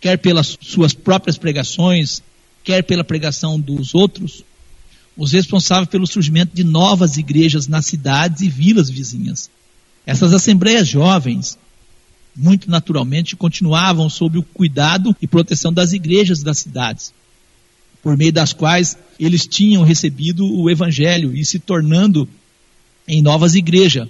quer 0.00 0.18
pelas 0.18 0.56
suas 0.60 0.92
próprias 0.92 1.38
pregações, 1.38 2.22
quer 2.64 2.82
pela 2.82 3.04
pregação 3.04 3.58
dos 3.58 3.94
outros, 3.94 4.44
os 5.16 5.32
responsáveis 5.32 5.88
pelo 5.88 6.06
surgimento 6.06 6.54
de 6.54 6.64
novas 6.64 7.16
igrejas 7.16 7.66
nas 7.66 7.86
cidades 7.86 8.40
e 8.40 8.48
vilas 8.48 8.90
vizinhas. 8.90 9.50
Essas 10.06 10.32
assembleias 10.32 10.88
jovens, 10.88 11.58
muito 12.34 12.70
naturalmente, 12.70 13.36
continuavam 13.36 14.08
sob 14.08 14.38
o 14.38 14.42
cuidado 14.42 15.14
e 15.20 15.26
proteção 15.26 15.72
das 15.72 15.92
igrejas 15.92 16.42
das 16.42 16.58
cidades, 16.58 17.12
por 18.02 18.16
meio 18.16 18.32
das 18.32 18.52
quais 18.52 18.96
eles 19.18 19.46
tinham 19.46 19.82
recebido 19.82 20.46
o 20.46 20.70
evangelho 20.70 21.34
e 21.36 21.44
se 21.44 21.58
tornando 21.58 22.28
em 23.06 23.20
novas 23.22 23.54
igrejas. 23.54 24.08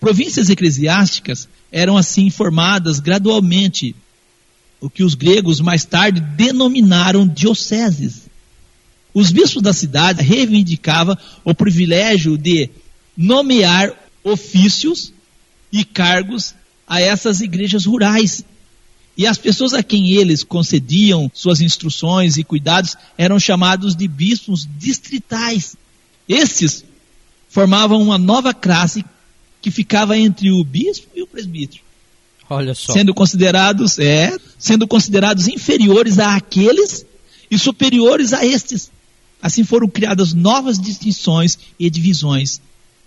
Províncias 0.00 0.50
eclesiásticas 0.50 1.48
eram 1.72 1.96
assim 1.96 2.30
formadas 2.30 3.00
gradualmente, 3.00 3.94
o 4.80 4.90
que 4.90 5.02
os 5.02 5.14
gregos 5.14 5.60
mais 5.60 5.84
tarde 5.84 6.20
denominaram 6.20 7.26
dioceses. 7.26 8.26
Os 9.12 9.32
bispos 9.32 9.62
da 9.62 9.72
cidade 9.72 10.22
reivindicavam 10.22 11.16
o 11.42 11.54
privilégio 11.54 12.36
de 12.36 12.68
nomear 13.16 13.92
ofícios 14.22 15.12
e 15.72 15.84
cargos 15.84 16.54
a 16.86 17.00
essas 17.00 17.40
igrejas 17.40 17.86
rurais. 17.86 18.44
E 19.16 19.26
as 19.26 19.38
pessoas 19.38 19.72
a 19.72 19.82
quem 19.82 20.10
eles 20.10 20.44
concediam 20.44 21.30
suas 21.32 21.62
instruções 21.62 22.36
e 22.36 22.44
cuidados 22.44 22.94
eram 23.16 23.40
chamados 23.40 23.96
de 23.96 24.06
bispos 24.06 24.68
distritais. 24.78 25.74
Esses 26.28 26.84
formavam 27.48 28.02
uma 28.02 28.18
nova 28.18 28.52
classe 28.52 29.02
que 29.66 29.70
ficava 29.72 30.16
entre 30.16 30.52
o 30.52 30.62
bispo 30.62 31.08
e 31.12 31.22
o 31.22 31.26
presbítero, 31.26 31.82
Olha 32.48 32.72
só. 32.72 32.92
sendo 32.92 33.12
considerados, 33.12 33.98
é, 33.98 34.32
sendo 34.56 34.86
considerados 34.86 35.48
inferiores 35.48 36.20
a 36.20 36.36
aqueles 36.36 37.04
e 37.50 37.58
superiores 37.58 38.32
a 38.32 38.46
estes. 38.46 38.92
Assim 39.42 39.64
foram 39.64 39.88
criadas 39.88 40.32
novas 40.32 40.78
distinções 40.78 41.58
e 41.80 41.90
divisões, 41.90 42.60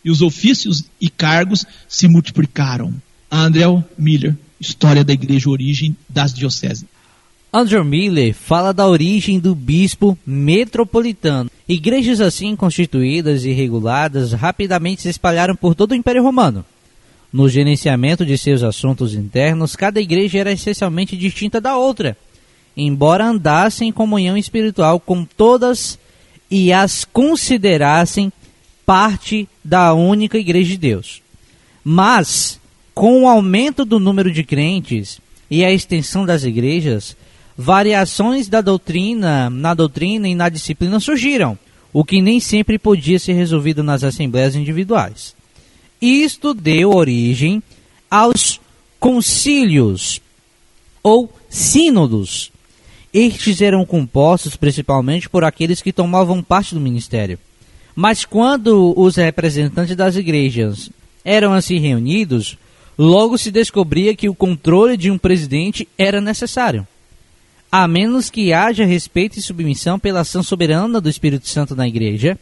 e 0.03 0.11
os 0.11 0.21
ofícios 0.21 0.83
e 0.99 1.09
cargos 1.09 1.65
se 1.87 2.09
multiplicaram. 2.09 2.93
Andrew 3.31 3.81
Miller, 3.97 4.35
História 4.59 5.05
da 5.05 5.13
Igreja 5.13 5.49
Origem 5.49 5.95
das 6.09 6.33
Dioceses. 6.33 6.83
Andrew 7.53 7.85
Miller 7.85 8.33
fala 8.33 8.73
da 8.73 8.85
origem 8.85 9.39
do 9.39 9.55
bispo 9.55 10.19
metropolitano. 10.25 11.49
Igrejas 11.69 12.19
assim 12.19 12.55
constituídas 12.55 13.45
e 13.45 13.51
reguladas 13.51 14.33
rapidamente 14.33 15.03
se 15.03 15.09
espalharam 15.09 15.55
por 15.55 15.75
todo 15.75 15.91
o 15.91 15.95
Império 15.95 16.23
Romano. 16.23 16.65
No 17.31 17.47
gerenciamento 17.47 18.25
de 18.25 18.39
seus 18.39 18.63
assuntos 18.63 19.13
internos, 19.13 19.75
cada 19.75 20.01
igreja 20.01 20.39
era 20.39 20.51
essencialmente 20.51 21.15
distinta 21.15 21.61
da 21.61 21.77
outra. 21.77 22.17
embora 22.75 23.25
andassem 23.25 23.89
em 23.89 23.91
comunhão 23.91 24.35
espiritual 24.35 24.99
com 24.99 25.23
todas 25.25 25.99
e 26.49 26.73
as 26.73 27.05
considerassem 27.05 28.31
parte 28.85 29.47
da 29.63 29.93
única 29.93 30.37
Igreja 30.37 30.71
de 30.71 30.77
Deus. 30.77 31.21
Mas, 31.83 32.59
com 32.95 33.23
o 33.23 33.27
aumento 33.27 33.85
do 33.85 33.99
número 33.99 34.31
de 34.31 34.43
crentes 34.43 35.19
e 35.51 35.63
a 35.63 35.71
extensão 35.71 36.25
das 36.25 36.43
igrejas, 36.43 37.15
variações 37.61 38.47
da 38.47 38.61
doutrina, 38.61 39.49
na 39.49 39.73
doutrina 39.73 40.29
e 40.29 40.33
na 40.33 40.47
disciplina 40.47 40.97
surgiram, 40.97 41.59
o 41.91 42.05
que 42.05 42.21
nem 42.21 42.39
sempre 42.39 42.79
podia 42.79 43.19
ser 43.19 43.33
resolvido 43.33 43.83
nas 43.83 44.01
assembleias 44.01 44.55
individuais. 44.55 45.35
Isto 46.01 46.53
deu 46.53 46.95
origem 46.95 47.61
aos 48.09 48.61
concílios 48.97 50.21
ou 51.03 51.29
sínodos. 51.49 52.49
Estes 53.13 53.61
eram 53.61 53.85
compostos 53.85 54.55
principalmente 54.55 55.27
por 55.27 55.43
aqueles 55.43 55.81
que 55.81 55.91
tomavam 55.91 56.41
parte 56.41 56.73
do 56.73 56.79
ministério. 56.79 57.37
Mas 57.93 58.23
quando 58.23 58.93
os 58.97 59.17
representantes 59.17 59.97
das 59.97 60.15
igrejas 60.15 60.89
eram 61.25 61.51
assim 61.51 61.77
reunidos, 61.77 62.57
logo 62.97 63.37
se 63.37 63.51
descobria 63.51 64.15
que 64.15 64.29
o 64.29 64.35
controle 64.35 64.95
de 64.95 65.11
um 65.11 65.17
presidente 65.17 65.85
era 65.97 66.21
necessário. 66.21 66.87
A 67.71 67.87
menos 67.87 68.31
que 68.31 68.51
haja 68.51 68.83
respeito 68.83 69.37
e 69.37 69.43
submissão 69.43 69.99
pela 69.99 70.21
ação 70.21 70.41
soberana 70.41 70.99
do 70.99 71.07
Espírito 71.07 71.47
Santo 71.47 71.75
na 71.75 71.87
igreja, 71.87 72.35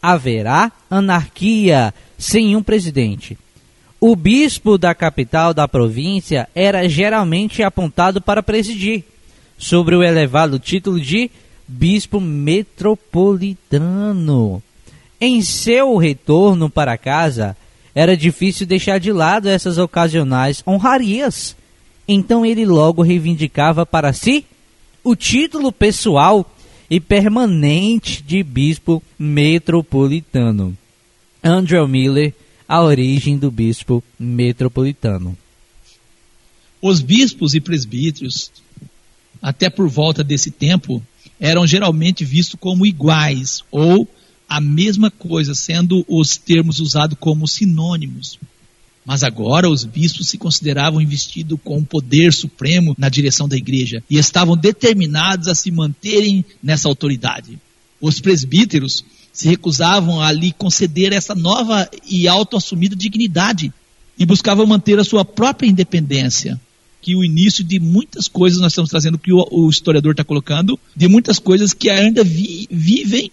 haverá 0.00 0.72
anarquia 0.88 1.92
sem 2.16 2.56
um 2.56 2.62
presidente. 2.62 3.36
O 4.00 4.16
bispo 4.16 4.78
da 4.78 4.94
capital 4.94 5.52
da 5.52 5.68
província 5.68 6.48
era 6.54 6.88
geralmente 6.88 7.62
apontado 7.62 8.22
para 8.22 8.42
presidir, 8.42 9.04
sobre 9.58 9.94
o 9.94 10.02
elevado 10.02 10.58
título 10.58 10.98
de 10.98 11.30
bispo 11.68 12.18
metropolitano. 12.18 14.62
Em 15.20 15.42
seu 15.42 15.98
retorno 15.98 16.70
para 16.70 16.96
casa, 16.96 17.54
era 17.94 18.16
difícil 18.16 18.66
deixar 18.66 18.98
de 18.98 19.12
lado 19.12 19.46
essas 19.48 19.76
ocasionais 19.76 20.62
honrarias. 20.66 21.54
Então 22.06 22.44
ele 22.44 22.66
logo 22.66 23.00
reivindicava 23.02 23.86
para 23.86 24.12
si 24.12 24.44
o 25.04 25.14
título 25.14 25.70
pessoal 25.70 26.50
e 26.88 26.98
permanente 26.98 28.22
de 28.22 28.42
bispo 28.42 29.02
metropolitano. 29.18 30.76
Andrew 31.42 31.86
Miller, 31.86 32.34
a 32.66 32.82
origem 32.82 33.36
do 33.36 33.50
bispo 33.50 34.02
metropolitano. 34.18 35.36
Os 36.80 37.00
bispos 37.00 37.54
e 37.54 37.60
presbíteros, 37.60 38.50
até 39.40 39.68
por 39.68 39.88
volta 39.88 40.24
desse 40.24 40.50
tempo, 40.50 41.02
eram 41.38 41.66
geralmente 41.66 42.24
vistos 42.24 42.58
como 42.58 42.86
iguais 42.86 43.62
ou 43.70 44.08
a 44.48 44.60
mesma 44.60 45.10
coisa, 45.10 45.54
sendo 45.54 46.04
os 46.08 46.36
termos 46.36 46.80
usados 46.80 47.16
como 47.18 47.48
sinônimos. 47.48 48.38
Mas 49.04 49.22
agora 49.22 49.68
os 49.68 49.84
bispos 49.84 50.28
se 50.28 50.38
consideravam 50.38 51.00
investidos 51.00 51.58
com 51.62 51.78
o 51.78 51.84
poder 51.84 52.32
supremo 52.32 52.94
na 52.98 53.08
direção 53.08 53.46
da 53.46 53.56
igreja 53.56 54.02
e 54.08 54.16
estavam 54.16 54.56
determinados 54.56 55.46
a 55.48 55.54
se 55.54 55.70
manterem 55.70 56.44
nessa 56.62 56.88
autoridade. 56.88 57.58
Os 58.00 58.18
presbíteros 58.18 59.04
se 59.32 59.48
recusavam 59.48 60.20
a 60.20 60.32
lhe 60.32 60.52
conceder 60.52 61.12
essa 61.12 61.34
nova 61.34 61.88
e 62.08 62.26
autoassumida 62.28 62.96
dignidade 62.96 63.72
e 64.18 64.24
buscavam 64.24 64.66
manter 64.66 64.98
a 64.98 65.04
sua 65.04 65.24
própria 65.24 65.68
independência. 65.68 66.58
Que 67.02 67.14
o 67.14 67.22
início 67.22 67.62
de 67.62 67.78
muitas 67.78 68.28
coisas 68.28 68.60
nós 68.60 68.72
estamos 68.72 68.90
trazendo, 68.90 69.18
que 69.18 69.32
o, 69.32 69.46
o 69.50 69.68
historiador 69.68 70.12
está 70.12 70.24
colocando, 70.24 70.78
de 70.96 71.08
muitas 71.08 71.38
coisas 71.38 71.74
que 71.74 71.90
ainda 71.90 72.24
vi, 72.24 72.66
vivem 72.70 73.30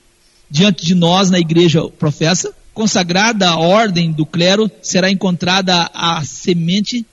diante 0.49 0.85
de 0.85 0.93
nós 0.93 1.29
na 1.29 1.39
igreja 1.39 1.87
professa, 1.87 2.53
consagrada 2.81 3.57
ordem 3.57 4.11
do 4.11 4.25
clero, 4.25 4.69
será 4.81 5.11
encontrada 5.11 5.87
a 5.93 6.25
semente 6.25 7.05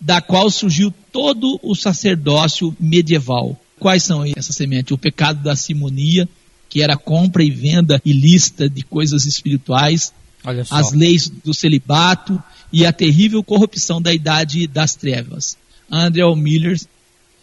da 0.00 0.20
qual 0.20 0.48
surgiu 0.48 0.94
todo 1.10 1.58
o 1.64 1.74
sacerdócio 1.74 2.76
medieval. 2.78 3.60
Quais 3.80 4.04
são 4.04 4.24
essas 4.24 4.54
sementes? 4.54 4.92
O 4.92 4.98
pecado 4.98 5.42
da 5.42 5.56
simonia, 5.56 6.28
que 6.68 6.80
era 6.80 6.96
compra 6.96 7.42
e 7.42 7.50
venda 7.50 8.00
ilícita 8.04 8.70
de 8.70 8.84
coisas 8.84 9.26
espirituais, 9.26 10.12
as 10.70 10.92
leis 10.92 11.28
do 11.28 11.52
celibato 11.52 12.40
e 12.72 12.86
a 12.86 12.92
terrível 12.92 13.42
corrupção 13.42 14.00
da 14.00 14.14
idade 14.14 14.68
das 14.68 14.94
trevas. 14.94 15.58
André 15.90 16.22
Miller, 16.36 16.80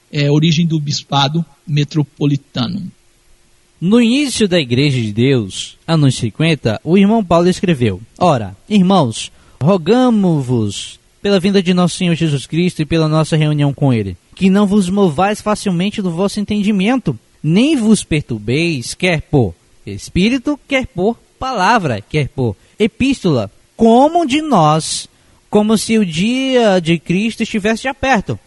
é, 0.09 0.31
origem 0.31 0.65
do 0.65 0.79
bispado 0.79 1.45
metropolitano. 1.67 2.89
No 3.85 3.99
início 3.99 4.47
da 4.47 4.57
Igreja 4.61 5.01
de 5.01 5.11
Deus, 5.11 5.77
anos 5.85 6.15
50, 6.15 6.79
o 6.85 6.97
irmão 6.97 7.21
Paulo 7.21 7.49
escreveu: 7.49 7.99
Ora, 8.17 8.55
irmãos, 8.69 9.29
rogamo-vos 9.61 10.97
pela 11.21 11.37
vinda 11.37 11.61
de 11.61 11.73
nosso 11.73 11.97
Senhor 11.97 12.15
Jesus 12.15 12.47
Cristo 12.47 12.81
e 12.81 12.85
pela 12.85 13.09
nossa 13.09 13.35
reunião 13.35 13.73
com 13.73 13.91
Ele, 13.91 14.15
que 14.35 14.49
não 14.49 14.65
vos 14.65 14.89
movais 14.89 15.41
facilmente 15.41 16.01
do 16.01 16.11
vosso 16.11 16.39
entendimento, 16.39 17.19
nem 17.43 17.75
vos 17.75 18.05
perturbeis, 18.05 18.93
quer 18.93 19.21
por 19.23 19.53
espírito, 19.85 20.57
quer 20.65 20.87
por 20.87 21.17
palavra, 21.37 21.99
quer 21.99 22.29
por 22.29 22.55
epístola, 22.79 23.51
como 23.75 24.25
de 24.25 24.41
nós, 24.41 25.09
como 25.49 25.77
se 25.77 25.97
o 25.97 26.05
dia 26.05 26.79
de 26.79 26.97
Cristo 26.97 27.43
estivesse 27.43 27.83
já 27.83 27.93
perto. 27.93 28.39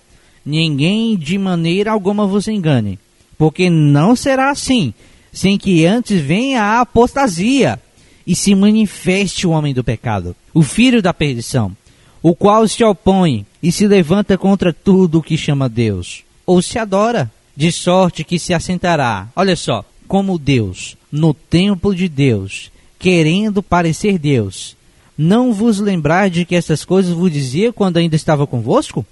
Ninguém 0.42 1.14
de 1.14 1.36
maneira 1.36 1.92
alguma 1.92 2.26
vos 2.26 2.48
engane, 2.48 2.98
porque 3.36 3.68
não 3.68 4.16
será 4.16 4.50
assim 4.50 4.94
sem 5.36 5.58
que 5.58 5.84
antes 5.84 6.18
venha 6.18 6.62
a 6.62 6.80
apostasia 6.80 7.78
e 8.26 8.34
se 8.34 8.54
manifeste 8.54 9.46
o 9.46 9.50
homem 9.50 9.74
do 9.74 9.84
pecado, 9.84 10.34
o 10.54 10.62
filho 10.62 11.02
da 11.02 11.12
perdição, 11.12 11.76
o 12.22 12.34
qual 12.34 12.66
se 12.66 12.82
opõe 12.82 13.44
e 13.62 13.70
se 13.70 13.86
levanta 13.86 14.38
contra 14.38 14.72
tudo 14.72 15.18
o 15.18 15.22
que 15.22 15.36
chama 15.36 15.68
Deus, 15.68 16.24
ou 16.46 16.62
se 16.62 16.78
adora, 16.78 17.30
de 17.54 17.70
sorte 17.70 18.24
que 18.24 18.38
se 18.38 18.54
assentará, 18.54 19.28
olha 19.36 19.54
só, 19.56 19.84
como 20.08 20.38
Deus, 20.38 20.96
no 21.12 21.34
templo 21.34 21.94
de 21.94 22.08
Deus, 22.08 22.72
querendo 22.98 23.62
parecer 23.62 24.18
Deus. 24.18 24.74
Não 25.18 25.52
vos 25.52 25.78
lembrar 25.80 26.30
de 26.30 26.46
que 26.46 26.54
essas 26.54 26.82
coisas 26.82 27.12
vos 27.12 27.30
dizia 27.30 27.74
quando 27.74 27.98
ainda 27.98 28.16
estava 28.16 28.46
convosco? 28.46 29.04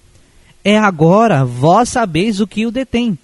É 0.65 0.79
agora, 0.79 1.45
vós 1.45 1.91
sabeis 1.91 2.41
o 2.41 2.47
que 2.47 2.65
o 2.65 2.71
detém 2.71 3.19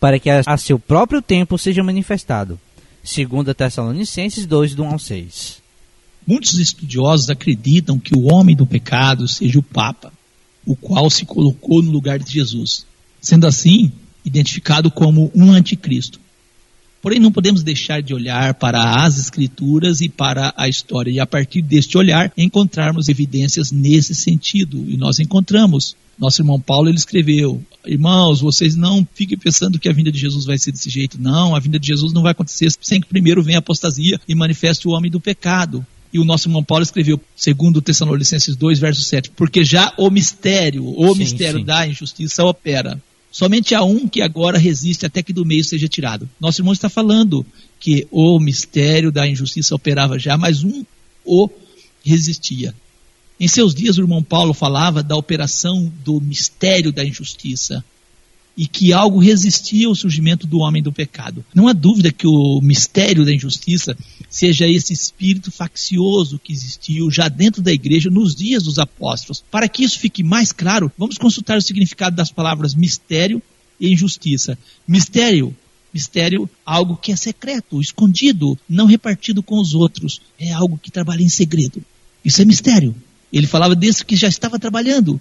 para 0.00 0.18
que 0.18 0.30
a, 0.30 0.56
seu 0.56 0.78
próprio 0.78 1.20
tempo 1.20 1.58
seja 1.58 1.82
manifestado. 1.82 2.58
2 3.02 3.56
Tessalonicenses 3.56 4.46
2, 4.46 4.74
do 4.74 4.84
1 4.84 4.92
ao 4.92 4.98
6. 4.98 5.62
Muitos 6.26 6.58
estudiosos 6.58 7.30
acreditam 7.30 7.98
que 7.98 8.14
o 8.14 8.32
homem 8.32 8.54
do 8.54 8.66
pecado 8.66 9.26
seja 9.26 9.58
o 9.58 9.62
Papa, 9.62 10.12
o 10.66 10.76
qual 10.76 11.08
se 11.08 11.24
colocou 11.24 11.82
no 11.82 11.90
lugar 11.90 12.18
de 12.18 12.30
Jesus, 12.30 12.84
sendo 13.20 13.46
assim 13.46 13.90
identificado 14.24 14.90
como 14.90 15.30
um 15.34 15.52
anticristo. 15.52 16.20
Porém, 17.00 17.20
não 17.20 17.30
podemos 17.30 17.62
deixar 17.62 18.02
de 18.02 18.12
olhar 18.12 18.54
para 18.54 19.04
as 19.04 19.18
Escrituras 19.18 20.00
e 20.00 20.08
para 20.08 20.52
a 20.56 20.68
história, 20.68 21.10
e 21.10 21.20
a 21.20 21.26
partir 21.26 21.62
deste 21.62 21.96
olhar 21.96 22.32
encontrarmos 22.36 23.08
evidências 23.08 23.70
nesse 23.70 24.14
sentido. 24.14 24.84
E 24.88 24.96
nós 24.96 25.18
encontramos. 25.18 25.96
Nosso 26.18 26.42
irmão 26.42 26.60
Paulo 26.60 26.88
ele 26.88 26.96
escreveu: 26.96 27.62
Irmãos, 27.86 28.40
vocês 28.40 28.74
não 28.74 29.06
fiquem 29.14 29.38
pensando 29.38 29.78
que 29.78 29.88
a 29.88 29.92
vinda 29.92 30.10
de 30.10 30.18
Jesus 30.18 30.44
vai 30.44 30.58
ser 30.58 30.72
desse 30.72 30.90
jeito. 30.90 31.20
Não, 31.20 31.54
a 31.54 31.60
vinda 31.60 31.78
de 31.78 31.86
Jesus 31.86 32.12
não 32.12 32.22
vai 32.22 32.32
acontecer 32.32 32.68
sem 32.80 33.00
que 33.00 33.06
primeiro 33.06 33.42
venha 33.42 33.58
a 33.58 33.60
apostasia 33.60 34.20
e 34.26 34.34
manifeste 34.34 34.88
o 34.88 34.90
homem 34.90 35.10
do 35.10 35.20
pecado. 35.20 35.86
E 36.12 36.18
o 36.18 36.24
nosso 36.24 36.48
irmão 36.48 36.64
Paulo 36.64 36.82
escreveu, 36.82 37.20
segundo 37.36 37.82
Tessalonicenses 37.82 38.56
2, 38.56 38.78
verso 38.78 39.02
7, 39.02 39.30
porque 39.30 39.62
já 39.62 39.92
o 39.96 40.10
mistério, 40.10 40.84
o 40.86 41.12
sim, 41.12 41.18
mistério 41.18 41.60
sim. 41.60 41.64
da 41.64 41.86
injustiça 41.86 42.44
opera. 42.44 43.00
Somente 43.30 43.74
há 43.74 43.82
um 43.82 44.08
que 44.08 44.22
agora 44.22 44.58
resiste 44.58 45.04
até 45.04 45.22
que 45.22 45.32
do 45.32 45.44
meio 45.44 45.64
seja 45.64 45.88
tirado. 45.88 46.28
Nosso 46.40 46.60
irmão 46.60 46.72
está 46.72 46.88
falando 46.88 47.44
que 47.78 48.06
o 48.10 48.38
mistério 48.40 49.12
da 49.12 49.28
injustiça 49.28 49.74
operava 49.74 50.18
já, 50.18 50.36
mas 50.36 50.64
um 50.64 50.84
o 51.24 51.48
resistia. 52.04 52.74
Em 53.38 53.46
seus 53.46 53.74
dias, 53.74 53.98
o 53.98 54.00
irmão 54.00 54.22
Paulo 54.22 54.52
falava 54.52 55.02
da 55.02 55.14
operação 55.14 55.92
do 56.04 56.20
mistério 56.20 56.90
da 56.90 57.04
injustiça 57.04 57.84
e 58.58 58.66
que 58.66 58.92
algo 58.92 59.20
resistia 59.20 59.86
ao 59.86 59.94
surgimento 59.94 60.44
do 60.44 60.58
homem 60.58 60.82
do 60.82 60.92
pecado. 60.92 61.44
Não 61.54 61.68
há 61.68 61.72
dúvida 61.72 62.10
que 62.10 62.26
o 62.26 62.60
mistério 62.60 63.24
da 63.24 63.32
injustiça 63.32 63.96
seja 64.28 64.66
esse 64.66 64.92
espírito 64.92 65.52
faccioso 65.52 66.40
que 66.42 66.52
existiu 66.52 67.08
já 67.08 67.28
dentro 67.28 67.62
da 67.62 67.72
igreja 67.72 68.10
nos 68.10 68.34
dias 68.34 68.64
dos 68.64 68.80
apóstolos. 68.80 69.44
Para 69.48 69.68
que 69.68 69.84
isso 69.84 70.00
fique 70.00 70.24
mais 70.24 70.50
claro, 70.50 70.90
vamos 70.98 71.16
consultar 71.16 71.56
o 71.56 71.62
significado 71.62 72.16
das 72.16 72.32
palavras 72.32 72.74
mistério 72.74 73.40
e 73.80 73.92
injustiça. 73.92 74.58
Mistério 74.86 75.54
mistério, 75.94 76.48
algo 76.66 76.96
que 76.96 77.12
é 77.12 77.16
secreto, 77.16 77.80
escondido, 77.80 78.58
não 78.68 78.86
repartido 78.86 79.42
com 79.42 79.58
os 79.58 79.74
outros. 79.74 80.20
É 80.38 80.52
algo 80.52 80.78
que 80.78 80.90
trabalha 80.90 81.22
em 81.22 81.28
segredo. 81.28 81.82
Isso 82.24 82.42
é 82.42 82.44
mistério. 82.44 82.94
Ele 83.32 83.46
falava 83.46 83.74
desse 83.74 84.04
que 84.04 84.16
já 84.16 84.28
estava 84.28 84.58
trabalhando. 84.58 85.20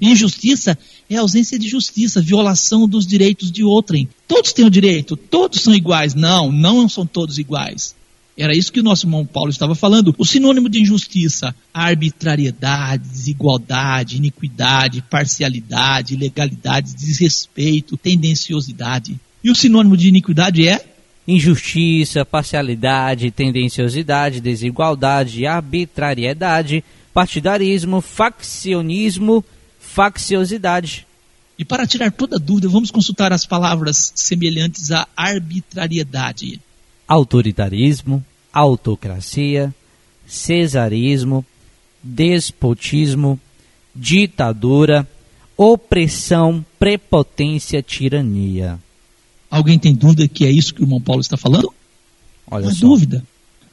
Injustiça 0.00 0.76
é 1.08 1.16
ausência 1.16 1.58
de 1.58 1.68
justiça, 1.68 2.20
violação 2.20 2.88
dos 2.88 3.06
direitos 3.06 3.50
de 3.50 3.62
outrem. 3.62 4.08
Todos 4.26 4.52
têm 4.52 4.64
o 4.64 4.70
direito, 4.70 5.16
todos 5.16 5.60
são 5.60 5.74
iguais. 5.74 6.14
Não, 6.14 6.50
não 6.50 6.88
são 6.88 7.06
todos 7.06 7.38
iguais. 7.38 7.94
Era 8.36 8.54
isso 8.54 8.72
que 8.72 8.80
o 8.80 8.82
nosso 8.82 9.06
irmão 9.06 9.24
Paulo 9.24 9.50
estava 9.50 9.74
falando. 9.74 10.14
O 10.18 10.24
sinônimo 10.24 10.68
de 10.68 10.80
injustiça, 10.80 11.54
arbitrariedade, 11.72 13.08
desigualdade, 13.08 14.16
iniquidade, 14.16 15.04
parcialidade, 15.08 16.14
ilegalidade, 16.14 16.94
desrespeito, 16.94 17.96
tendenciosidade. 17.96 19.20
E 19.42 19.50
o 19.50 19.54
sinônimo 19.54 19.96
de 19.96 20.08
iniquidade 20.08 20.66
é 20.66 20.84
Injustiça, 21.26 22.22
parcialidade, 22.22 23.30
tendenciosidade, 23.30 24.42
desigualdade, 24.42 25.46
arbitrariedade, 25.46 26.84
partidarismo, 27.14 28.02
faccionismo, 28.02 29.42
facciosidade. 29.94 31.06
E 31.56 31.64
para 31.64 31.86
tirar 31.86 32.10
toda 32.10 32.36
dúvida, 32.36 32.68
vamos 32.68 32.90
consultar 32.90 33.32
as 33.32 33.46
palavras 33.46 34.12
semelhantes 34.16 34.90
à 34.90 35.06
arbitrariedade. 35.16 36.60
autoritarismo, 37.06 38.24
autocracia, 38.52 39.72
cesarismo, 40.26 41.46
despotismo, 42.02 43.38
ditadura, 43.94 45.08
opressão, 45.56 46.64
prepotência, 46.76 47.80
tirania. 47.80 48.80
Alguém 49.48 49.78
tem 49.78 49.94
dúvida 49.94 50.26
que 50.26 50.44
é 50.44 50.50
isso 50.50 50.74
que 50.74 50.80
o 50.80 50.84
irmão 50.84 51.00
Paulo 51.00 51.20
está 51.20 51.36
falando? 51.36 51.72
Olha 52.50 52.68
há 52.68 52.74
só. 52.74 52.80
dúvida. 52.80 53.24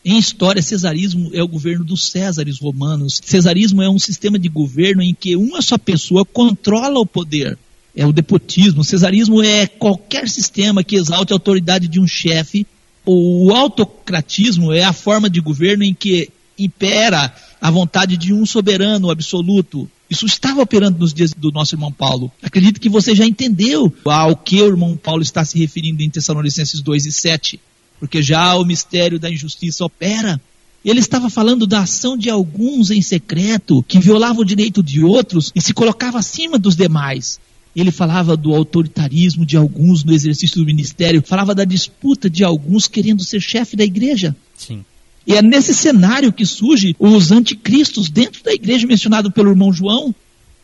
Em 0.03 0.17
história, 0.17 0.63
cesarismo 0.63 1.29
é 1.31 1.43
o 1.43 1.47
governo 1.47 1.85
dos 1.85 2.09
Césares 2.09 2.59
romanos. 2.59 3.21
Cesarismo 3.23 3.83
é 3.83 3.89
um 3.89 3.99
sistema 3.99 4.39
de 4.39 4.49
governo 4.49 5.03
em 5.03 5.13
que 5.13 5.35
uma 5.35 5.61
só 5.61 5.77
pessoa 5.77 6.25
controla 6.25 6.99
o 6.99 7.05
poder. 7.05 7.57
É 7.95 8.05
o 8.05 8.11
despotismo. 8.11 8.81
O 8.81 8.85
cesarismo 8.85 9.43
é 9.43 9.67
qualquer 9.67 10.27
sistema 10.27 10.83
que 10.83 10.95
exalte 10.95 11.33
a 11.33 11.35
autoridade 11.35 11.87
de 11.87 11.99
um 11.99 12.07
chefe. 12.07 12.65
O 13.05 13.51
autocratismo 13.53 14.73
é 14.73 14.83
a 14.83 14.93
forma 14.93 15.29
de 15.29 15.39
governo 15.39 15.83
em 15.83 15.93
que 15.93 16.29
impera 16.57 17.33
a 17.59 17.69
vontade 17.69 18.17
de 18.17 18.33
um 18.33 18.43
soberano 18.45 19.11
absoluto. 19.11 19.89
Isso 20.09 20.25
estava 20.25 20.61
operando 20.61 20.97
nos 20.97 21.13
dias 21.13 21.31
do 21.31 21.51
nosso 21.51 21.75
irmão 21.75 21.91
Paulo. 21.91 22.31
Acredito 22.41 22.81
que 22.81 22.89
você 22.89 23.13
já 23.13 23.25
entendeu 23.25 23.93
ao 24.05 24.35
que 24.35 24.61
o 24.61 24.67
irmão 24.67 24.97
Paulo 24.97 25.21
está 25.21 25.45
se 25.45 25.59
referindo 25.59 26.01
em 26.01 26.09
Tessalonicenses 26.09 26.81
2 26.81 27.05
e 27.05 27.11
7 27.11 27.59
porque 28.01 28.19
já 28.19 28.55
o 28.55 28.65
mistério 28.65 29.19
da 29.19 29.29
injustiça 29.29 29.85
opera. 29.85 30.41
Ele 30.83 30.99
estava 30.99 31.29
falando 31.29 31.67
da 31.67 31.81
ação 31.81 32.17
de 32.17 32.31
alguns 32.31 32.89
em 32.89 32.99
secreto, 32.99 33.85
que 33.87 33.99
violavam 33.99 34.41
o 34.41 34.45
direito 34.45 34.81
de 34.81 35.03
outros 35.03 35.51
e 35.53 35.61
se 35.61 35.71
colocava 35.71 36.17
acima 36.17 36.57
dos 36.57 36.75
demais. 36.75 37.39
Ele 37.75 37.91
falava 37.91 38.35
do 38.35 38.55
autoritarismo 38.55 39.45
de 39.45 39.55
alguns 39.55 40.03
no 40.03 40.13
exercício 40.13 40.57
do 40.57 40.65
ministério, 40.65 41.21
falava 41.23 41.53
da 41.53 41.63
disputa 41.63 42.27
de 42.27 42.43
alguns 42.43 42.87
querendo 42.87 43.23
ser 43.23 43.39
chefe 43.39 43.75
da 43.75 43.83
igreja. 43.83 44.35
Sim. 44.57 44.83
E 45.25 45.35
é 45.35 45.41
nesse 45.43 45.71
cenário 45.71 46.33
que 46.33 46.43
surge 46.43 46.95
os 46.97 47.31
anticristos 47.31 48.09
dentro 48.09 48.43
da 48.43 48.51
igreja 48.51 48.87
mencionado 48.87 49.31
pelo 49.31 49.51
irmão 49.51 49.71
João. 49.71 50.13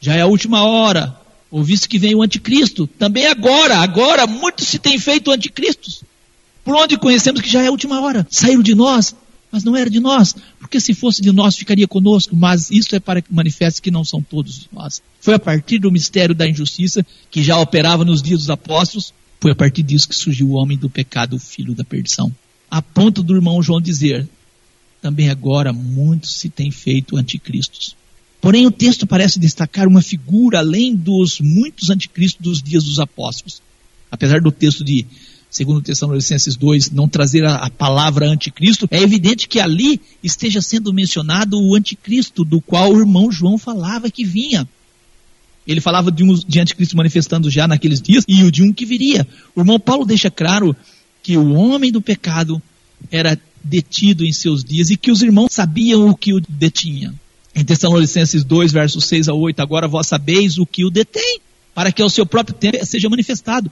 Já 0.01 0.15
é 0.15 0.21
a 0.21 0.27
última 0.27 0.63
hora. 0.63 1.15
Ouviste 1.51 1.87
que 1.87 1.99
vem 1.99 2.15
o 2.15 2.23
anticristo. 2.23 2.87
Também 2.87 3.27
agora, 3.27 3.77
agora, 3.77 4.25
muito 4.25 4.65
se 4.65 4.79
tem 4.79 4.97
feito 4.97 5.29
anticristos. 5.29 6.01
Por 6.67 6.75
onde 6.75 6.97
conhecemos 6.97 7.39
que 7.39 7.49
já 7.49 7.63
é 7.63 7.67
a 7.67 7.71
última 7.71 8.01
hora. 8.01 8.27
Saíram 8.29 8.61
de 8.61 8.75
nós, 8.75 9.15
mas 9.49 9.63
não 9.63 9.73
era 9.73 9.89
de 9.89 10.01
nós. 10.01 10.35
Porque 10.59 10.81
se 10.81 10.93
fosse 10.93 11.21
de 11.21 11.31
nós, 11.31 11.55
ficaria 11.55 11.87
conosco. 11.87 12.35
Mas 12.35 12.69
isso 12.69 12.93
é 12.93 12.99
para 12.99 13.21
que 13.21 13.33
manifeste 13.33 13.81
que 13.81 13.89
não 13.89 14.03
são 14.03 14.21
todos 14.21 14.67
nós. 14.69 15.01
Foi 15.21 15.33
a 15.33 15.39
partir 15.39 15.79
do 15.79 15.89
mistério 15.89 16.35
da 16.35 16.45
injustiça, 16.45 17.05
que 17.31 17.41
já 17.41 17.57
operava 17.57 18.03
nos 18.03 18.21
dias 18.21 18.39
dos 18.39 18.49
apóstolos, 18.49 19.13
foi 19.39 19.51
a 19.51 19.55
partir 19.55 19.81
disso 19.81 20.09
que 20.09 20.15
surgiu 20.15 20.49
o 20.49 20.55
homem 20.55 20.77
do 20.77 20.89
pecado, 20.89 21.37
o 21.37 21.39
filho 21.39 21.73
da 21.73 21.85
perdição. 21.85 22.29
A 22.69 22.81
ponto 22.81 23.23
do 23.23 23.33
irmão 23.33 23.63
João 23.63 23.79
dizer, 23.79 24.27
também 25.01 25.29
agora 25.29 25.71
muitos 25.71 26.33
se 26.33 26.49
têm 26.49 26.69
feito 26.69 27.15
anticristos. 27.15 27.95
Porém, 28.41 28.67
o 28.67 28.71
texto 28.71 29.07
parece 29.07 29.39
destacar 29.39 29.87
uma 29.87 30.01
figura 30.01 30.59
além 30.59 30.93
dos 30.93 31.39
muitos 31.39 31.89
anticristos 31.89 32.41
dos 32.41 32.61
dias 32.61 32.83
dos 32.83 32.99
apóstolos. 32.99 33.61
Apesar 34.11 34.41
do 34.41 34.51
texto 34.51 34.83
de 34.83 35.05
segundo 35.49 35.81
Tessalonicenses 35.81 36.55
2, 36.55 36.91
não 36.91 37.07
trazer 37.07 37.45
a, 37.45 37.55
a, 37.55 37.69
palavra 37.69 38.27
anticristo, 38.27 38.87
é 38.91 39.01
evidente 39.01 39.47
que 39.47 39.59
ali 39.59 39.99
esteja 40.23 40.61
sendo 40.61 40.93
mencionado 40.93 41.59
o 41.59 41.75
anticristo, 41.75 42.43
do 42.43 42.61
qual 42.61 42.93
o 42.93 42.99
irmão 42.99 43.31
João 43.31 43.57
falava 43.57 44.11
que 44.11 44.25
vinha. 44.25 44.67
Ele 45.65 45.81
falava 45.81 46.11
de 46.11 46.23
um 46.23 46.33
de 46.33 46.59
anticristo 46.59 46.95
manifestando 46.95 47.49
já 47.49 47.67
naqueles 47.67 48.01
dias 48.01 48.23
e 48.27 48.43
o 48.43 48.51
de 48.51 48.63
um 48.63 48.71
que 48.71 48.85
viria. 48.85 49.27
O 49.55 49.61
irmão 49.61 49.79
Paulo 49.79 50.05
deixa 50.05 50.29
claro 50.29 50.75
que 51.21 51.37
o 51.37 51.53
homem 51.53 51.91
do 51.91 52.01
pecado 52.01 52.61
era 53.11 53.39
detido 53.63 54.25
em 54.25 54.31
seus 54.31 54.63
dias 54.63 54.89
e 54.89 54.97
que 54.97 55.11
os 55.11 55.21
irmãos 55.21 55.49
sabiam 55.51 56.07
o 56.07 56.15
que 56.15 56.33
o 56.33 56.41
detinha. 56.47 57.13
Em 57.53 57.65
Tessalonicenses 57.65 58.43
2, 58.43 58.71
versos 58.71 59.05
6 59.05 59.27
a 59.27 59.33
8, 59.33 59.59
agora 59.59 59.87
vós 59.87 60.07
sabeis 60.07 60.57
o 60.57 60.65
que 60.65 60.85
o 60.85 60.89
detém, 60.89 61.39
para 61.73 61.91
que 61.91 62.01
ao 62.01 62.09
seu 62.09 62.25
próprio 62.25 62.55
tempo 62.55 62.85
seja 62.85 63.09
manifestado 63.09 63.71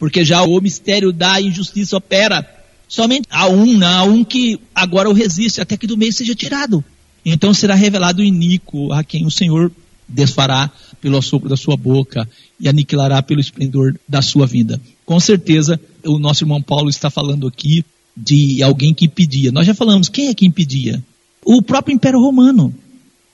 porque 0.00 0.24
já 0.24 0.42
o 0.42 0.60
mistério 0.62 1.12
da 1.12 1.38
injustiça 1.40 1.98
opera. 1.98 2.44
Somente 2.88 3.28
há 3.30 3.46
um, 3.48 3.84
há 3.84 4.02
um 4.02 4.24
que 4.24 4.58
agora 4.74 5.10
o 5.10 5.12
resiste, 5.12 5.60
até 5.60 5.76
que 5.76 5.86
do 5.86 5.96
meio 5.96 6.12
seja 6.12 6.34
tirado. 6.34 6.82
Então 7.24 7.52
será 7.52 7.74
revelado 7.74 8.22
o 8.22 8.24
iníquo, 8.24 8.90
a 8.94 9.04
quem 9.04 9.26
o 9.26 9.30
Senhor 9.30 9.70
desfará 10.08 10.70
pelo 11.02 11.18
assopro 11.18 11.50
da 11.50 11.56
sua 11.56 11.76
boca 11.76 12.26
e 12.58 12.66
aniquilará 12.66 13.22
pelo 13.22 13.40
esplendor 13.40 13.94
da 14.08 14.22
sua 14.22 14.46
vinda. 14.46 14.80
Com 15.04 15.20
certeza, 15.20 15.78
o 16.04 16.18
nosso 16.18 16.44
irmão 16.44 16.62
Paulo 16.62 16.88
está 16.88 17.10
falando 17.10 17.46
aqui 17.46 17.84
de 18.16 18.62
alguém 18.62 18.94
que 18.94 19.04
impedia. 19.04 19.52
Nós 19.52 19.66
já 19.66 19.74
falamos, 19.74 20.08
quem 20.08 20.28
é 20.28 20.34
que 20.34 20.46
impedia? 20.46 21.04
O 21.44 21.60
próprio 21.60 21.94
Império 21.94 22.18
Romano. 22.18 22.74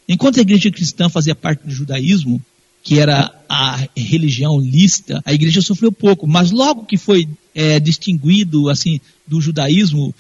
Enquanto 0.09 0.39
a 0.39 0.43
igreja 0.43 0.71
cristã 0.71 1.09
fazia 1.09 1.35
parte 1.35 1.65
do 1.65 1.71
judaísmo, 1.73 2.43
que 2.87 3.01
era 3.01 3.35
a 3.49 3.89
religião 3.97 4.61
lícita, 4.61 5.21
a 5.25 5.35
igreja 5.35 5.61
sofreu 5.61 5.91
pouco, 5.91 6.25
mas 6.25 6.53
logo 6.53 6.85
que 6.85 6.97
foi 6.97 7.29
é, 7.53 7.81
distinguido 7.81 8.69
assim 8.69 9.01
do 9.27 9.41
judaísmo, 9.41 10.15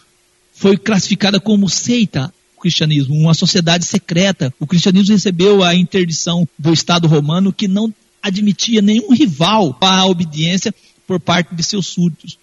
foi 0.52 0.76
classificada 0.76 1.38
como 1.38 1.70
seita 1.70 2.34
o 2.56 2.60
cristianismo, 2.60 3.14
uma 3.14 3.34
sociedade 3.34 3.84
secreta. 3.84 4.52
O 4.58 4.66
cristianismo 4.66 5.14
recebeu 5.14 5.62
a 5.62 5.76
interdição 5.76 6.44
do 6.58 6.72
Estado 6.72 7.06
romano 7.06 7.52
que 7.52 7.68
não 7.68 7.94
admitia 8.20 8.82
nenhum 8.82 9.14
rival 9.14 9.78
à 9.80 10.04
obediência 10.04 10.74
por 11.06 11.20
parte 11.20 11.54
de 11.54 11.62
seus 11.62 11.86
súditos. 11.86 12.36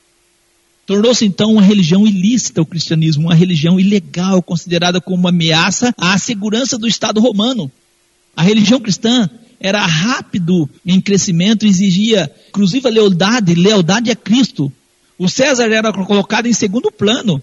Tornou-se 0.85 1.25
então 1.25 1.51
uma 1.51 1.61
religião 1.61 2.07
ilícita 2.07 2.61
o 2.61 2.65
cristianismo, 2.65 3.23
uma 3.23 3.35
religião 3.35 3.77
ilegal, 3.77 4.41
considerada 4.41 5.01
como 5.01 5.17
uma 5.17 5.31
ameaça 5.31 5.93
à 5.97 6.17
segurança 6.17 6.77
do 6.77 6.87
Estado 6.87 7.19
romano. 7.19 7.69
A 8.37 8.41
religião 8.41 8.79
cristã 8.79 9.29
era 9.63 9.85
rápido 9.85 10.69
em 10.85 10.99
crescimento, 10.99 11.65
exigia 11.65 12.29
inclusive 12.49 12.85
a 12.85 12.91
lealdade, 12.91 13.55
lealdade 13.55 14.11
a 14.11 14.15
Cristo. 14.15 14.69
O 15.17 15.29
César 15.29 15.71
era 15.71 15.93
colocado 15.93 16.47
em 16.47 16.53
segundo 16.53 16.91
plano. 16.91 17.41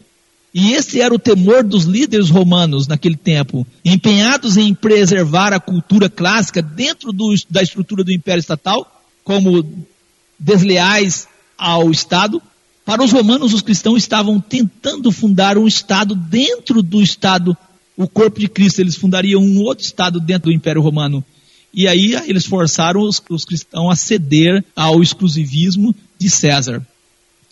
E 0.52 0.72
esse 0.72 1.00
era 1.00 1.14
o 1.14 1.18
temor 1.18 1.64
dos 1.64 1.84
líderes 1.84 2.28
romanos 2.28 2.86
naquele 2.86 3.16
tempo, 3.16 3.66
empenhados 3.84 4.56
em 4.56 4.74
preservar 4.74 5.52
a 5.52 5.60
cultura 5.60 6.10
clássica 6.10 6.60
dentro 6.60 7.12
do, 7.12 7.32
da 7.48 7.62
estrutura 7.62 8.04
do 8.04 8.12
império 8.12 8.40
estatal, 8.40 9.02
como 9.24 9.86
desleais 10.38 11.28
ao 11.56 11.90
Estado. 11.90 12.42
Para 12.84 13.02
os 13.02 13.12
romanos, 13.12 13.54
os 13.54 13.62
cristãos 13.62 13.98
estavam 13.98 14.40
tentando 14.40 15.12
fundar 15.12 15.56
um 15.56 15.68
Estado 15.68 16.16
dentro 16.16 16.82
do 16.82 17.00
Estado, 17.00 17.56
o 17.96 18.08
corpo 18.08 18.40
de 18.40 18.48
Cristo. 18.48 18.80
Eles 18.80 18.96
fundariam 18.96 19.40
um 19.40 19.60
outro 19.60 19.84
Estado 19.84 20.18
dentro 20.18 20.50
do 20.50 20.54
Império 20.54 20.82
Romano. 20.82 21.24
E 21.72 21.86
aí 21.86 22.14
eles 22.26 22.44
forçaram 22.44 23.02
os, 23.02 23.22
os 23.30 23.44
cristãos 23.44 23.92
a 23.92 23.96
ceder 23.96 24.64
ao 24.74 25.02
exclusivismo 25.02 25.94
de 26.18 26.28
César. 26.28 26.84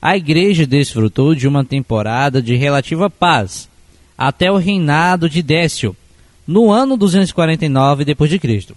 A 0.00 0.16
igreja 0.16 0.64
desfrutou 0.64 1.34
de 1.34 1.48
uma 1.48 1.64
temporada 1.64 2.40
de 2.40 2.54
relativa 2.54 3.10
paz, 3.10 3.68
até 4.16 4.52
o 4.52 4.56
reinado 4.56 5.28
de 5.28 5.42
Décio, 5.42 5.96
no 6.46 6.70
ano 6.70 6.96
249 6.96 8.04
d.C. 8.04 8.72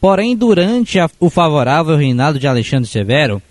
Porém, 0.00 0.36
durante 0.36 1.00
a, 1.00 1.10
o 1.18 1.28
favorável 1.28 1.96
reinado 1.96 2.38
de 2.38 2.46
Alexandre 2.46 2.88
Severo, 2.88 3.42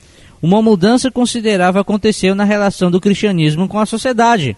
uma 0.42 0.62
mudança 0.62 1.12
considerável 1.12 1.82
aconteceu 1.82 2.34
na 2.34 2.46
relação 2.46 2.90
do 2.90 3.02
cristianismo 3.02 3.68
com 3.68 3.78
a 3.78 3.86
sociedade. 3.86 4.56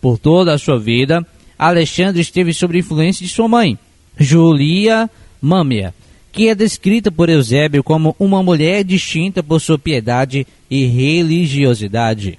Por 0.00 0.18
toda 0.18 0.52
a 0.52 0.58
sua 0.58 0.76
vida, 0.76 1.24
Alexandre 1.56 2.20
esteve 2.20 2.52
sob 2.52 2.76
influência 2.76 3.24
de 3.24 3.32
sua 3.32 3.46
mãe, 3.46 3.78
Julia 4.18 5.10
Mâmia, 5.40 5.94
que 6.32 6.48
é 6.48 6.54
descrita 6.54 7.10
por 7.10 7.28
Eusébio 7.28 7.82
como 7.82 8.14
uma 8.18 8.42
mulher 8.42 8.82
distinta 8.84 9.42
por 9.42 9.60
sua 9.60 9.78
piedade 9.78 10.46
e 10.70 10.86
religiosidade. 10.86 12.38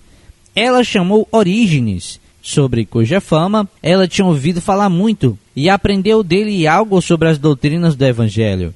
Ela 0.56 0.84
chamou 0.84 1.28
Orígenes, 1.32 2.20
sobre 2.42 2.86
cuja 2.86 3.20
fama 3.20 3.68
ela 3.82 4.08
tinha 4.08 4.26
ouvido 4.26 4.62
falar 4.62 4.88
muito 4.88 5.38
e 5.56 5.68
aprendeu 5.68 6.22
dele 6.22 6.68
algo 6.68 7.02
sobre 7.02 7.28
as 7.28 7.40
doutrinas 7.40 7.96
do 7.96 8.06
Evangelho. 8.06 8.74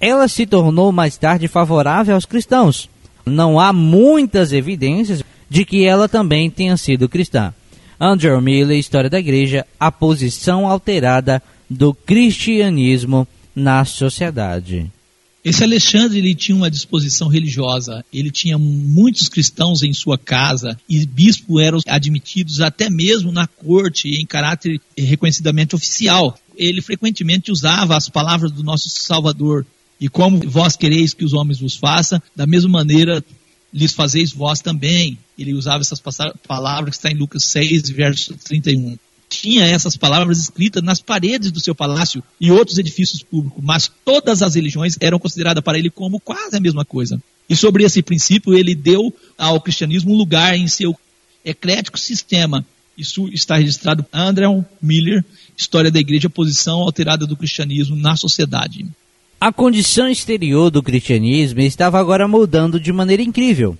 Ela 0.00 0.26
se 0.28 0.46
tornou 0.46 0.90
mais 0.90 1.16
tarde 1.18 1.46
favorável 1.46 2.14
aos 2.14 2.24
cristãos. 2.24 2.88
Não 3.24 3.60
há 3.60 3.72
muitas 3.72 4.52
evidências 4.52 5.22
de 5.48 5.64
que 5.64 5.84
ela 5.84 6.08
também 6.08 6.48
tenha 6.48 6.76
sido 6.76 7.08
cristã. 7.08 7.52
Andrew 8.00 8.40
Miller, 8.40 8.78
História 8.78 9.10
da 9.10 9.20
Igreja, 9.20 9.66
a 9.78 9.92
posição 9.92 10.66
alterada 10.66 11.42
do 11.72 11.94
cristianismo 11.94 13.26
na 13.54 13.84
sociedade. 13.84 14.90
Esse 15.44 15.64
Alexandre 15.64 16.18
ele 16.18 16.36
tinha 16.36 16.54
uma 16.54 16.70
disposição 16.70 17.26
religiosa, 17.26 18.04
ele 18.12 18.30
tinha 18.30 18.56
muitos 18.56 19.28
cristãos 19.28 19.82
em 19.82 19.92
sua 19.92 20.16
casa 20.16 20.78
e 20.88 21.04
bispos 21.04 21.60
eram 21.60 21.78
admitidos 21.88 22.60
até 22.60 22.88
mesmo 22.88 23.32
na 23.32 23.48
corte 23.48 24.08
em 24.08 24.24
caráter 24.24 24.80
reconhecidamente 24.96 25.74
oficial. 25.74 26.38
Ele 26.56 26.80
frequentemente 26.80 27.50
usava 27.50 27.96
as 27.96 28.08
palavras 28.08 28.52
do 28.52 28.62
nosso 28.62 28.88
Salvador 28.88 29.66
e 30.00 30.08
como 30.08 30.48
vós 30.48 30.76
quereis 30.76 31.12
que 31.12 31.24
os 31.24 31.32
homens 31.32 31.58
vos 31.58 31.74
façam, 31.74 32.22
da 32.36 32.46
mesma 32.46 32.70
maneira 32.70 33.24
lhes 33.74 33.92
fazeis 33.92 34.30
vós 34.30 34.60
também. 34.60 35.18
Ele 35.36 35.54
usava 35.54 35.80
essas 35.80 36.00
palavras 36.46 36.90
que 36.90 36.96
está 36.98 37.10
em 37.10 37.18
Lucas 37.18 37.44
6, 37.44 37.90
verso 37.90 38.36
31 38.44 38.96
tinha 39.32 39.64
essas 39.64 39.96
palavras 39.96 40.38
escritas 40.38 40.82
nas 40.82 41.00
paredes 41.00 41.50
do 41.50 41.60
seu 41.60 41.74
palácio 41.74 42.22
e 42.40 42.50
outros 42.50 42.78
edifícios 42.78 43.22
públicos, 43.22 43.62
mas 43.62 43.90
todas 44.04 44.42
as 44.42 44.54
religiões 44.54 44.96
eram 45.00 45.18
consideradas 45.18 45.62
para 45.62 45.78
ele 45.78 45.90
como 45.90 46.20
quase 46.20 46.56
a 46.56 46.60
mesma 46.60 46.84
coisa. 46.84 47.20
E 47.48 47.56
sobre 47.56 47.84
esse 47.84 48.02
princípio, 48.02 48.54
ele 48.54 48.74
deu 48.74 49.14
ao 49.36 49.60
cristianismo 49.60 50.12
um 50.12 50.16
lugar 50.16 50.56
em 50.56 50.68
seu 50.68 50.96
eclético 51.44 51.98
sistema. 51.98 52.64
Isso 52.96 53.28
está 53.28 53.56
registrado 53.56 54.04
André 54.12 54.46
Miller, 54.80 55.24
História 55.56 55.90
da 55.90 55.98
Igreja, 55.98 56.30
Posição 56.30 56.80
Alterada 56.80 57.26
do 57.26 57.36
Cristianismo 57.36 57.96
na 57.96 58.16
Sociedade. 58.16 58.86
A 59.40 59.52
condição 59.52 60.08
exterior 60.08 60.70
do 60.70 60.82
cristianismo 60.82 61.60
estava 61.60 61.98
agora 61.98 62.28
mudando 62.28 62.78
de 62.78 62.92
maneira 62.92 63.22
incrível, 63.22 63.76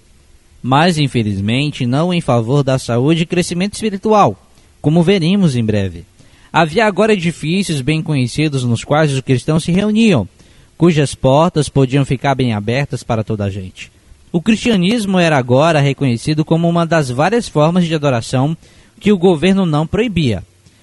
mas 0.62 0.98
infelizmente 0.98 1.86
não 1.86 2.12
em 2.12 2.20
favor 2.20 2.64
da 2.64 2.78
saúde 2.78 3.22
e 3.22 3.26
crescimento 3.26 3.74
espiritual 3.74 4.51
como 4.82 5.02
veremos 5.04 5.54
em 5.54 5.64
breve. 5.64 6.04
Havia 6.52 6.84
agora 6.84 7.14
edifícios 7.14 7.80
bem 7.80 8.02
conhecidos 8.02 8.64
nos 8.64 8.84
quais 8.84 9.12
os 9.12 9.20
cristãos 9.20 9.62
se 9.62 9.70
reuniam, 9.70 10.28
cujas 10.76 11.14
portas 11.14 11.68
podiam 11.68 12.04
ficar 12.04 12.34
bem 12.34 12.52
abertas 12.52 13.04
para 13.04 13.22
toda 13.22 13.44
a 13.44 13.50
gente. 13.50 13.90
O 14.32 14.42
cristianismo 14.42 15.18
era 15.18 15.38
agora 15.38 15.80
reconhecido 15.80 16.44
como 16.44 16.68
uma 16.68 16.84
das 16.84 17.08
várias 17.08 17.48
formas 17.48 17.86
de 17.86 17.94
adoração 17.94 18.56
que 18.98 19.12
o 19.12 19.18
governo 19.18 19.64
não 19.64 19.86
proibia. 19.86 20.42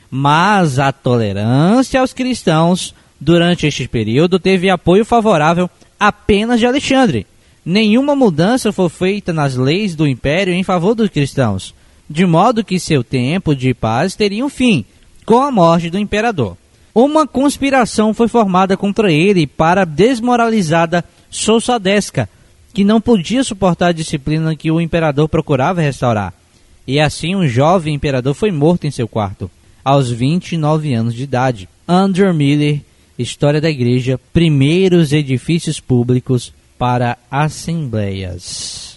Mas 0.10 0.80
a 0.80 0.92
tolerância 0.92 2.00
aos 2.00 2.14
cristãos 2.14 2.96
durante 3.20 3.68
este 3.68 3.88
período 3.88 4.40
teve 4.40 4.70
apoio 4.70 5.04
favorável 5.04 5.70
apenas 6.00 6.60
de 6.60 6.66
Alexandre. 6.66 7.28
Nenhuma 7.66 8.16
mudança 8.16 8.72
foi 8.72 8.90
feita 8.90 9.34
nas 9.34 9.56
leis 9.56 9.94
do 9.94 10.08
império 10.08 10.54
em 10.54 10.64
favor 10.64 10.96
dos 10.96 11.10
cristãos 11.10 11.76
de 12.10 12.26
modo 12.26 12.64
que 12.64 12.80
seu 12.80 13.04
tempo 13.04 13.56
de 13.56 13.74
paz 13.74 14.16
teria 14.16 14.44
um 14.44 14.50
fim, 14.50 14.84
com 15.26 15.42
a 15.42 15.52
morte 15.52 15.90
do 15.90 16.00
imperador. 16.00 16.58
Uma 16.94 17.28
conspiração 17.28 18.14
foi 18.14 18.28
formada 18.28 18.76
contra 18.76 19.12
ele 19.12 19.46
para 19.46 19.84
a 19.84 19.86
desmoralizada 19.86 21.06
Solsadesca, 21.30 22.28
que 22.74 22.84
não 22.84 23.00
podia 23.00 23.44
suportar 23.44 23.90
a 23.90 23.94
disciplina 23.94 24.56
que 24.56 24.72
o 24.72 24.82
imperador 24.82 25.30
procurava 25.30 25.82
restaurar. 25.82 26.34
E 26.88 27.00
assim 27.00 27.36
um 27.36 27.48
jovem 27.48 27.94
imperador 27.94 28.34
foi 28.34 28.52
morto 28.52 28.88
em 28.88 28.92
seu 28.92 29.08
quarto, 29.08 29.50
aos 29.86 30.10
29 30.10 30.94
anos 30.94 31.14
de 31.14 31.24
idade. 31.24 31.70
Andrew 31.88 32.34
Miller, 32.34 32.82
História 33.18 33.62
da 33.62 33.70
Igreja, 33.70 34.20
primeiros 34.34 35.14
edifícios 35.14 35.80
públicos 35.80 36.54
para 36.78 37.18
assembleias. 37.30 38.89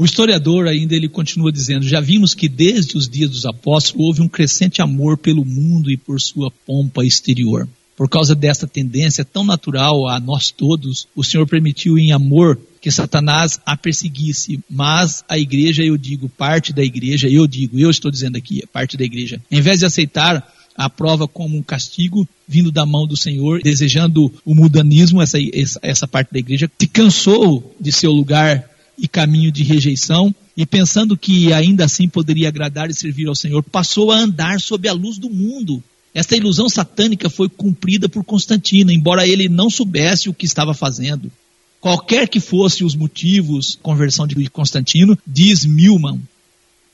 O 0.00 0.04
historiador 0.06 0.66
ainda 0.66 0.94
ele 0.94 1.10
continua 1.10 1.52
dizendo: 1.52 1.86
já 1.86 2.00
vimos 2.00 2.32
que 2.32 2.48
desde 2.48 2.96
os 2.96 3.06
dias 3.06 3.28
dos 3.28 3.44
apóstolos 3.44 4.06
houve 4.06 4.22
um 4.22 4.28
crescente 4.28 4.80
amor 4.80 5.18
pelo 5.18 5.44
mundo 5.44 5.90
e 5.90 5.96
por 5.98 6.18
sua 6.18 6.50
pompa 6.50 7.04
exterior. 7.04 7.68
Por 7.98 8.08
causa 8.08 8.34
desta 8.34 8.66
tendência 8.66 9.26
tão 9.26 9.44
natural 9.44 10.08
a 10.08 10.18
nós 10.18 10.50
todos, 10.50 11.06
o 11.14 11.22
Senhor 11.22 11.46
permitiu 11.46 11.98
em 11.98 12.12
amor 12.12 12.58
que 12.80 12.90
Satanás 12.90 13.60
a 13.66 13.76
perseguisse, 13.76 14.58
mas 14.70 15.22
a 15.28 15.38
igreja, 15.38 15.84
eu 15.84 15.98
digo, 15.98 16.30
parte 16.30 16.72
da 16.72 16.82
igreja, 16.82 17.28
eu 17.28 17.46
digo, 17.46 17.78
eu 17.78 17.90
estou 17.90 18.10
dizendo 18.10 18.38
aqui, 18.38 18.64
parte 18.72 18.96
da 18.96 19.04
igreja, 19.04 19.38
em 19.50 19.60
vez 19.60 19.80
de 19.80 19.84
aceitar 19.84 20.50
a 20.74 20.88
prova 20.88 21.28
como 21.28 21.58
um 21.58 21.62
castigo 21.62 22.26
vindo 22.48 22.72
da 22.72 22.86
mão 22.86 23.06
do 23.06 23.18
Senhor, 23.18 23.60
desejando 23.62 24.32
o 24.46 24.54
mudanismo, 24.54 25.20
essa, 25.20 25.36
essa, 25.52 25.78
essa 25.82 26.08
parte 26.08 26.32
da 26.32 26.38
igreja, 26.38 26.70
se 26.80 26.86
cansou 26.86 27.76
de 27.78 27.92
seu 27.92 28.10
lugar 28.10 28.69
e 29.00 29.08
caminho 29.08 29.50
de 29.50 29.62
rejeição, 29.62 30.34
e 30.54 30.66
pensando 30.66 31.16
que 31.16 31.52
ainda 31.52 31.86
assim 31.86 32.06
poderia 32.06 32.48
agradar 32.48 32.90
e 32.90 32.94
servir 32.94 33.26
ao 33.26 33.34
Senhor, 33.34 33.62
passou 33.62 34.12
a 34.12 34.18
andar 34.18 34.60
sob 34.60 34.86
a 34.86 34.92
luz 34.92 35.16
do 35.16 35.30
mundo. 35.30 35.82
Esta 36.12 36.36
ilusão 36.36 36.68
satânica 36.68 37.30
foi 37.30 37.48
cumprida 37.48 38.08
por 38.08 38.22
Constantino, 38.22 38.90
embora 38.90 39.26
ele 39.26 39.48
não 39.48 39.70
soubesse 39.70 40.28
o 40.28 40.34
que 40.34 40.44
estava 40.44 40.74
fazendo. 40.74 41.32
Qualquer 41.80 42.28
que 42.28 42.40
fosse 42.40 42.84
os 42.84 42.94
motivos 42.94 43.78
conversão 43.82 44.26
de 44.26 44.50
Constantino, 44.50 45.18
diz 45.26 45.64
Milman. 45.64 46.20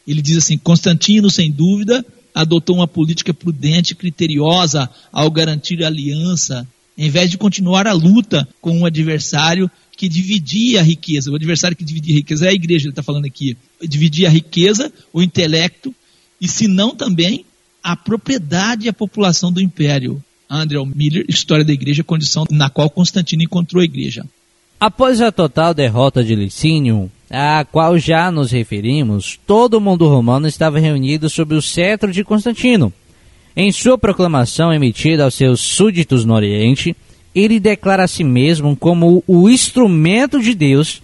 Ele 0.06 0.22
diz 0.22 0.36
assim: 0.36 0.56
Constantino, 0.56 1.28
sem 1.28 1.50
dúvida, 1.50 2.06
adotou 2.32 2.76
uma 2.76 2.86
política 2.86 3.34
prudente 3.34 3.94
e 3.94 3.96
criteriosa 3.96 4.88
ao 5.12 5.28
garantir 5.28 5.82
a 5.82 5.88
aliança, 5.88 6.68
em 6.96 7.10
vez 7.10 7.30
de 7.30 7.36
continuar 7.36 7.88
a 7.88 7.92
luta 7.92 8.46
com 8.60 8.78
um 8.78 8.86
adversário 8.86 9.68
que 9.96 10.08
dividia 10.08 10.80
a 10.80 10.82
riqueza. 10.82 11.30
O 11.30 11.34
adversário 11.34 11.76
que 11.76 11.84
dividia 11.84 12.14
a 12.14 12.18
riqueza 12.18 12.46
é 12.46 12.50
a 12.50 12.54
igreja, 12.54 12.84
ele 12.84 12.92
está 12.92 13.02
falando 13.02 13.24
aqui. 13.24 13.56
Dividia 13.82 14.28
a 14.28 14.30
riqueza, 14.30 14.92
o 15.12 15.22
intelecto, 15.22 15.94
e 16.40 16.46
se 16.46 16.68
não 16.68 16.94
também 16.94 17.44
a 17.82 17.96
propriedade 17.96 18.86
e 18.86 18.88
a 18.88 18.92
população 18.92 19.50
do 19.50 19.60
império. 19.60 20.22
André 20.48 20.78
Miller, 20.84 21.24
História 21.28 21.64
da 21.64 21.72
Igreja, 21.72 22.04
condição 22.04 22.44
na 22.50 22.70
qual 22.70 22.90
Constantino 22.90 23.42
encontrou 23.42 23.80
a 23.80 23.84
igreja. 23.84 24.24
Após 24.78 25.20
a 25.20 25.32
total 25.32 25.72
derrota 25.72 26.22
de 26.22 26.34
Licínio, 26.34 27.10
a 27.30 27.64
qual 27.64 27.98
já 27.98 28.30
nos 28.30 28.52
referimos, 28.52 29.38
todo 29.46 29.74
o 29.74 29.80
mundo 29.80 30.06
romano 30.06 30.46
estava 30.46 30.78
reunido 30.78 31.30
sob 31.30 31.54
o 31.54 31.62
cetro 31.62 32.12
de 32.12 32.22
Constantino. 32.22 32.92
Em 33.56 33.72
sua 33.72 33.96
proclamação 33.96 34.72
emitida 34.72 35.24
aos 35.24 35.34
seus 35.34 35.60
súditos 35.60 36.24
no 36.24 36.34
Oriente, 36.34 36.94
ele 37.36 37.60
declara 37.60 38.04
a 38.04 38.08
si 38.08 38.24
mesmo 38.24 38.74
como 38.74 39.22
o 39.26 39.50
instrumento 39.50 40.40
de 40.40 40.54
Deus 40.54 41.02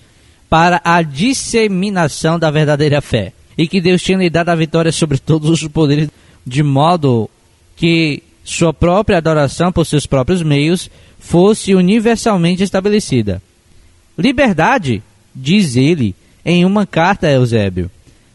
para 0.48 0.80
a 0.82 1.02
disseminação 1.02 2.38
da 2.38 2.50
verdadeira 2.50 3.02
fé. 3.02 3.34
E 3.56 3.68
que 3.68 3.82
Deus 3.82 4.02
tinha 4.02 4.16
lhe 4.16 4.30
dado 4.30 4.48
a 4.48 4.54
vitória 4.54 4.90
sobre 4.90 5.18
todos 5.18 5.50
os 5.50 5.68
poderes, 5.68 6.08
de 6.46 6.62
modo 6.62 7.28
que 7.76 8.22
sua 8.42 8.72
própria 8.72 9.18
adoração 9.18 9.70
por 9.70 9.84
seus 9.84 10.06
próprios 10.06 10.42
meios 10.42 10.90
fosse 11.18 11.74
universalmente 11.74 12.62
estabelecida. 12.62 13.42
Liberdade, 14.16 15.02
diz 15.34 15.76
ele 15.76 16.14
em 16.44 16.64
uma 16.64 16.86
carta 16.86 17.26
a 17.26 17.32
Eusébio, 17.32 17.90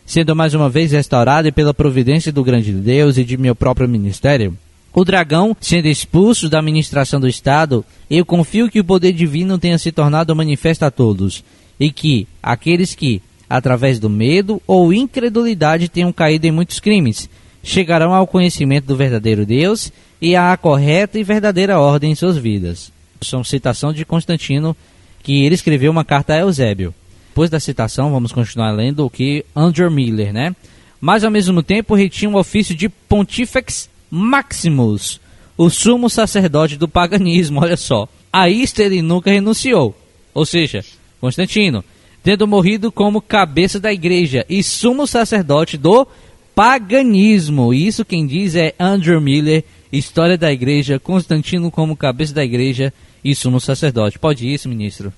sendo 0.06 0.36
mais 0.36 0.54
uma 0.54 0.70
vez 0.70 0.92
restaurada 0.92 1.52
pela 1.52 1.74
providência 1.74 2.32
do 2.32 2.44
grande 2.44 2.72
Deus 2.72 3.18
e 3.18 3.24
de 3.24 3.38
meu 3.38 3.56
próprio 3.56 3.90
ministério. 3.90 4.56
O 5.00 5.06
dragão, 5.06 5.56
sendo 5.62 5.88
expulso 5.88 6.50
da 6.50 6.58
administração 6.58 7.20
do 7.20 7.28
Estado, 7.28 7.86
eu 8.10 8.26
confio 8.26 8.68
que 8.68 8.80
o 8.80 8.84
poder 8.84 9.14
divino 9.14 9.60
tenha 9.60 9.78
se 9.78 9.92
tornado 9.92 10.36
manifesto 10.36 10.86
a 10.86 10.90
todos, 10.90 11.44
e 11.80 11.92
que 11.92 12.28
aqueles 12.42 12.96
que, 12.96 13.22
através 13.48 14.00
do 14.00 14.10
medo 14.10 14.60
ou 14.66 14.92
incredulidade, 14.92 15.88
tenham 15.88 16.12
caído 16.12 16.48
em 16.48 16.52
muitos 16.52 16.80
crimes, 16.80 17.30
chegarão 17.62 18.12
ao 18.12 18.26
conhecimento 18.26 18.86
do 18.86 18.96
verdadeiro 18.96 19.46
Deus 19.46 19.92
e 20.20 20.36
à 20.36 20.58
correta 20.58 21.20
e 21.20 21.24
verdadeira 21.24 21.80
ordem 21.80 22.14
em 22.14 22.16
suas 22.16 22.36
vidas. 22.36 22.92
São 23.22 23.44
citação 23.44 23.94
de 23.94 24.04
Constantino, 24.04 24.76
que 25.22 25.46
ele 25.46 25.54
escreveu 25.54 25.92
uma 25.92 26.04
carta 26.04 26.34
a 26.34 26.40
Eusébio. 26.40 26.92
Depois 27.30 27.52
da 27.52 27.60
citação, 27.60 28.12
vamos 28.12 28.32
continuar 28.32 28.72
lendo 28.72 29.06
o 29.06 29.12
que 29.12 29.46
Andrew 29.56 29.92
Miller, 29.92 30.34
né? 30.34 30.56
Mas 31.00 31.24
ao 31.24 31.30
mesmo 31.30 31.62
tempo 31.62 31.94
retinha 31.94 32.32
o 32.32 32.40
ofício 32.40 32.74
de 32.74 32.90
Pontifex 32.90 33.96
Maximus, 34.10 35.20
o 35.58 35.70
sumo 35.70 36.10
sacerdote 36.10 36.78
do 36.78 36.88
paganismo, 36.88 37.62
olha 37.62 37.78
só. 37.78 38.08
A 38.32 38.50
isto 38.50 38.80
ele 38.80 39.02
nunca 39.02 39.32
renunciou. 39.32 39.98
Ou 40.34 40.46
seja, 40.46 40.84
Constantino, 41.20 41.84
tendo 42.24 42.48
morrido 42.48 42.92
como 42.92 43.22
cabeça 43.22 43.80
da 43.80 43.92
igreja 43.92 44.46
e 44.50 44.62
sumo 44.62 45.08
sacerdote 45.08 45.78
do 45.78 46.08
paganismo. 46.54 47.74
Isso 47.74 48.04
quem 48.04 48.26
diz 48.28 48.56
é 48.56 48.74
Andrew 48.80 49.22
Miller, 49.22 49.64
História 49.92 50.38
da 50.38 50.52
Igreja, 50.52 51.00
Constantino 51.00 51.72
como 51.72 51.96
cabeça 51.96 52.34
da 52.34 52.44
igreja 52.44 52.94
e 53.24 53.34
sumo 53.36 53.60
sacerdote. 53.60 54.20
Pode 54.20 54.52
isso, 54.52 54.68
ministro? 54.68 55.14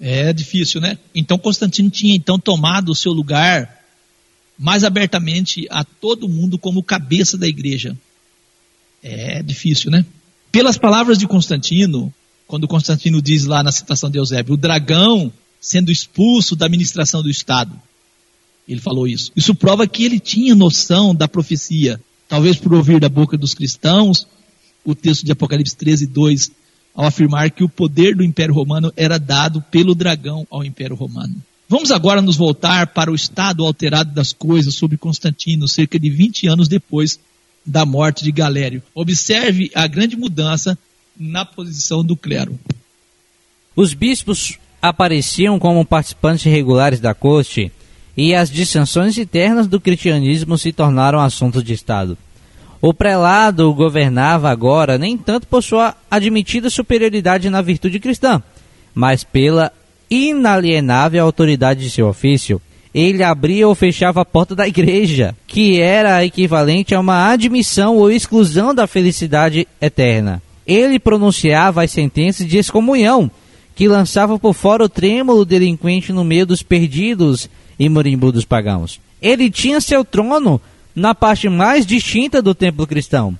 É 0.00 0.32
difícil, 0.32 0.80
né? 0.80 0.98
Então 1.14 1.38
Constantino 1.38 1.90
tinha 1.90 2.14
então 2.14 2.38
tomado 2.38 2.90
o 2.90 2.94
seu 2.94 3.12
lugar 3.12 3.85
mais 4.58 4.84
abertamente 4.84 5.66
a 5.70 5.84
todo 5.84 6.28
mundo 6.28 6.58
como 6.58 6.82
cabeça 6.82 7.36
da 7.36 7.46
igreja. 7.46 7.96
É 9.02 9.42
difícil, 9.42 9.90
né? 9.90 10.04
Pelas 10.50 10.78
palavras 10.78 11.18
de 11.18 11.26
Constantino, 11.26 12.12
quando 12.46 12.68
Constantino 12.68 13.20
diz 13.20 13.44
lá 13.44 13.62
na 13.62 13.72
citação 13.72 14.10
de 14.10 14.18
Eusébio, 14.18 14.54
o 14.54 14.56
dragão 14.56 15.32
sendo 15.60 15.90
expulso 15.90 16.54
da 16.54 16.66
administração 16.66 17.22
do 17.22 17.30
Estado. 17.30 17.78
Ele 18.68 18.80
falou 18.80 19.06
isso. 19.06 19.32
Isso 19.36 19.54
prova 19.54 19.86
que 19.86 20.04
ele 20.04 20.18
tinha 20.18 20.54
noção 20.54 21.14
da 21.14 21.28
profecia. 21.28 22.00
Talvez 22.28 22.56
por 22.56 22.74
ouvir 22.74 23.00
da 23.00 23.08
boca 23.08 23.36
dos 23.36 23.54
cristãos 23.54 24.26
o 24.84 24.94
texto 24.94 25.24
de 25.24 25.32
Apocalipse 25.32 25.76
13, 25.76 26.06
2, 26.06 26.52
ao 26.94 27.06
afirmar 27.06 27.50
que 27.50 27.64
o 27.64 27.68
poder 27.68 28.14
do 28.14 28.22
Império 28.22 28.54
Romano 28.54 28.92
era 28.96 29.18
dado 29.18 29.60
pelo 29.62 29.94
dragão 29.94 30.46
ao 30.48 30.64
Império 30.64 30.94
Romano. 30.94 31.34
Vamos 31.68 31.90
agora 31.90 32.22
nos 32.22 32.36
voltar 32.36 32.86
para 32.88 33.10
o 33.10 33.14
estado 33.14 33.64
alterado 33.64 34.12
das 34.12 34.32
coisas 34.32 34.74
sobre 34.74 34.96
Constantino, 34.96 35.66
cerca 35.66 35.98
de 35.98 36.08
20 36.08 36.46
anos 36.46 36.68
depois 36.68 37.18
da 37.64 37.84
morte 37.84 38.22
de 38.22 38.30
Galério. 38.30 38.82
Observe 38.94 39.70
a 39.74 39.86
grande 39.88 40.16
mudança 40.16 40.78
na 41.18 41.44
posição 41.44 42.04
do 42.04 42.16
clero. 42.16 42.56
Os 43.74 43.94
bispos 43.94 44.58
apareciam 44.80 45.58
como 45.58 45.84
participantes 45.84 46.44
regulares 46.44 47.00
da 47.00 47.12
corte 47.12 47.72
e 48.16 48.32
as 48.32 48.48
dissensões 48.48 49.18
internas 49.18 49.66
do 49.66 49.80
cristianismo 49.80 50.56
se 50.56 50.72
tornaram 50.72 51.20
assuntos 51.20 51.64
de 51.64 51.72
Estado. 51.72 52.16
O 52.80 52.94
prelado 52.94 53.74
governava 53.74 54.50
agora 54.50 54.96
nem 54.96 55.18
tanto 55.18 55.48
por 55.48 55.62
sua 55.62 55.96
admitida 56.08 56.70
superioridade 56.70 57.50
na 57.50 57.60
virtude 57.60 57.98
cristã, 57.98 58.40
mas 58.94 59.24
pela 59.24 59.72
inalienável 60.10 61.24
autoridade 61.24 61.80
de 61.80 61.90
seu 61.90 62.08
ofício. 62.08 62.60
Ele 62.94 63.22
abria 63.22 63.68
ou 63.68 63.74
fechava 63.74 64.22
a 64.22 64.24
porta 64.24 64.54
da 64.54 64.66
igreja, 64.66 65.36
que 65.46 65.80
era 65.80 66.24
equivalente 66.24 66.94
a 66.94 67.00
uma 67.00 67.30
admissão 67.30 67.96
ou 67.96 68.10
exclusão 68.10 68.74
da 68.74 68.86
felicidade 68.86 69.68
eterna. 69.80 70.42
Ele 70.66 70.98
pronunciava 70.98 71.82
as 71.82 71.90
sentenças 71.90 72.46
de 72.46 72.56
excomunhão, 72.56 73.30
que 73.74 73.86
lançava 73.86 74.38
por 74.38 74.54
fora 74.54 74.84
o 74.84 74.88
trêmulo 74.88 75.44
delinquente 75.44 76.12
no 76.12 76.24
meio 76.24 76.46
dos 76.46 76.62
perdidos 76.62 77.50
e 77.78 77.88
moribundos 77.88 78.46
pagãos. 78.46 78.98
Ele 79.20 79.50
tinha 79.50 79.80
seu 79.80 80.04
trono 80.04 80.60
na 80.94 81.14
parte 81.14 81.48
mais 81.48 81.84
distinta 81.84 82.40
do 82.40 82.54
templo 82.54 82.86
cristão. 82.86 83.38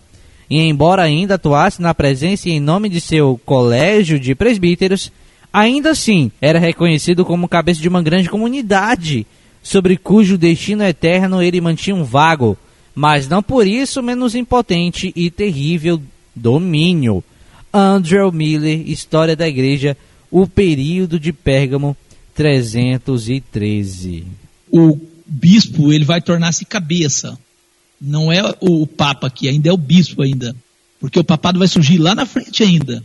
E 0.48 0.60
embora 0.60 1.02
ainda 1.02 1.34
atuasse 1.34 1.80
na 1.80 1.94
presença 1.94 2.48
e 2.48 2.52
em 2.52 2.60
nome 2.60 2.90
de 2.90 3.00
seu 3.00 3.40
colégio 3.44 4.20
de 4.20 4.34
presbíteros, 4.34 5.10
ainda 5.56 5.92
assim 5.92 6.30
era 6.38 6.58
reconhecido 6.58 7.24
como 7.24 7.48
cabeça 7.48 7.80
de 7.80 7.88
uma 7.88 8.02
grande 8.02 8.28
comunidade, 8.28 9.26
sobre 9.62 9.96
cujo 9.96 10.36
destino 10.36 10.84
eterno 10.84 11.42
ele 11.42 11.62
mantinha 11.62 11.96
um 11.96 12.04
vago, 12.04 12.58
mas 12.94 13.26
não 13.26 13.42
por 13.42 13.66
isso 13.66 14.02
menos 14.02 14.34
impotente 14.34 15.14
e 15.16 15.30
terrível 15.30 16.00
domínio. 16.34 17.24
Andrew 17.72 18.30
Miller, 18.30 18.86
História 18.86 19.34
da 19.34 19.48
Igreja, 19.48 19.96
o 20.30 20.46
período 20.46 21.18
de 21.18 21.32
Pérgamo 21.32 21.96
313. 22.34 24.26
O 24.70 24.98
bispo 25.26 25.90
ele 25.90 26.04
vai 26.04 26.20
tornar-se 26.20 26.66
cabeça. 26.66 27.38
Não 27.98 28.30
é 28.30 28.42
o 28.60 28.86
papa 28.86 29.30
que 29.30 29.48
ainda 29.48 29.70
é 29.70 29.72
o 29.72 29.78
bispo 29.78 30.20
ainda, 30.20 30.54
porque 31.00 31.18
o 31.18 31.24
papado 31.24 31.58
vai 31.58 31.66
surgir 31.66 31.96
lá 31.96 32.14
na 32.14 32.26
frente 32.26 32.62
ainda. 32.62 33.02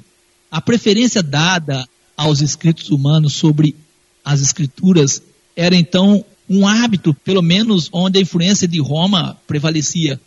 A 0.51 0.59
preferência 0.59 1.23
dada 1.23 1.87
aos 2.21 2.39
escritos 2.39 2.91
humanos 2.91 3.33
sobre 3.33 3.75
as 4.23 4.41
escrituras 4.41 5.23
era 5.55 5.75
então 5.75 6.23
um 6.47 6.67
hábito, 6.67 7.13
pelo 7.13 7.41
menos 7.41 7.89
onde 7.91 8.19
a 8.19 8.21
influência 8.21 8.67
de 8.67 8.79
Roma 8.79 9.37
prevalecia. 9.47 10.21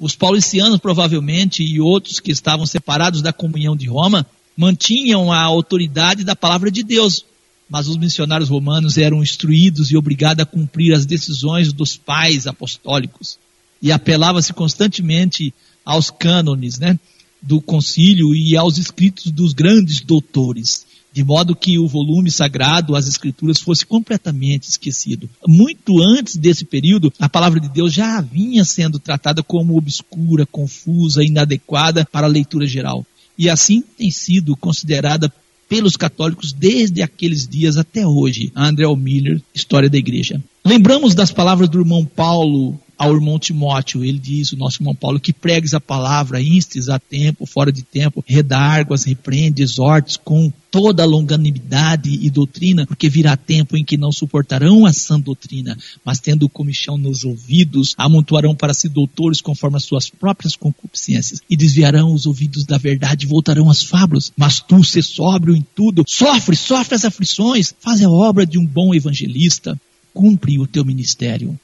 Os 0.00 0.16
paulicianos, 0.16 0.80
provavelmente, 0.80 1.62
e 1.62 1.80
outros 1.80 2.18
que 2.18 2.32
estavam 2.32 2.66
separados 2.66 3.22
da 3.22 3.32
comunhão 3.32 3.76
de 3.76 3.86
Roma, 3.86 4.26
mantinham 4.56 5.30
a 5.30 5.40
autoridade 5.40 6.24
da 6.24 6.34
palavra 6.34 6.72
de 6.72 6.82
Deus, 6.82 7.24
mas 7.70 7.86
os 7.86 7.96
missionários 7.96 8.48
romanos 8.48 8.98
eram 8.98 9.22
instruídos 9.22 9.92
e 9.92 9.96
obrigados 9.96 10.42
a 10.42 10.46
cumprir 10.46 10.92
as 10.92 11.06
decisões 11.06 11.72
dos 11.72 11.96
pais 11.96 12.48
apostólicos. 12.48 13.38
E 13.80 13.92
apelava-se 13.92 14.52
constantemente 14.52 15.54
aos 15.84 16.10
cânones 16.10 16.80
né, 16.80 16.98
do 17.40 17.60
concílio 17.60 18.34
e 18.34 18.56
aos 18.56 18.78
escritos 18.78 19.30
dos 19.30 19.52
grandes 19.52 20.00
doutores, 20.00 20.87
de 21.18 21.24
modo 21.24 21.56
que 21.56 21.80
o 21.80 21.88
volume 21.88 22.30
sagrado, 22.30 22.94
as 22.94 23.08
escrituras, 23.08 23.58
fosse 23.58 23.84
completamente 23.84 24.68
esquecido. 24.68 25.28
Muito 25.48 26.00
antes 26.00 26.36
desse 26.36 26.64
período, 26.64 27.12
a 27.18 27.28
palavra 27.28 27.58
de 27.58 27.68
Deus 27.68 27.92
já 27.92 28.20
vinha 28.20 28.64
sendo 28.64 29.00
tratada 29.00 29.42
como 29.42 29.76
obscura, 29.76 30.46
confusa, 30.46 31.24
inadequada 31.24 32.06
para 32.12 32.28
a 32.28 32.30
leitura 32.30 32.68
geral. 32.68 33.04
E 33.36 33.50
assim 33.50 33.82
tem 33.82 34.12
sido 34.12 34.56
considerada 34.56 35.28
pelos 35.68 35.96
católicos 35.96 36.52
desde 36.52 37.02
aqueles 37.02 37.48
dias 37.48 37.76
até 37.76 38.06
hoje. 38.06 38.52
André 38.54 38.86
Miller, 38.94 39.42
História 39.52 39.90
da 39.90 39.98
Igreja. 39.98 40.40
Lembramos 40.64 41.16
das 41.16 41.32
palavras 41.32 41.68
do 41.68 41.80
irmão 41.80 42.04
Paulo 42.04 42.78
ao 42.98 43.14
irmão 43.14 43.38
Timóteo. 43.38 44.04
Ele 44.04 44.18
diz, 44.18 44.52
o 44.52 44.56
nosso 44.56 44.82
irmão 44.82 44.94
Paulo, 44.94 45.20
que 45.20 45.32
pregues 45.32 45.72
a 45.72 45.80
palavra, 45.80 46.42
instes 46.42 46.88
a 46.88 46.98
tempo, 46.98 47.46
fora 47.46 47.70
de 47.70 47.82
tempo, 47.82 48.24
redarguas, 48.26 49.04
repreende, 49.04 49.62
exortes 49.62 50.16
com 50.16 50.52
toda 50.70 51.02
a 51.02 51.06
longanimidade 51.06 52.10
e 52.10 52.28
doutrina, 52.28 52.86
porque 52.86 53.08
virá 53.08 53.36
tempo 53.36 53.76
em 53.76 53.84
que 53.84 53.96
não 53.96 54.12
suportarão 54.12 54.84
a 54.84 54.92
sã 54.92 55.18
doutrina, 55.18 55.76
mas 56.04 56.20
tendo 56.20 56.48
comichão 56.48 56.98
nos 56.98 57.24
ouvidos, 57.24 57.94
amontoarão 57.96 58.54
para 58.54 58.74
si 58.74 58.88
doutores 58.88 59.40
conforme 59.40 59.76
as 59.76 59.84
suas 59.84 60.10
próprias 60.10 60.56
concupiscências, 60.56 61.40
e 61.48 61.56
desviarão 61.56 62.12
os 62.12 62.26
ouvidos 62.26 62.64
da 62.64 62.76
verdade 62.76 63.24
e 63.24 63.28
voltarão 63.28 63.70
às 63.70 63.82
fábulas. 63.82 64.32
Mas 64.36 64.60
tu, 64.60 64.84
se 64.84 65.02
sóbrio 65.02 65.56
em 65.56 65.64
tudo, 65.74 66.04
sofre, 66.06 66.56
sofre 66.56 66.94
as 66.94 67.04
aflições, 67.04 67.74
faz 67.80 68.02
a 68.02 68.10
obra 68.10 68.44
de 68.44 68.58
um 68.58 68.66
bom 68.66 68.94
evangelista, 68.94 69.80
cumpre 70.12 70.58
o 70.58 70.66
teu 70.66 70.84
ministério 70.84 71.58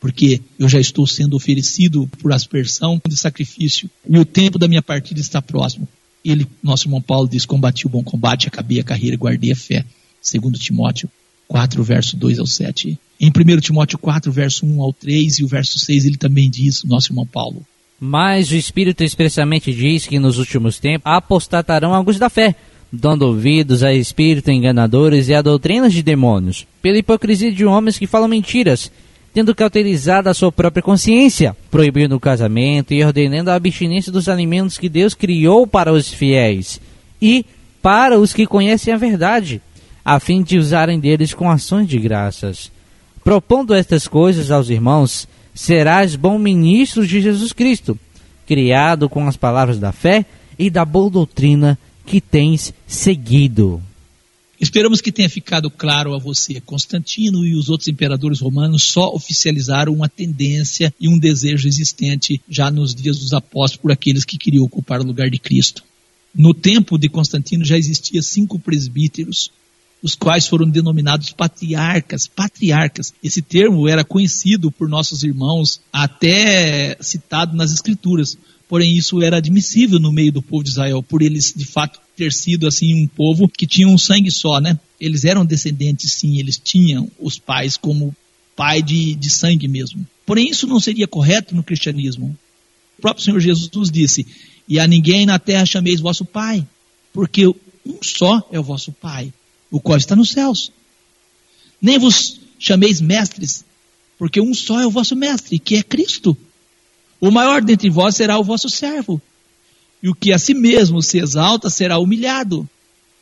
porque 0.00 0.40
eu 0.58 0.68
já 0.68 0.80
estou 0.80 1.06
sendo 1.06 1.36
oferecido 1.36 2.08
por 2.18 2.32
aspersão 2.32 3.00
de 3.06 3.16
sacrifício 3.16 3.88
e 4.08 4.18
o 4.18 4.24
tempo 4.24 4.58
da 4.58 4.66
minha 4.66 4.82
partida 4.82 5.20
está 5.20 5.42
próximo. 5.42 5.86
Ele, 6.24 6.46
nosso 6.62 6.86
irmão 6.86 7.00
Paulo 7.00 7.28
diz: 7.28 7.46
Combati 7.46 7.86
o 7.86 7.90
bom 7.90 8.02
combate, 8.02 8.48
acabei 8.48 8.80
a 8.80 8.84
carreira, 8.84 9.16
guardei 9.16 9.52
a 9.52 9.56
fé. 9.56 9.84
Segundo 10.20 10.58
Timóteo 10.58 11.08
4, 11.48 11.82
verso 11.82 12.16
2 12.16 12.38
ao 12.38 12.46
7. 12.46 12.98
Em 13.20 13.28
1 13.28 13.60
Timóteo 13.60 13.98
4, 13.98 14.30
verso 14.30 14.64
1 14.64 14.80
ao 14.80 14.92
3 14.92 15.40
e 15.40 15.44
o 15.44 15.48
verso 15.48 15.78
6, 15.78 16.04
ele 16.04 16.16
também 16.16 16.48
diz, 16.48 16.84
nosso 16.84 17.12
irmão 17.12 17.26
Paulo. 17.26 17.66
Mas 17.98 18.50
o 18.50 18.54
Espírito 18.54 19.02
expressamente 19.02 19.74
diz 19.74 20.06
que 20.06 20.18
nos 20.18 20.38
últimos 20.38 20.78
tempos 20.78 21.02
apostatarão 21.04 21.92
alguns 21.92 22.18
da 22.18 22.30
fé, 22.30 22.54
dando 22.90 23.22
ouvidos 23.22 23.82
a 23.82 23.92
espíritos 23.92 24.52
enganadores 24.52 25.28
e 25.28 25.34
a 25.34 25.42
doutrinas 25.42 25.92
de 25.92 26.02
demônios, 26.02 26.66
pela 26.80 26.98
hipocrisia 26.98 27.52
de 27.52 27.64
homens 27.64 27.98
que 27.98 28.06
falam 28.06 28.28
mentiras, 28.28 28.90
tendo 29.32 29.54
cauterizado 29.54 30.28
a 30.28 30.34
sua 30.34 30.50
própria 30.50 30.82
consciência, 30.82 31.56
proibindo 31.70 32.16
o 32.16 32.20
casamento 32.20 32.92
e 32.92 33.04
ordenando 33.04 33.50
a 33.50 33.54
abstinência 33.54 34.10
dos 34.10 34.28
alimentos 34.28 34.76
que 34.76 34.88
Deus 34.88 35.14
criou 35.14 35.66
para 35.66 35.92
os 35.92 36.12
fiéis 36.12 36.80
e 37.22 37.44
para 37.80 38.18
os 38.18 38.32
que 38.32 38.46
conhecem 38.46 38.92
a 38.92 38.96
verdade, 38.96 39.62
a 40.04 40.18
fim 40.18 40.42
de 40.42 40.58
usarem 40.58 40.98
deles 40.98 41.32
com 41.32 41.50
ações 41.50 41.88
de 41.88 41.98
graças. 41.98 42.70
Propondo 43.22 43.74
estas 43.74 44.08
coisas 44.08 44.50
aos 44.50 44.70
irmãos, 44.70 45.28
serás 45.54 46.16
bom 46.16 46.38
ministro 46.38 47.06
de 47.06 47.20
Jesus 47.20 47.52
Cristo, 47.52 47.98
criado 48.46 49.08
com 49.08 49.26
as 49.28 49.36
palavras 49.36 49.78
da 49.78 49.92
fé 49.92 50.24
e 50.58 50.68
da 50.68 50.84
boa 50.84 51.10
doutrina 51.10 51.78
que 52.04 52.20
tens 52.20 52.74
seguido. 52.86 53.80
Esperamos 54.60 55.00
que 55.00 55.10
tenha 55.10 55.28
ficado 55.30 55.70
claro 55.70 56.14
a 56.14 56.18
você. 56.18 56.60
Constantino 56.60 57.46
e 57.46 57.54
os 57.54 57.70
outros 57.70 57.88
imperadores 57.88 58.40
romanos 58.40 58.84
só 58.84 59.08
oficializaram 59.14 59.94
uma 59.94 60.06
tendência 60.06 60.92
e 61.00 61.08
um 61.08 61.18
desejo 61.18 61.66
existente 61.66 62.42
já 62.46 62.70
nos 62.70 62.94
dias 62.94 63.18
dos 63.18 63.32
apóstolos 63.32 63.80
por 63.80 63.90
aqueles 63.90 64.22
que 64.22 64.36
queriam 64.36 64.62
ocupar 64.62 65.00
o 65.00 65.04
lugar 65.04 65.30
de 65.30 65.38
Cristo. 65.38 65.82
No 66.34 66.52
tempo 66.52 66.98
de 66.98 67.08
Constantino 67.08 67.64
já 67.64 67.78
existia 67.78 68.20
cinco 68.20 68.58
presbíteros, 68.58 69.50
os 70.02 70.14
quais 70.14 70.46
foram 70.46 70.68
denominados 70.68 71.32
patriarcas. 71.32 72.26
Patriarcas. 72.26 73.14
Esse 73.24 73.40
termo 73.40 73.88
era 73.88 74.04
conhecido 74.04 74.70
por 74.70 74.90
nossos 74.90 75.22
irmãos, 75.22 75.80
até 75.90 76.98
citado 77.00 77.56
nas 77.56 77.72
Escrituras. 77.72 78.36
Porém, 78.70 78.96
isso 78.96 79.20
era 79.20 79.38
admissível 79.38 79.98
no 79.98 80.12
meio 80.12 80.30
do 80.30 80.40
povo 80.40 80.62
de 80.62 80.70
Israel, 80.70 81.02
por 81.02 81.22
eles 81.22 81.52
de 81.52 81.64
fato 81.64 81.98
ter 82.16 82.32
sido 82.32 82.68
assim 82.68 82.94
um 82.94 83.04
povo 83.04 83.48
que 83.48 83.66
tinha 83.66 83.88
um 83.88 83.98
sangue 83.98 84.30
só, 84.30 84.60
né? 84.60 84.78
Eles 85.00 85.24
eram 85.24 85.44
descendentes, 85.44 86.12
sim, 86.12 86.38
eles 86.38 86.56
tinham 86.56 87.10
os 87.18 87.36
pais 87.36 87.76
como 87.76 88.14
pai 88.54 88.80
de, 88.80 89.16
de 89.16 89.28
sangue 89.28 89.66
mesmo. 89.66 90.06
Porém, 90.24 90.48
isso 90.48 90.68
não 90.68 90.78
seria 90.78 91.08
correto 91.08 91.52
no 91.52 91.64
cristianismo. 91.64 92.38
O 92.96 93.02
próprio 93.02 93.24
Senhor 93.24 93.40
Jesus 93.40 93.90
disse: 93.90 94.24
E 94.68 94.78
a 94.78 94.86
ninguém 94.86 95.26
na 95.26 95.40
terra 95.40 95.66
chameis 95.66 95.98
vosso 95.98 96.24
pai, 96.24 96.64
porque 97.12 97.48
um 97.48 97.98
só 98.00 98.40
é 98.52 98.60
o 98.60 98.62
vosso 98.62 98.92
pai, 98.92 99.32
o 99.68 99.80
qual 99.80 99.98
está 99.98 100.14
nos 100.14 100.30
céus. 100.30 100.70
Nem 101.82 101.98
vos 101.98 102.40
chameis 102.56 103.00
mestres, 103.00 103.64
porque 104.16 104.40
um 104.40 104.54
só 104.54 104.80
é 104.80 104.86
o 104.86 104.92
vosso 104.92 105.16
mestre, 105.16 105.58
que 105.58 105.74
é 105.74 105.82
Cristo. 105.82 106.36
O 107.20 107.30
maior 107.30 107.62
dentre 107.62 107.90
vós 107.90 108.16
será 108.16 108.38
o 108.38 108.44
vosso 108.44 108.70
servo. 108.70 109.20
E 110.02 110.08
o 110.08 110.14
que 110.14 110.32
a 110.32 110.38
si 110.38 110.54
mesmo 110.54 111.02
se 111.02 111.18
exalta 111.18 111.68
será 111.68 111.98
humilhado. 111.98 112.68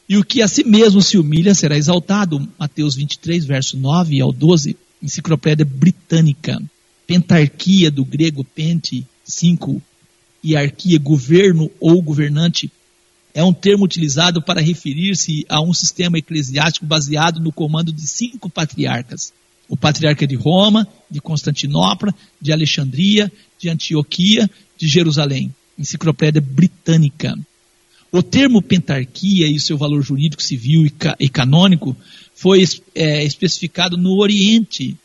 E 0.08 0.16
o 0.16 0.24
que 0.24 0.40
a 0.40 0.48
si 0.48 0.64
mesmo 0.64 1.02
se 1.02 1.18
humilha 1.18 1.54
será 1.54 1.76
exaltado. 1.76 2.48
Mateus 2.58 2.94
23, 2.94 3.44
verso 3.44 3.76
9 3.76 4.20
ao 4.20 4.32
12, 4.32 4.76
enciclopédia 5.02 5.64
britânica. 5.64 6.62
Pentarquia, 7.06 7.90
do 7.90 8.04
grego 8.04 8.44
pente, 8.44 9.04
5, 9.24 9.82
hierarquia, 10.44 10.98
governo 10.98 11.70
ou 11.80 12.00
governante, 12.00 12.70
é 13.34 13.44
um 13.44 13.52
termo 13.52 13.84
utilizado 13.84 14.42
para 14.42 14.60
referir-se 14.60 15.44
a 15.48 15.60
um 15.60 15.74
sistema 15.74 16.18
eclesiástico 16.18 16.86
baseado 16.86 17.40
no 17.40 17.52
comando 17.52 17.92
de 17.92 18.06
cinco 18.06 18.48
patriarcas. 18.48 19.32
O 19.68 19.76
patriarca 19.76 20.26
de 20.26 20.34
Roma, 20.34 20.86
de 21.10 21.20
Constantinopla, 21.20 22.14
de 22.40 22.52
Alexandria, 22.52 23.30
de 23.58 23.68
Antioquia, 23.68 24.50
de 24.76 24.88
Jerusalém. 24.88 25.54
Enciclopédia 25.78 26.40
Britânica. 26.40 27.38
O 28.10 28.22
termo 28.22 28.62
pentarquia 28.62 29.46
e 29.46 29.60
seu 29.60 29.76
valor 29.76 30.02
jurídico, 30.02 30.42
civil 30.42 30.86
e, 30.86 30.90
ca 30.90 31.14
e 31.20 31.28
canônico 31.28 31.96
foi 32.34 32.64
é, 32.94 33.22
especificado 33.24 33.96
no 33.96 34.18
Oriente 34.18 34.96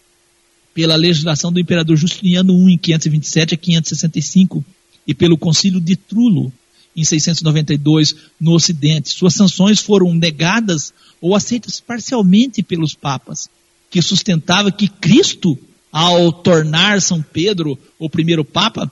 pela 0.73 0.95
legislação 0.95 1.51
do 1.51 1.59
imperador 1.59 1.97
Justiniano 1.97 2.69
I 2.69 2.73
em 2.73 2.77
527 2.77 3.53
a 3.53 3.57
565 3.57 4.65
e 5.05 5.13
pelo 5.13 5.37
Concílio 5.37 5.81
de 5.81 5.95
Trulo 5.95 6.51
em 6.95 7.03
692 7.03 8.15
no 8.39 8.53
Ocidente. 8.53 9.09
Suas 9.09 9.33
sanções 9.33 9.79
foram 9.79 10.13
negadas 10.13 10.93
ou 11.19 11.35
aceitas 11.35 11.79
parcialmente 11.79 12.63
pelos 12.63 12.93
papas, 12.93 13.49
que 13.93 14.01
sustentava 14.01 14.71
que 14.71 14.87
Cristo, 14.87 15.55
ao 15.91 16.33
tornar 16.33 16.99
São 16.99 17.21
Pedro 17.21 17.77
o 17.99 18.09
primeiro 18.09 18.43
papa, 18.43 18.91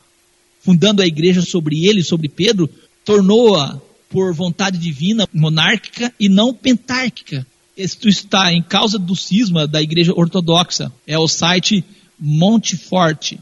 fundando 0.61 1.01
a 1.01 1.07
igreja 1.07 1.41
sobre 1.41 1.87
ele, 1.87 2.03
sobre 2.03 2.29
Pedro, 2.29 2.69
tornou-a 3.03 3.81
por 4.11 4.31
vontade 4.31 4.77
divina 4.77 5.27
monárquica 5.33 6.13
e 6.19 6.29
não 6.29 6.53
pentárquica. 6.53 7.47
Isto 7.75 8.07
está 8.07 8.53
em 8.53 8.61
causa 8.61 8.99
do 8.99 9.15
cisma 9.15 9.65
da 9.65 9.81
igreja 9.81 10.13
ortodoxa. 10.15 10.91
É 11.07 11.17
o 11.17 11.27
site 11.27 11.83
Monteforte. 12.19 13.39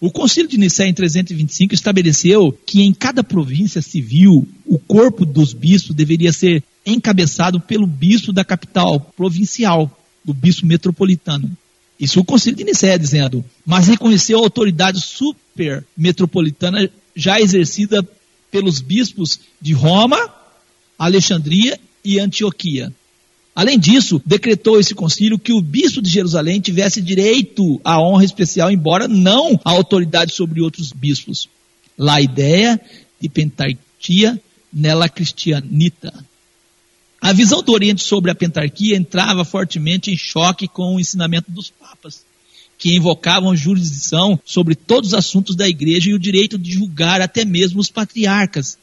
O 0.00 0.10
Concílio 0.10 0.48
de 0.48 0.56
Nicéia 0.56 0.88
em 0.88 0.94
325 0.94 1.74
estabeleceu 1.74 2.58
que 2.64 2.80
em 2.80 2.94
cada 2.94 3.22
província 3.22 3.82
civil 3.82 4.48
o 4.64 4.78
corpo 4.78 5.26
dos 5.26 5.52
bispos 5.52 5.94
deveria 5.94 6.32
ser 6.32 6.64
encabeçado 6.86 7.60
pelo 7.60 7.86
bispo 7.86 8.32
da 8.32 8.42
capital 8.42 8.98
provincial, 9.14 9.94
do 10.24 10.32
bispo 10.32 10.66
metropolitano. 10.66 11.50
Isso 11.98 12.20
o 12.20 12.24
Concílio 12.24 12.56
de 12.56 12.64
Nicéia 12.64 12.98
dizendo, 12.98 13.44
mas 13.64 13.86
reconheceu 13.86 14.38
a 14.38 14.42
autoridade 14.42 15.00
super 15.00 15.84
metropolitana 15.96 16.90
já 17.14 17.40
exercida 17.40 18.06
pelos 18.50 18.80
bispos 18.80 19.40
de 19.60 19.72
Roma, 19.72 20.18
Alexandria 20.98 21.78
e 22.04 22.18
Antioquia. 22.18 22.92
Além 23.54 23.78
disso, 23.78 24.20
decretou 24.24 24.80
esse 24.80 24.94
concílio 24.94 25.38
que 25.38 25.52
o 25.52 25.60
bispo 25.60 26.00
de 26.00 26.08
Jerusalém 26.08 26.60
tivesse 26.60 27.02
direito 27.02 27.80
à 27.84 28.00
honra 28.00 28.24
especial, 28.24 28.70
embora 28.70 29.06
não 29.06 29.60
à 29.64 29.70
autoridade 29.70 30.32
sobre 30.32 30.60
outros 30.62 30.90
bispos. 30.92 31.48
La 31.98 32.20
ideia 32.20 32.80
de 33.20 33.28
pentarquia 33.28 34.40
nela 34.72 35.08
cristianita. 35.08 36.12
A 37.22 37.32
visão 37.32 37.62
do 37.62 37.70
Oriente 37.70 38.02
sobre 38.02 38.32
a 38.32 38.34
pentarquia 38.34 38.96
entrava 38.96 39.44
fortemente 39.44 40.10
em 40.10 40.16
choque 40.16 40.66
com 40.66 40.96
o 40.96 41.00
ensinamento 41.00 41.52
dos 41.52 41.70
papas, 41.70 42.24
que 42.76 42.96
invocavam 42.96 43.54
jurisdição 43.54 44.40
sobre 44.44 44.74
todos 44.74 45.10
os 45.10 45.14
assuntos 45.14 45.54
da 45.54 45.68
igreja 45.68 46.10
e 46.10 46.14
o 46.14 46.18
direito 46.18 46.58
de 46.58 46.72
julgar 46.72 47.20
até 47.20 47.44
mesmo 47.44 47.80
os 47.80 47.88
patriarcas. 47.88 48.76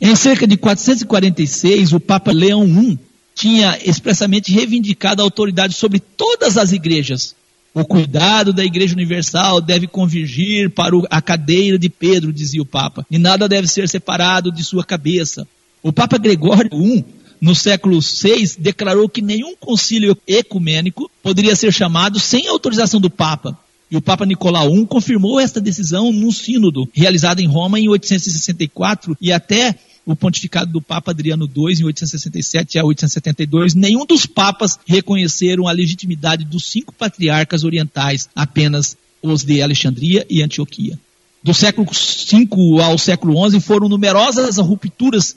Em 0.00 0.16
cerca 0.16 0.44
de 0.44 0.56
446, 0.56 1.92
o 1.92 2.00
Papa 2.00 2.32
Leão 2.32 2.66
I 2.66 2.98
tinha 3.32 3.78
expressamente 3.84 4.50
reivindicado 4.50 5.22
a 5.22 5.24
autoridade 5.24 5.74
sobre 5.74 6.00
todas 6.00 6.58
as 6.58 6.72
igrejas. 6.72 7.36
O 7.72 7.84
cuidado 7.84 8.52
da 8.52 8.64
Igreja 8.64 8.94
Universal 8.94 9.60
deve 9.60 9.86
convergir 9.86 10.68
para 10.70 10.96
a 11.08 11.22
cadeira 11.22 11.78
de 11.78 11.88
Pedro, 11.88 12.32
dizia 12.32 12.60
o 12.60 12.66
Papa, 12.66 13.06
e 13.08 13.18
nada 13.18 13.48
deve 13.48 13.68
ser 13.68 13.88
separado 13.88 14.50
de 14.50 14.64
sua 14.64 14.84
cabeça. 14.84 15.46
O 15.80 15.92
Papa 15.92 16.18
Gregório 16.18 16.70
I, 16.72 17.04
no 17.40 17.54
século 17.54 18.00
VI, 18.00 18.56
declarou 18.58 19.08
que 19.08 19.22
nenhum 19.22 19.54
concílio 19.56 20.16
ecumênico 20.26 21.10
poderia 21.22 21.54
ser 21.56 21.72
chamado 21.72 22.18
sem 22.18 22.46
autorização 22.46 23.00
do 23.00 23.10
Papa. 23.10 23.58
E 23.90 23.96
o 23.96 24.02
Papa 24.02 24.26
Nicolau 24.26 24.74
I 24.74 24.86
confirmou 24.86 25.38
esta 25.38 25.60
decisão 25.60 26.12
num 26.12 26.32
sínodo 26.32 26.88
realizado 26.92 27.40
em 27.40 27.46
Roma 27.46 27.78
em 27.78 27.88
864 27.88 29.16
e 29.20 29.32
até 29.32 29.76
o 30.06 30.14
pontificado 30.14 30.70
do 30.70 30.82
Papa 30.82 31.12
Adriano 31.12 31.44
II, 31.44 31.80
em 31.80 31.84
867 31.84 32.78
a 32.78 32.84
872, 32.84 33.74
nenhum 33.74 34.04
dos 34.04 34.26
papas 34.26 34.78
reconheceram 34.86 35.66
a 35.66 35.72
legitimidade 35.72 36.44
dos 36.44 36.66
cinco 36.66 36.92
patriarcas 36.92 37.64
orientais, 37.64 38.28
apenas 38.34 38.96
os 39.22 39.44
de 39.44 39.62
Alexandria 39.62 40.26
e 40.28 40.42
Antioquia. 40.42 40.98
Do 41.42 41.54
século 41.54 41.86
V 41.90 42.82
ao 42.82 42.98
século 42.98 43.50
XI 43.50 43.60
foram 43.60 43.88
numerosas 43.88 44.56
rupturas 44.58 45.36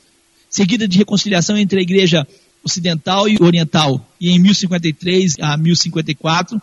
seguidas 0.58 0.90
de 0.90 0.98
reconciliação 0.98 1.56
entre 1.56 1.80
a 1.80 1.84
igreja 1.84 2.28
ocidental 2.64 3.30
e 3.30 3.38
oriental. 3.40 4.04
E 4.20 4.32
em 4.32 4.40
1053 4.40 5.36
a 5.40 5.56
1054, 5.56 6.60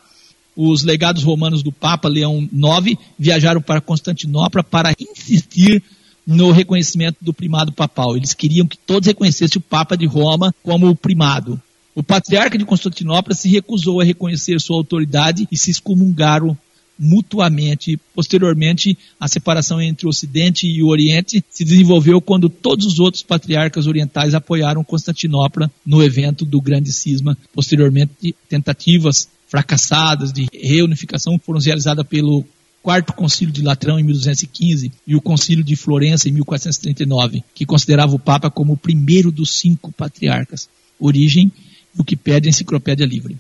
os 0.57 0.83
legados 0.83 1.23
romanos 1.23 1.63
do 1.63 1.71
Papa 1.71 2.09
Leão 2.09 2.49
IX 2.53 2.99
viajaram 3.17 3.63
para 3.63 3.81
Constantinopla 3.81 4.65
para 4.65 4.93
insistir 4.99 5.81
no 6.27 6.51
reconhecimento 6.51 7.19
do 7.21 7.33
primado 7.33 7.73
papal. 7.73 8.17
Eles 8.17 8.35
queriam 8.35 8.67
que 8.67 8.77
todos 8.77 9.07
reconhecessem 9.07 9.61
o 9.61 9.63
Papa 9.63 9.97
de 9.97 10.07
Roma 10.07 10.53
como 10.63 10.89
o 10.89 10.97
primado. 10.97 11.61
O 11.95 12.03
patriarca 12.03 12.59
de 12.59 12.65
Constantinopla 12.65 13.35
se 13.35 13.49
recusou 13.49 14.01
a 14.01 14.05
reconhecer 14.05 14.61
sua 14.61 14.77
autoridade 14.77 15.47
e 15.53 15.57
se 15.57 15.71
excomungaram 15.71 16.59
mutuamente. 16.99 17.99
Posteriormente, 18.15 18.97
a 19.19 19.29
separação 19.29 19.81
entre 19.81 20.07
o 20.07 20.11
Ocidente 20.11 20.67
e 20.67 20.83
o 20.83 20.89
Oriente 20.89 21.45
se 21.51 21.65
desenvolveu 21.65 22.21
quando 22.21 22.49
todos 22.49 22.87
os 22.87 22.99
outros 22.99 23.23
patriarcas 23.23 23.87
orientais 23.87 24.35
apoiaram 24.35 24.85
Constantinopla 24.85 25.71
no 25.85 26.03
evento 26.03 26.45
do 26.45 26.61
Grande 26.61 26.93
Cisma. 26.93 27.37
Posteriormente, 27.53 28.35
tentativas 28.49 29.29
fracassadas 29.49 30.33
de 30.33 30.47
reunificação 30.53 31.39
foram 31.39 31.61
realizadas 31.61 32.07
pelo 32.07 32.45
quarto 32.83 33.15
concílio 33.15 33.53
de 33.53 33.63
Latrão 33.63 33.99
em 33.99 34.03
1215 34.03 34.93
e 35.07 35.17
o 35.17 35.21
concílio 35.21 35.65
de 35.65 35.75
Florença 35.75 36.29
em 36.29 36.33
1439, 36.33 37.43
que 37.55 37.65
considerava 37.65 38.15
o 38.15 38.19
Papa 38.19 38.51
como 38.51 38.75
o 38.75 38.77
primeiro 38.77 39.33
dos 39.33 39.59
cinco 39.59 39.91
patriarcas. 39.91 40.69
Origem, 41.01 41.51
o 41.97 42.05
que 42.05 42.15
pede 42.15 42.47
a 42.47 42.51
Enciclopédia 42.51 43.07
Livre. 43.07 43.39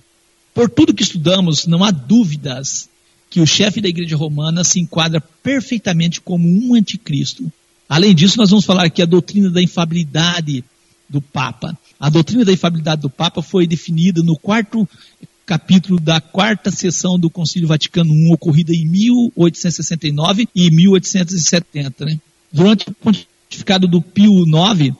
Por 0.54 0.70
tudo 0.70 0.94
que 0.94 1.02
estudamos, 1.02 1.66
não 1.66 1.84
há 1.84 1.90
dúvidas 1.90 2.88
que 3.34 3.40
o 3.40 3.46
chefe 3.48 3.80
da 3.80 3.88
Igreja 3.88 4.16
Romana 4.16 4.62
se 4.62 4.78
enquadra 4.78 5.20
perfeitamente 5.20 6.20
como 6.20 6.48
um 6.48 6.72
anticristo. 6.72 7.52
Além 7.88 8.14
disso, 8.14 8.38
nós 8.38 8.50
vamos 8.50 8.64
falar 8.64 8.84
aqui 8.84 9.02
a 9.02 9.06
doutrina 9.06 9.50
da 9.50 9.60
infabilidade 9.60 10.62
do 11.08 11.20
Papa. 11.20 11.76
A 11.98 12.08
doutrina 12.08 12.44
da 12.44 12.52
infabilidade 12.52 13.02
do 13.02 13.10
Papa 13.10 13.42
foi 13.42 13.66
definida 13.66 14.22
no 14.22 14.38
quarto 14.38 14.88
capítulo 15.44 15.98
da 15.98 16.20
quarta 16.20 16.70
sessão 16.70 17.18
do 17.18 17.28
Concílio 17.28 17.66
Vaticano 17.66 18.14
I, 18.14 18.32
ocorrida 18.32 18.72
em 18.72 18.86
1869 18.86 20.48
e 20.54 20.70
1870. 20.70 22.04
Né? 22.04 22.20
Durante 22.52 22.88
o 22.88 22.94
pontificado 22.94 23.88
do 23.88 24.00
Pio 24.00 24.44
IX, 24.46 24.94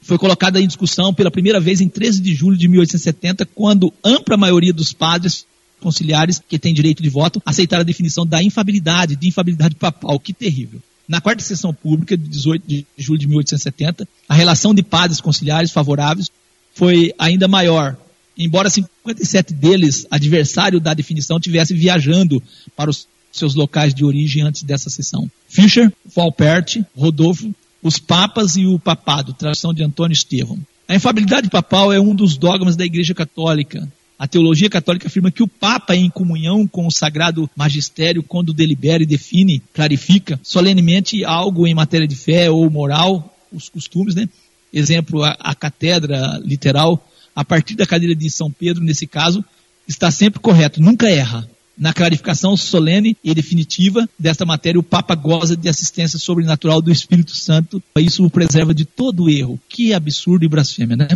foi 0.00 0.18
colocada 0.18 0.60
em 0.60 0.66
discussão 0.66 1.14
pela 1.14 1.30
primeira 1.30 1.60
vez 1.60 1.80
em 1.80 1.88
13 1.88 2.22
de 2.22 2.34
julho 2.34 2.56
de 2.56 2.66
1870, 2.66 3.46
quando 3.54 3.94
ampla 4.02 4.36
maioria 4.36 4.72
dos 4.72 4.92
padres 4.92 5.46
conciliares 5.82 6.40
que 6.48 6.58
têm 6.58 6.72
direito 6.72 7.02
de 7.02 7.08
voto 7.08 7.42
aceitaram 7.44 7.82
a 7.82 7.84
definição 7.84 8.24
da 8.24 8.42
infabilidade, 8.42 9.16
de 9.16 9.28
infabilidade 9.28 9.74
papal. 9.74 10.18
Que 10.18 10.32
terrível. 10.32 10.80
Na 11.08 11.20
quarta 11.20 11.42
sessão 11.42 11.74
pública, 11.74 12.16
de 12.16 12.28
18 12.28 12.66
de 12.66 12.86
julho 12.96 13.18
de 13.18 13.26
1870, 13.26 14.08
a 14.28 14.34
relação 14.34 14.72
de 14.72 14.82
padres 14.82 15.20
conciliares 15.20 15.70
favoráveis 15.70 16.30
foi 16.74 17.12
ainda 17.18 17.46
maior, 17.46 17.96
embora 18.38 18.70
57 18.70 19.52
deles, 19.52 20.06
adversário 20.10 20.80
da 20.80 20.94
definição, 20.94 21.38
tivessem 21.38 21.76
viajando 21.76 22.42
para 22.74 22.88
os 22.88 23.06
seus 23.30 23.54
locais 23.54 23.92
de 23.92 24.04
origem 24.04 24.42
antes 24.42 24.62
dessa 24.62 24.88
sessão. 24.88 25.30
Fischer, 25.48 25.92
Valpert, 26.14 26.82
Rodolfo 26.96 27.52
os 27.82 27.98
papas 27.98 28.56
e 28.56 28.64
o 28.64 28.78
papado, 28.78 29.34
tradução 29.34 29.74
de 29.74 29.82
Antônio 29.82 30.14
Estevão. 30.14 30.58
A 30.88 30.94
infabilidade 30.94 31.50
papal 31.50 31.92
é 31.92 31.98
um 31.98 32.14
dos 32.14 32.36
dogmas 32.36 32.76
da 32.76 32.84
Igreja 32.84 33.14
Católica. 33.14 33.88
A 34.22 34.28
teologia 34.28 34.70
católica 34.70 35.08
afirma 35.08 35.32
que 35.32 35.42
o 35.42 35.48
Papa 35.48 35.96
em 35.96 36.08
comunhão 36.08 36.64
com 36.64 36.86
o 36.86 36.92
sagrado 36.92 37.50
magistério 37.56 38.22
quando 38.22 38.52
delibera 38.52 39.02
e 39.02 39.06
define, 39.06 39.60
clarifica 39.74 40.38
solenemente 40.44 41.24
algo 41.24 41.66
em 41.66 41.74
matéria 41.74 42.06
de 42.06 42.14
fé 42.14 42.48
ou 42.48 42.70
moral, 42.70 43.36
os 43.52 43.68
costumes, 43.68 44.14
né? 44.14 44.28
Exemplo, 44.72 45.24
a, 45.24 45.36
a 45.40 45.56
catedra 45.56 46.40
literal, 46.44 47.04
a 47.34 47.44
partir 47.44 47.74
da 47.74 47.84
cadeira 47.84 48.14
de 48.14 48.30
São 48.30 48.48
Pedro, 48.48 48.84
nesse 48.84 49.08
caso, 49.08 49.44
está 49.88 50.08
sempre 50.08 50.38
correto, 50.38 50.80
nunca 50.80 51.10
erra. 51.10 51.50
Na 51.76 51.92
clarificação 51.92 52.56
solene 52.56 53.16
e 53.24 53.34
definitiva 53.34 54.08
desta 54.16 54.46
matéria, 54.46 54.78
o 54.78 54.84
Papa 54.84 55.16
goza 55.16 55.56
de 55.56 55.68
assistência 55.68 56.16
sobrenatural 56.16 56.80
do 56.80 56.92
Espírito 56.92 57.34
Santo. 57.34 57.82
Isso 57.98 58.24
o 58.24 58.30
preserva 58.30 58.72
de 58.72 58.84
todo 58.84 59.28
erro. 59.28 59.58
Que 59.68 59.92
absurdo 59.92 60.44
e 60.44 60.48
blasfêmia, 60.48 60.96
né? 60.96 61.08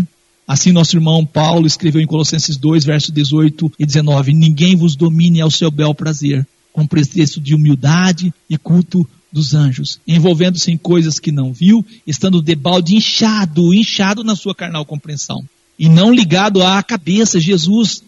Assim, 0.47 0.71
nosso 0.71 0.97
irmão 0.97 1.27
Paulo 1.27 1.67
escreveu 1.67 2.01
em 2.01 2.07
Colossenses 2.07 2.57
2, 2.57 2.85
versos 2.85 3.11
18 3.11 3.73
e 3.79 3.85
19: 3.85 4.33
Ninguém 4.33 4.77
vos 4.77 4.95
domine 4.95 5.41
ao 5.41 5.51
seu 5.51 5.71
bel 5.71 5.95
prazer, 5.95 6.47
com 6.73 6.87
pretexto 6.87 7.41
de 7.41 7.55
humildade 7.55 8.33
e 8.49 8.57
culto 8.57 9.07
dos 9.33 9.55
anjos, 9.55 10.01
envolvendo-se 10.07 10.71
em 10.71 10.79
coisas 10.79 11.19
que 11.19 11.33
não 11.33 11.53
viu, 11.53 11.85
estando 12.07 12.41
debalde 12.41 12.95
inchado, 12.95 13.75
inchado 13.75 14.23
na 14.23 14.37
sua 14.37 14.55
carnal 14.55 14.85
compreensão, 14.85 15.45
e 15.79 15.89
não 15.89 16.15
ligado 16.15 16.63
à 16.63 16.83
cabeça, 16.83 17.41
Jesus, 17.41 18.03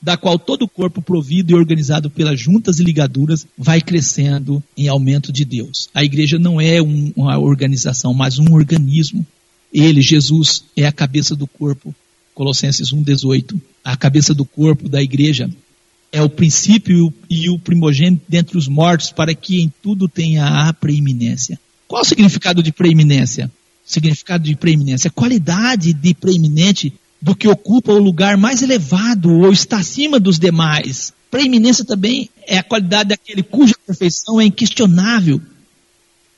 da 0.00 0.16
qual 0.16 0.38
todo 0.38 0.62
o 0.62 0.68
corpo 0.68 1.02
provido 1.02 1.50
e 1.52 1.54
organizado 1.54 2.08
pelas 2.08 2.38
juntas 2.38 2.78
e 2.78 2.84
ligaduras 2.84 3.46
vai 3.56 3.80
crescendo 3.80 4.62
em 4.76 4.88
aumento 4.88 5.32
de 5.32 5.44
Deus. 5.44 5.88
A 5.92 6.04
igreja 6.04 6.38
não 6.38 6.60
é 6.60 6.80
um, 6.80 7.12
uma 7.16 7.38
organização, 7.38 8.14
mas 8.14 8.38
um 8.38 8.52
organismo. 8.52 9.26
Ele, 9.72 10.00
Jesus, 10.00 10.64
é 10.76 10.86
a 10.86 10.92
cabeça 10.92 11.36
do 11.36 11.46
corpo. 11.46 11.94
Colossenses 12.34 12.92
1,18. 12.92 13.60
A 13.84 13.96
cabeça 13.96 14.32
do 14.32 14.44
corpo 14.44 14.88
da 14.88 15.02
igreja 15.02 15.50
é 16.12 16.22
o 16.22 16.28
princípio 16.28 17.12
e 17.28 17.50
o 17.50 17.58
primogênito 17.58 18.22
dentre 18.28 18.56
os 18.56 18.68
mortos, 18.68 19.10
para 19.10 19.34
que 19.34 19.60
em 19.60 19.72
tudo 19.82 20.08
tenha 20.08 20.68
a 20.68 20.72
preeminência. 20.72 21.58
Qual 21.86 22.02
o 22.02 22.04
significado 22.04 22.62
de 22.62 22.72
preeminência? 22.72 23.50
Significado 23.84 24.44
de 24.44 24.54
preeminência, 24.54 25.10
qualidade 25.10 25.92
de 25.92 26.14
preeminente 26.14 26.92
do 27.20 27.34
que 27.34 27.48
ocupa 27.48 27.92
o 27.92 27.98
lugar 27.98 28.36
mais 28.36 28.62
elevado 28.62 29.30
ou 29.30 29.52
está 29.52 29.78
acima 29.78 30.20
dos 30.20 30.38
demais. 30.38 31.12
Preeminência 31.30 31.84
também 31.84 32.30
é 32.46 32.58
a 32.58 32.62
qualidade 32.62 33.10
daquele 33.10 33.42
cuja 33.42 33.74
perfeição 33.86 34.40
é 34.40 34.44
inquestionável. 34.44 35.40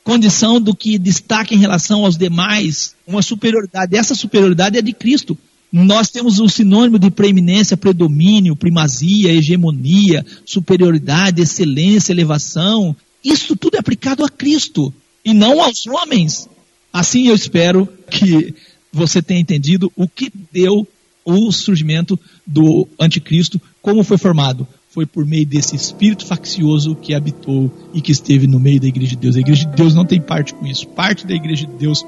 Condição 0.02 0.60
do 0.60 0.74
que 0.74 0.98
destaca 0.98 1.54
em 1.54 1.58
relação 1.58 2.04
aos 2.04 2.16
demais, 2.16 2.94
uma 3.06 3.22
superioridade. 3.22 3.96
Essa 3.96 4.14
superioridade 4.14 4.78
é 4.78 4.82
de 4.82 4.92
Cristo. 4.92 5.36
Nós 5.72 6.10
temos 6.10 6.40
o 6.40 6.48
sinônimo 6.48 6.98
de 6.98 7.10
preeminência, 7.10 7.76
predomínio, 7.76 8.56
primazia, 8.56 9.32
hegemonia, 9.32 10.24
superioridade, 10.44 11.42
excelência, 11.42 12.12
elevação. 12.12 12.96
Isso 13.22 13.54
tudo 13.54 13.76
é 13.76 13.78
aplicado 13.78 14.24
a 14.24 14.28
Cristo 14.28 14.92
e 15.24 15.32
não 15.32 15.62
aos 15.62 15.86
homens. 15.86 16.48
Assim 16.92 17.28
eu 17.28 17.34
espero 17.34 17.88
que 18.10 18.54
você 18.92 19.22
tenha 19.22 19.40
entendido 19.40 19.92
o 19.94 20.08
que 20.08 20.32
deu 20.52 20.86
o 21.24 21.52
surgimento 21.52 22.18
do 22.44 22.88
anticristo, 22.98 23.60
como 23.80 24.02
foi 24.02 24.18
formado. 24.18 24.66
Foi 24.92 25.06
por 25.06 25.24
meio 25.24 25.46
desse 25.46 25.76
espírito 25.76 26.26
faccioso 26.26 26.96
que 26.96 27.14
habitou 27.14 27.70
e 27.94 28.00
que 28.00 28.10
esteve 28.10 28.48
no 28.48 28.58
meio 28.58 28.80
da 28.80 28.88
igreja 28.88 29.10
de 29.10 29.18
Deus. 29.18 29.36
A 29.36 29.40
igreja 29.40 29.64
de 29.64 29.76
Deus 29.76 29.94
não 29.94 30.04
tem 30.04 30.20
parte 30.20 30.52
com 30.52 30.66
isso. 30.66 30.88
Parte 30.88 31.24
da 31.24 31.32
igreja 31.32 31.64
de 31.64 31.74
Deus 31.74 32.04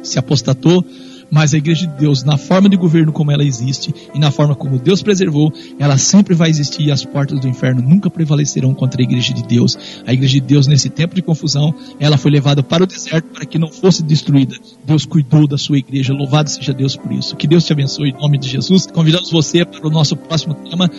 se 0.00 0.16
apostatou, 0.16 0.84
mas 1.30 1.54
a 1.54 1.58
igreja 1.58 1.86
de 1.86 1.98
Deus, 1.98 2.24
na 2.24 2.36
forma 2.36 2.68
de 2.68 2.76
governo 2.76 3.12
como 3.12 3.30
ela 3.30 3.44
existe 3.44 3.94
e 4.14 4.18
na 4.18 4.30
forma 4.30 4.54
como 4.54 4.78
Deus 4.78 5.02
preservou, 5.02 5.52
ela 5.78 5.96
sempre 5.96 6.34
vai 6.34 6.50
existir 6.50 6.84
e 6.84 6.90
as 6.90 7.04
portas 7.04 7.38
do 7.40 7.48
inferno 7.48 7.82
nunca 7.82 8.10
prevalecerão 8.10 8.74
contra 8.74 9.00
a 9.00 9.04
igreja 9.04 9.32
de 9.32 9.42
Deus. 9.42 9.76
A 10.06 10.12
igreja 10.12 10.34
de 10.34 10.40
Deus, 10.40 10.66
nesse 10.66 10.88
tempo 10.88 11.14
de 11.14 11.22
confusão, 11.22 11.74
ela 11.98 12.16
foi 12.16 12.30
levada 12.30 12.62
para 12.62 12.82
o 12.82 12.86
deserto 12.86 13.26
para 13.32 13.44
que 13.44 13.58
não 13.58 13.68
fosse 13.68 14.02
destruída. 14.02 14.56
Deus 14.84 15.06
cuidou 15.06 15.46
da 15.46 15.56
sua 15.56 15.78
igreja. 15.78 16.12
Louvado 16.12 16.50
seja 16.50 16.72
Deus 16.72 16.96
por 16.96 17.12
isso. 17.12 17.36
Que 17.36 17.46
Deus 17.46 17.64
te 17.64 17.72
abençoe 17.72 18.10
em 18.10 18.20
nome 18.20 18.38
de 18.38 18.48
Jesus. 18.48 18.86
Convidamos 18.86 19.30
você 19.30 19.64
para 19.64 19.86
o 19.86 19.90
nosso 19.90 20.16
próximo 20.16 20.54
tema, 20.54 20.90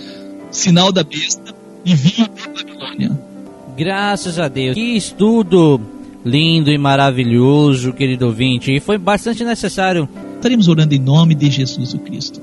Sinal 0.51 0.91
da 0.91 1.03
Besta 1.03 1.55
e 1.85 1.95
Vinho 1.95 2.27
da 2.27 2.47
Babilônia. 2.47 3.19
Graças 3.77 4.37
a 4.37 4.47
Deus. 4.47 4.75
Que 4.75 4.95
estudo 4.95 5.81
lindo 6.23 6.69
e 6.69 6.77
maravilhoso, 6.77 7.93
querido 7.93 8.27
ouvinte. 8.27 8.71
E 8.71 8.79
foi 8.79 8.97
bastante 8.97 9.43
necessário. 9.43 10.07
Estaremos 10.35 10.67
orando 10.67 10.93
em 10.93 10.99
nome 10.99 11.33
de 11.33 11.49
Jesus 11.49 11.93
o 11.93 11.99
Cristo. 11.99 12.41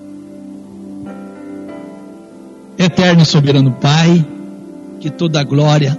Eterno 2.78 3.22
e 3.22 3.26
soberano 3.26 3.72
Pai, 3.72 4.24
que 5.00 5.10
toda 5.10 5.40
a 5.40 5.44
glória, 5.44 5.98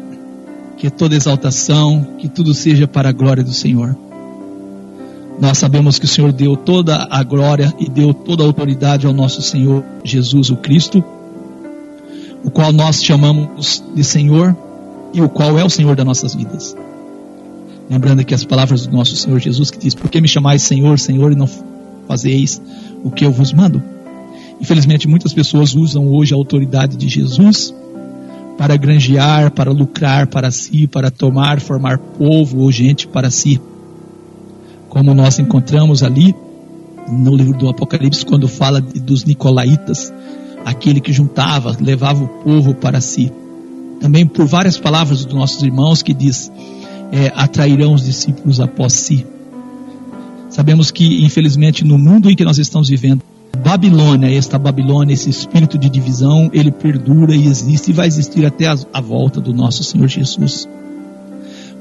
que 0.78 0.89
toda 0.89 1.16
exaltação, 1.16 2.16
que 2.17 2.29
tudo 2.29 2.54
seja 2.54 2.88
para 2.88 3.09
a 3.09 3.12
glória 3.12 3.43
do 3.43 3.54
Senhor. 3.54 3.97
Nós 5.39 5.58
sabemos 5.58 6.00
que 6.00 6.05
o 6.05 6.08
Senhor 6.08 6.32
deu 6.33 6.58
toda 6.58 7.08
a 7.09 7.24
glória 7.24 7.74
e 7.79 7.89
deu 7.89 8.13
toda 8.13 8.43
a 8.43 8.46
autoridade 8.46 9.05
ao 9.05 9.13
nosso 9.13 9.42
Senhor 9.42 9.83
Jesus 10.04 10.50
o 10.50 10.58
Cristo, 10.58 11.04
o 12.43 12.49
qual 12.49 12.71
nós 12.71 13.03
chamamos 13.03 13.83
de 13.93 14.03
Senhor 14.03 14.55
e 15.13 15.21
o 15.21 15.29
qual 15.29 15.57
é 15.57 15.63
o 15.63 15.70
Senhor 15.70 15.95
das 15.95 16.05
nossas 16.05 16.36
vidas. 16.36 16.75
Lembrando 17.89 18.20
aqui 18.20 18.33
as 18.33 18.43
palavras 18.43 18.86
do 18.86 18.95
nosso 18.95 19.16
Senhor 19.16 19.39
Jesus 19.39 19.71
que 19.71 19.79
diz: 19.79 19.95
Por 19.95 20.09
que 20.09 20.21
me 20.21 20.28
chamais 20.28 20.61
Senhor, 20.61 20.99
Senhor, 20.99 21.32
e 21.32 21.36
não 21.36 21.49
fazeis 22.07 22.61
o 23.03 23.09
que 23.09 23.25
eu 23.25 23.32
vos 23.32 23.51
mando? 23.51 23.82
Infelizmente, 24.61 25.07
muitas 25.07 25.33
pessoas 25.33 25.74
usam 25.74 26.07
hoje 26.07 26.33
a 26.33 26.37
autoridade 26.37 26.97
de 26.97 27.07
Jesus 27.07 27.74
para 28.57 28.75
granjear, 28.75 29.51
para 29.51 29.71
lucrar 29.71 30.28
para 30.28 30.51
si, 30.51 30.86
para 30.86 31.09
tomar, 31.09 31.61
formar 31.61 31.97
povo 31.97 32.59
ou 32.59 32.71
gente 32.71 33.07
para 33.07 33.32
si. 33.32 33.59
Como 34.89 35.13
nós 35.13 35.39
encontramos 35.39 36.03
ali 36.03 36.36
no 37.07 37.36
livro 37.36 37.57
do 37.57 37.70
Apocalipse, 37.70 38.25
quando 38.25 38.47
fala 38.47 38.82
dos 38.82 39.24
Nicolaitas, 39.24 40.13
aquele 40.70 41.01
que 41.01 41.12
juntava, 41.12 41.75
levava 41.79 42.24
o 42.24 42.28
povo 42.28 42.74
para 42.74 43.01
si. 43.01 43.32
Também 44.00 44.25
por 44.25 44.46
várias 44.46 44.78
palavras 44.78 45.25
dos 45.25 45.33
nossos 45.33 45.62
irmãos 45.62 46.01
que 46.01 46.13
diz: 46.13 46.51
é, 47.12 47.32
atrairão 47.36 47.93
os 47.93 48.04
discípulos 48.04 48.59
após 48.59 48.93
si. 48.93 49.25
Sabemos 50.50 50.89
que, 50.89 51.24
infelizmente, 51.24 51.83
no 51.83 51.97
mundo 51.97 52.29
em 52.29 52.36
que 52.36 52.43
nós 52.43 52.58
estamos 52.58 52.89
vivendo, 52.89 53.21
Babilônia, 53.63 54.33
esta 54.36 54.58
Babilônia, 54.58 55.13
esse 55.13 55.29
espírito 55.29 55.78
de 55.78 55.89
divisão, 55.89 56.50
ele 56.54 56.71
perdura 56.71 57.36
e 57.36 57.47
existe 57.47 57.91
e 57.91 57.93
vai 57.93 58.08
existir 58.08 58.46
até 58.46 58.67
a, 58.67 58.75
a 58.93 59.01
volta 59.01 59.41
do 59.41 59.54
nosso 59.54 59.83
Senhor 59.83 60.08
Jesus. 60.08 60.67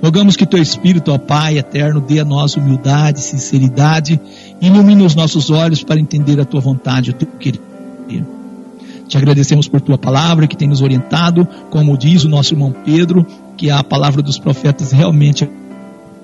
Rogamos 0.03 0.37
que 0.37 0.47
teu 0.47 0.61
Espírito, 0.63 1.13
ó 1.13 1.19
Pai 1.19 1.59
eterno, 1.59 2.01
dê 2.01 2.21
a 2.21 2.25
nós 2.25 2.57
humildade, 2.57 3.21
sinceridade, 3.21 4.21
ilumine 4.61 5.05
os 5.05 5.15
nossos 5.15 5.51
olhos 5.51 5.83
para 5.83 5.99
entender 5.99 6.41
a 6.41 6.45
tua 6.45 6.61
vontade, 6.61 7.11
o 7.11 7.15
teu 7.15 7.29
querer. 7.39 7.61
Te 9.09 9.17
agradecemos 9.17 9.67
por 9.67 9.81
tua 9.81 9.97
palavra 9.97 10.47
que 10.47 10.57
tem 10.57 10.69
nos 10.69 10.83
orientado, 10.83 11.49
como 11.71 11.97
diz 11.97 12.25
o 12.25 12.29
nosso 12.29 12.53
irmão 12.53 12.75
Pedro, 12.85 13.27
que 13.57 13.71
a 13.71 13.83
palavra 13.83 14.21
dos 14.23 14.39
profetas 14.39 14.93
realmente 14.93 15.45
é 15.45 15.51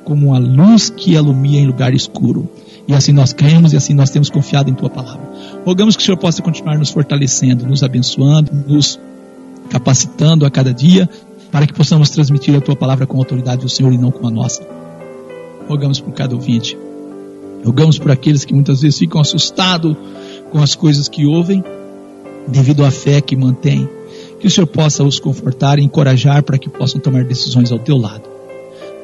como 0.04 0.28
uma 0.28 0.38
luz 0.38 0.90
que 0.90 1.16
alumia 1.16 1.60
em 1.60 1.66
lugar 1.66 1.94
escuro. 1.94 2.48
E 2.86 2.92
assim 2.92 3.12
nós 3.12 3.32
cremos 3.32 3.72
e 3.72 3.76
assim 3.76 3.94
nós 3.94 4.10
temos 4.10 4.28
confiado 4.28 4.70
em 4.70 4.74
tua 4.74 4.90
palavra. 4.90 5.22
Rogamos 5.64 5.96
que 5.96 6.02
o 6.02 6.04
Senhor 6.04 6.18
possa 6.18 6.42
continuar 6.42 6.78
nos 6.78 6.90
fortalecendo, 6.90 7.66
nos 7.66 7.82
abençoando, 7.82 8.52
nos 8.68 9.00
capacitando 9.70 10.44
a 10.44 10.50
cada 10.50 10.74
dia, 10.74 11.08
para 11.50 11.66
que 11.66 11.72
possamos 11.72 12.10
transmitir 12.10 12.54
a 12.54 12.60
tua 12.60 12.76
palavra 12.76 13.06
com 13.06 13.16
a 13.16 13.20
autoridade 13.20 13.62
do 13.62 13.68
Senhor 13.68 13.92
e 13.94 13.96
não 13.96 14.10
com 14.10 14.26
a 14.26 14.30
nossa. 14.30 14.62
Rogamos 15.66 16.00
por 16.00 16.12
cada 16.12 16.34
ouvinte. 16.34 16.76
Rogamos 17.64 17.98
por 17.98 18.10
aqueles 18.10 18.44
que 18.44 18.52
muitas 18.52 18.82
vezes 18.82 18.98
ficam 18.98 19.22
assustados 19.22 19.96
com 20.50 20.58
as 20.58 20.74
coisas 20.74 21.08
que 21.08 21.24
ouvem, 21.24 21.64
devido 22.46 22.84
à 22.84 22.90
fé 22.90 23.20
que 23.20 23.36
mantêm. 23.36 23.88
Que 24.38 24.46
o 24.46 24.50
Senhor 24.50 24.66
possa 24.66 25.02
os 25.02 25.18
confortar 25.18 25.78
e 25.78 25.82
encorajar 25.82 26.42
para 26.42 26.58
que 26.58 26.68
possam 26.68 27.00
tomar 27.00 27.24
decisões 27.24 27.72
ao 27.72 27.78
teu 27.78 27.96
lado. 27.96 28.22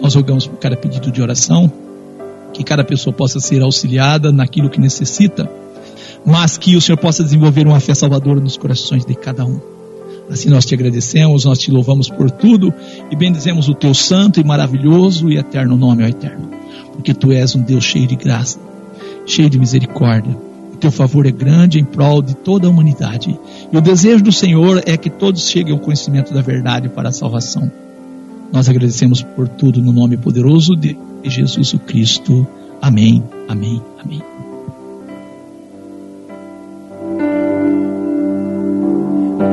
Nós 0.00 0.14
rogamos 0.14 0.46
por 0.46 0.58
cada 0.58 0.76
pedido 0.76 1.10
de 1.10 1.22
oração, 1.22 1.70
que 2.52 2.64
cada 2.64 2.84
pessoa 2.84 3.12
possa 3.12 3.40
ser 3.40 3.62
auxiliada 3.62 4.32
naquilo 4.32 4.70
que 4.70 4.80
necessita, 4.80 5.50
mas 6.24 6.58
que 6.58 6.76
o 6.76 6.80
Senhor 6.80 6.98
possa 6.98 7.22
desenvolver 7.22 7.66
uma 7.66 7.80
fé 7.80 7.94
salvadora 7.94 8.40
nos 8.40 8.56
corações 8.56 9.04
de 9.04 9.14
cada 9.14 9.44
um. 9.44 9.60
Assim 10.30 10.48
nós 10.48 10.64
te 10.64 10.74
agradecemos, 10.74 11.44
nós 11.44 11.58
te 11.58 11.70
louvamos 11.70 12.08
por 12.08 12.30
tudo 12.30 12.72
e 13.10 13.16
bendizemos 13.16 13.68
o 13.68 13.74
teu 13.74 13.92
santo 13.92 14.40
e 14.40 14.44
maravilhoso 14.44 15.28
e 15.28 15.36
eterno 15.36 15.76
nome, 15.76 16.04
ó 16.04 16.06
Eterno, 16.06 16.48
porque 16.92 17.12
tu 17.12 17.32
és 17.32 17.56
um 17.56 17.62
Deus 17.62 17.84
cheio 17.84 18.06
de 18.06 18.14
graça, 18.14 18.60
cheio 19.26 19.50
de 19.50 19.58
misericórdia. 19.58 20.49
Teu 20.80 20.90
favor 20.90 21.26
é 21.26 21.30
grande 21.30 21.78
em 21.78 21.84
prol 21.84 22.22
de 22.22 22.34
toda 22.34 22.66
a 22.66 22.70
humanidade. 22.70 23.38
E 23.70 23.76
o 23.76 23.80
desejo 23.82 24.24
do 24.24 24.32
Senhor 24.32 24.82
é 24.86 24.96
que 24.96 25.10
todos 25.10 25.46
cheguem 25.48 25.74
ao 25.74 25.78
conhecimento 25.78 26.32
da 26.32 26.40
verdade 26.40 26.88
para 26.88 27.10
a 27.10 27.12
salvação. 27.12 27.70
Nós 28.50 28.68
agradecemos 28.68 29.22
por 29.22 29.46
tudo 29.46 29.82
no 29.82 29.92
nome 29.92 30.16
poderoso 30.16 30.74
de 30.74 30.96
Jesus 31.22 31.74
Cristo. 31.86 32.46
Amém, 32.80 33.22
amém, 33.46 33.80
amém. 34.02 34.22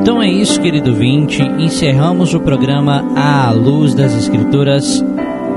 Então 0.00 0.22
é 0.22 0.30
isso, 0.30 0.60
querido 0.62 0.94
vinte. 0.94 1.42
Encerramos 1.42 2.32
o 2.32 2.40
programa 2.40 3.04
À 3.14 3.52
Luz 3.52 3.94
das 3.94 4.14
Escrituras. 4.14 5.04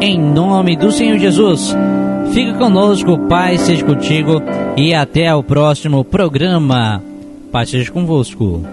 Em 0.02 0.20
nome 0.20 0.76
do 0.76 0.92
Senhor 0.92 1.18
Jesus. 1.18 1.74
Fica 2.34 2.58
conosco, 2.58 3.18
Pai 3.28 3.58
seja 3.58 3.86
contigo 3.86 4.42
e 4.78 4.94
até 4.94 5.36
o 5.36 5.44
próximo 5.44 6.06
programa. 6.06 7.04
Pai 7.52 7.66
seja 7.66 7.92
convosco. 7.92 8.64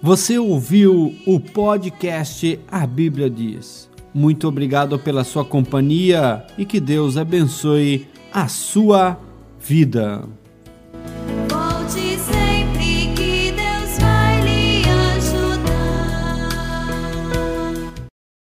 Você 0.00 0.38
ouviu 0.38 1.16
o 1.26 1.40
podcast 1.40 2.60
A 2.70 2.86
Bíblia 2.86 3.28
Diz. 3.28 3.90
Muito 4.14 4.46
obrigado 4.46 5.00
pela 5.00 5.24
sua 5.24 5.44
companhia 5.44 6.44
e 6.56 6.64
que 6.64 6.78
Deus 6.78 7.16
abençoe 7.16 8.06
a 8.32 8.46
sua 8.46 9.18
vida. 9.58 10.22